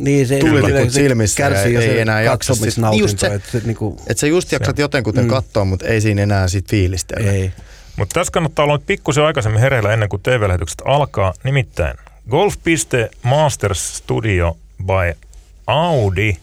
niin, 0.00 0.26
se, 0.26 0.38
tulitikut 0.38 0.90
silmissä 0.90 1.36
kärsii 1.36 1.74
ja 1.74 1.80
ei 1.80 2.00
enää 2.00 2.22
jaksa. 2.22 2.54
Sit, 2.54 2.74
just 2.98 3.18
se, 3.18 3.26
että, 3.26 3.50
se, 3.50 3.60
niinku, 3.64 4.00
että 4.00 4.20
sä 4.20 4.26
just 4.26 4.52
jaksat 4.52 4.78
jotenkuten 4.78 5.24
mm. 5.24 5.30
katsoa, 5.30 5.64
mutta 5.64 5.86
ei 5.86 6.00
siinä 6.00 6.22
enää 6.22 6.48
sit 6.48 6.70
fiilistellä. 6.70 7.32
Ei. 7.32 7.52
Mutta 7.96 8.20
tässä 8.20 8.30
kannattaa 8.30 8.64
olla 8.64 8.76
nyt 8.76 8.86
pikkusen 8.86 9.24
aikaisemmin 9.24 9.60
hereillä 9.60 9.92
ennen 9.92 10.08
kuin 10.08 10.22
TV-lähetykset 10.22 10.82
alkaa. 10.84 11.34
Nimittäin 11.44 11.98
Golf.Masters 12.30 13.96
Studio 13.96 14.56
by 14.86 15.26
Audi. 15.66 16.36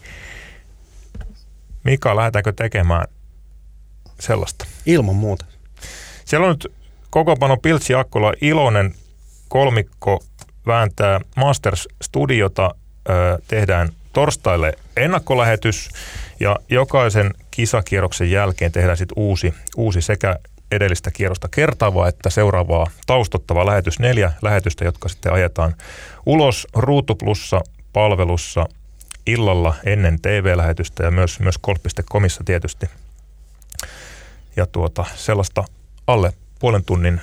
Mika, 1.84 2.16
lähdetäänkö 2.16 2.52
tekemään 2.52 3.06
sellaista? 4.20 4.66
Ilman 4.86 5.14
muuta. 5.14 5.44
Siellä 6.24 6.46
on 6.46 6.52
nyt 6.52 6.72
pano 7.38 7.56
Piltsi 7.56 7.94
Akkola 7.94 8.32
Ilonen 8.40 8.94
kolmikko 9.48 10.24
vääntää 10.66 11.20
Masters 11.36 11.88
Studiota. 12.02 12.74
tehdään 13.48 13.88
torstaille 14.12 14.72
ennakkolähetys 14.96 15.90
ja 16.40 16.56
jokaisen 16.68 17.34
kisakierroksen 17.50 18.30
jälkeen 18.30 18.72
tehdään 18.72 18.96
sitten 18.96 19.18
uusi, 19.18 19.54
uusi 19.76 20.02
sekä 20.02 20.36
edellistä 20.70 21.10
kierrosta 21.10 21.48
kertaavaa 21.48 22.08
että 22.08 22.30
seuraavaa 22.30 22.86
taustottava 23.06 23.66
lähetys. 23.66 23.98
Neljä 23.98 24.32
lähetystä, 24.42 24.84
jotka 24.84 25.08
sitten 25.08 25.32
ajetaan 25.32 25.74
ulos 26.26 26.66
Ruutuplussa 26.74 27.60
palvelussa 27.92 28.66
illalla 29.26 29.74
ennen 29.84 30.20
TV-lähetystä 30.22 31.04
ja 31.04 31.10
myös, 31.10 31.40
myös 31.40 31.58
golf.comissa 31.58 32.44
tietysti. 32.44 32.86
Ja 34.56 34.66
tuota, 34.66 35.04
sellaista 35.14 35.64
alle 36.06 36.32
puolen 36.58 36.84
tunnin 36.84 37.20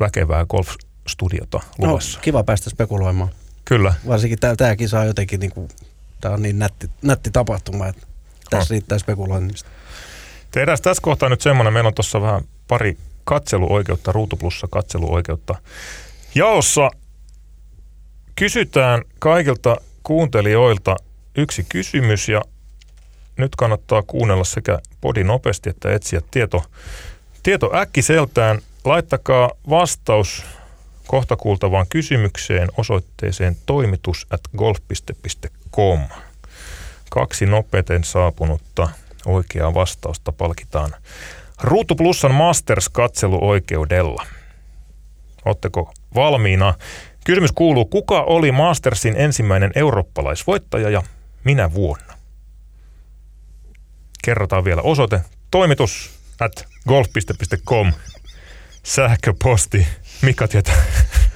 väkevää 0.00 0.46
golfstudiota 0.46 1.60
luvassa. 1.78 2.18
No, 2.18 2.22
kiva 2.22 2.44
päästä 2.44 2.70
spekuloimaan. 2.70 3.30
Kyllä. 3.64 3.94
Varsinkin 4.08 4.38
tämä 4.56 4.76
kisa 4.76 5.00
on 5.00 5.06
jotenkin, 5.06 5.40
niin 5.40 5.52
kuin, 5.52 5.68
tämä 6.20 6.34
on 6.34 6.42
niin 6.42 6.58
nätti, 6.58 6.90
nätti 7.02 7.30
tapahtuma, 7.30 7.86
että 7.86 8.06
tässä 8.50 8.74
no. 8.74 8.76
riittää 8.76 8.98
spekuloinnista. 8.98 9.70
Tehdään 10.50 10.78
tässä 10.82 11.00
kohtaa 11.02 11.28
nyt 11.28 11.40
semmoinen, 11.40 11.72
meillä 11.72 11.88
on 11.88 11.94
tuossa 11.94 12.22
vähän 12.22 12.42
pari 12.68 12.98
katseluoikeutta, 13.24 14.12
Ruutuplussa 14.12 14.66
katseluoikeutta. 14.70 15.54
Jaossa 16.34 16.90
kysytään 18.36 19.02
kaikilta 19.18 19.76
kuuntelijoilta 20.02 20.96
yksi 21.36 21.66
kysymys 21.68 22.28
ja 22.28 22.42
nyt 23.36 23.56
kannattaa 23.56 24.02
kuunnella 24.02 24.44
sekä 24.44 24.78
podi 25.00 25.24
nopeasti 25.24 25.70
että 25.70 25.92
etsiä 25.92 26.20
tieto, 26.30 26.64
tieto 27.42 27.76
äkkiseltään. 27.76 28.60
Laittakaa 28.84 29.50
vastaus 29.70 30.44
kohta 31.06 31.36
kuultavaan 31.36 31.86
kysymykseen 31.88 32.68
osoitteeseen 32.76 33.56
toimitus 33.66 34.26
at 34.30 34.40
golf.com. 34.56 36.00
Kaksi 37.10 37.46
nopeiten 37.46 38.04
saapunutta 38.04 38.88
oikeaa 39.26 39.74
vastausta 39.74 40.32
palkitaan 40.32 40.94
Ruutu 41.62 41.94
Plusan 41.94 42.34
Masters-katseluoikeudella. 42.34 44.26
Oletteko 45.44 45.92
valmiina? 46.14 46.74
Kysymys 47.24 47.52
kuuluu, 47.52 47.84
kuka 47.84 48.22
oli 48.22 48.52
Mastersin 48.52 49.14
ensimmäinen 49.16 49.72
eurooppalaisvoittaja 49.74 50.90
ja 50.90 51.02
minä 51.44 51.74
vuonna? 51.74 52.14
Kerrotaan 54.24 54.64
vielä 54.64 54.82
osoite. 54.82 55.20
Toimitus 55.50 56.10
at 56.40 56.71
golf.com. 56.88 57.92
Sähköposti. 58.82 59.86
Mika 60.22 60.48
tietää, 60.48 60.84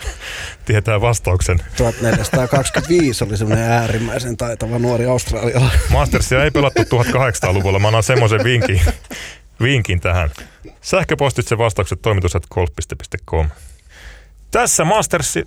tietää 0.66 1.00
vastauksen. 1.00 1.58
1425 1.76 3.24
oli 3.24 3.36
semmoinen 3.36 3.70
äärimmäisen 3.70 4.36
taitava 4.36 4.78
nuori 4.78 5.06
australialainen. 5.06 5.80
Mastersia 5.90 6.44
ei 6.44 6.50
pelattu 6.50 6.82
1800-luvulla. 6.82 7.78
Mä 7.78 7.88
annan 7.88 8.02
semmoisen 8.02 8.44
vinkin, 8.44 8.80
vinkin 9.62 10.00
tähän. 10.00 10.30
Sähköpostitse 10.80 11.58
vastaukset 11.58 12.02
toimitus 12.02 12.36
at 12.36 12.46
golf.com. 12.50 13.50
Tässä 14.50 14.84
Mastersi 14.84 15.46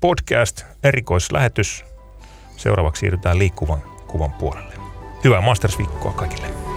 podcast, 0.00 0.62
erikoislähetys. 0.84 1.84
Seuraavaksi 2.56 3.00
siirrytään 3.00 3.38
liikkuvan 3.38 3.82
kuvan 4.06 4.32
puolelle. 4.32 4.74
Hyvää 5.24 5.40
Masters-viikkoa 5.40 6.12
kaikille. 6.12 6.67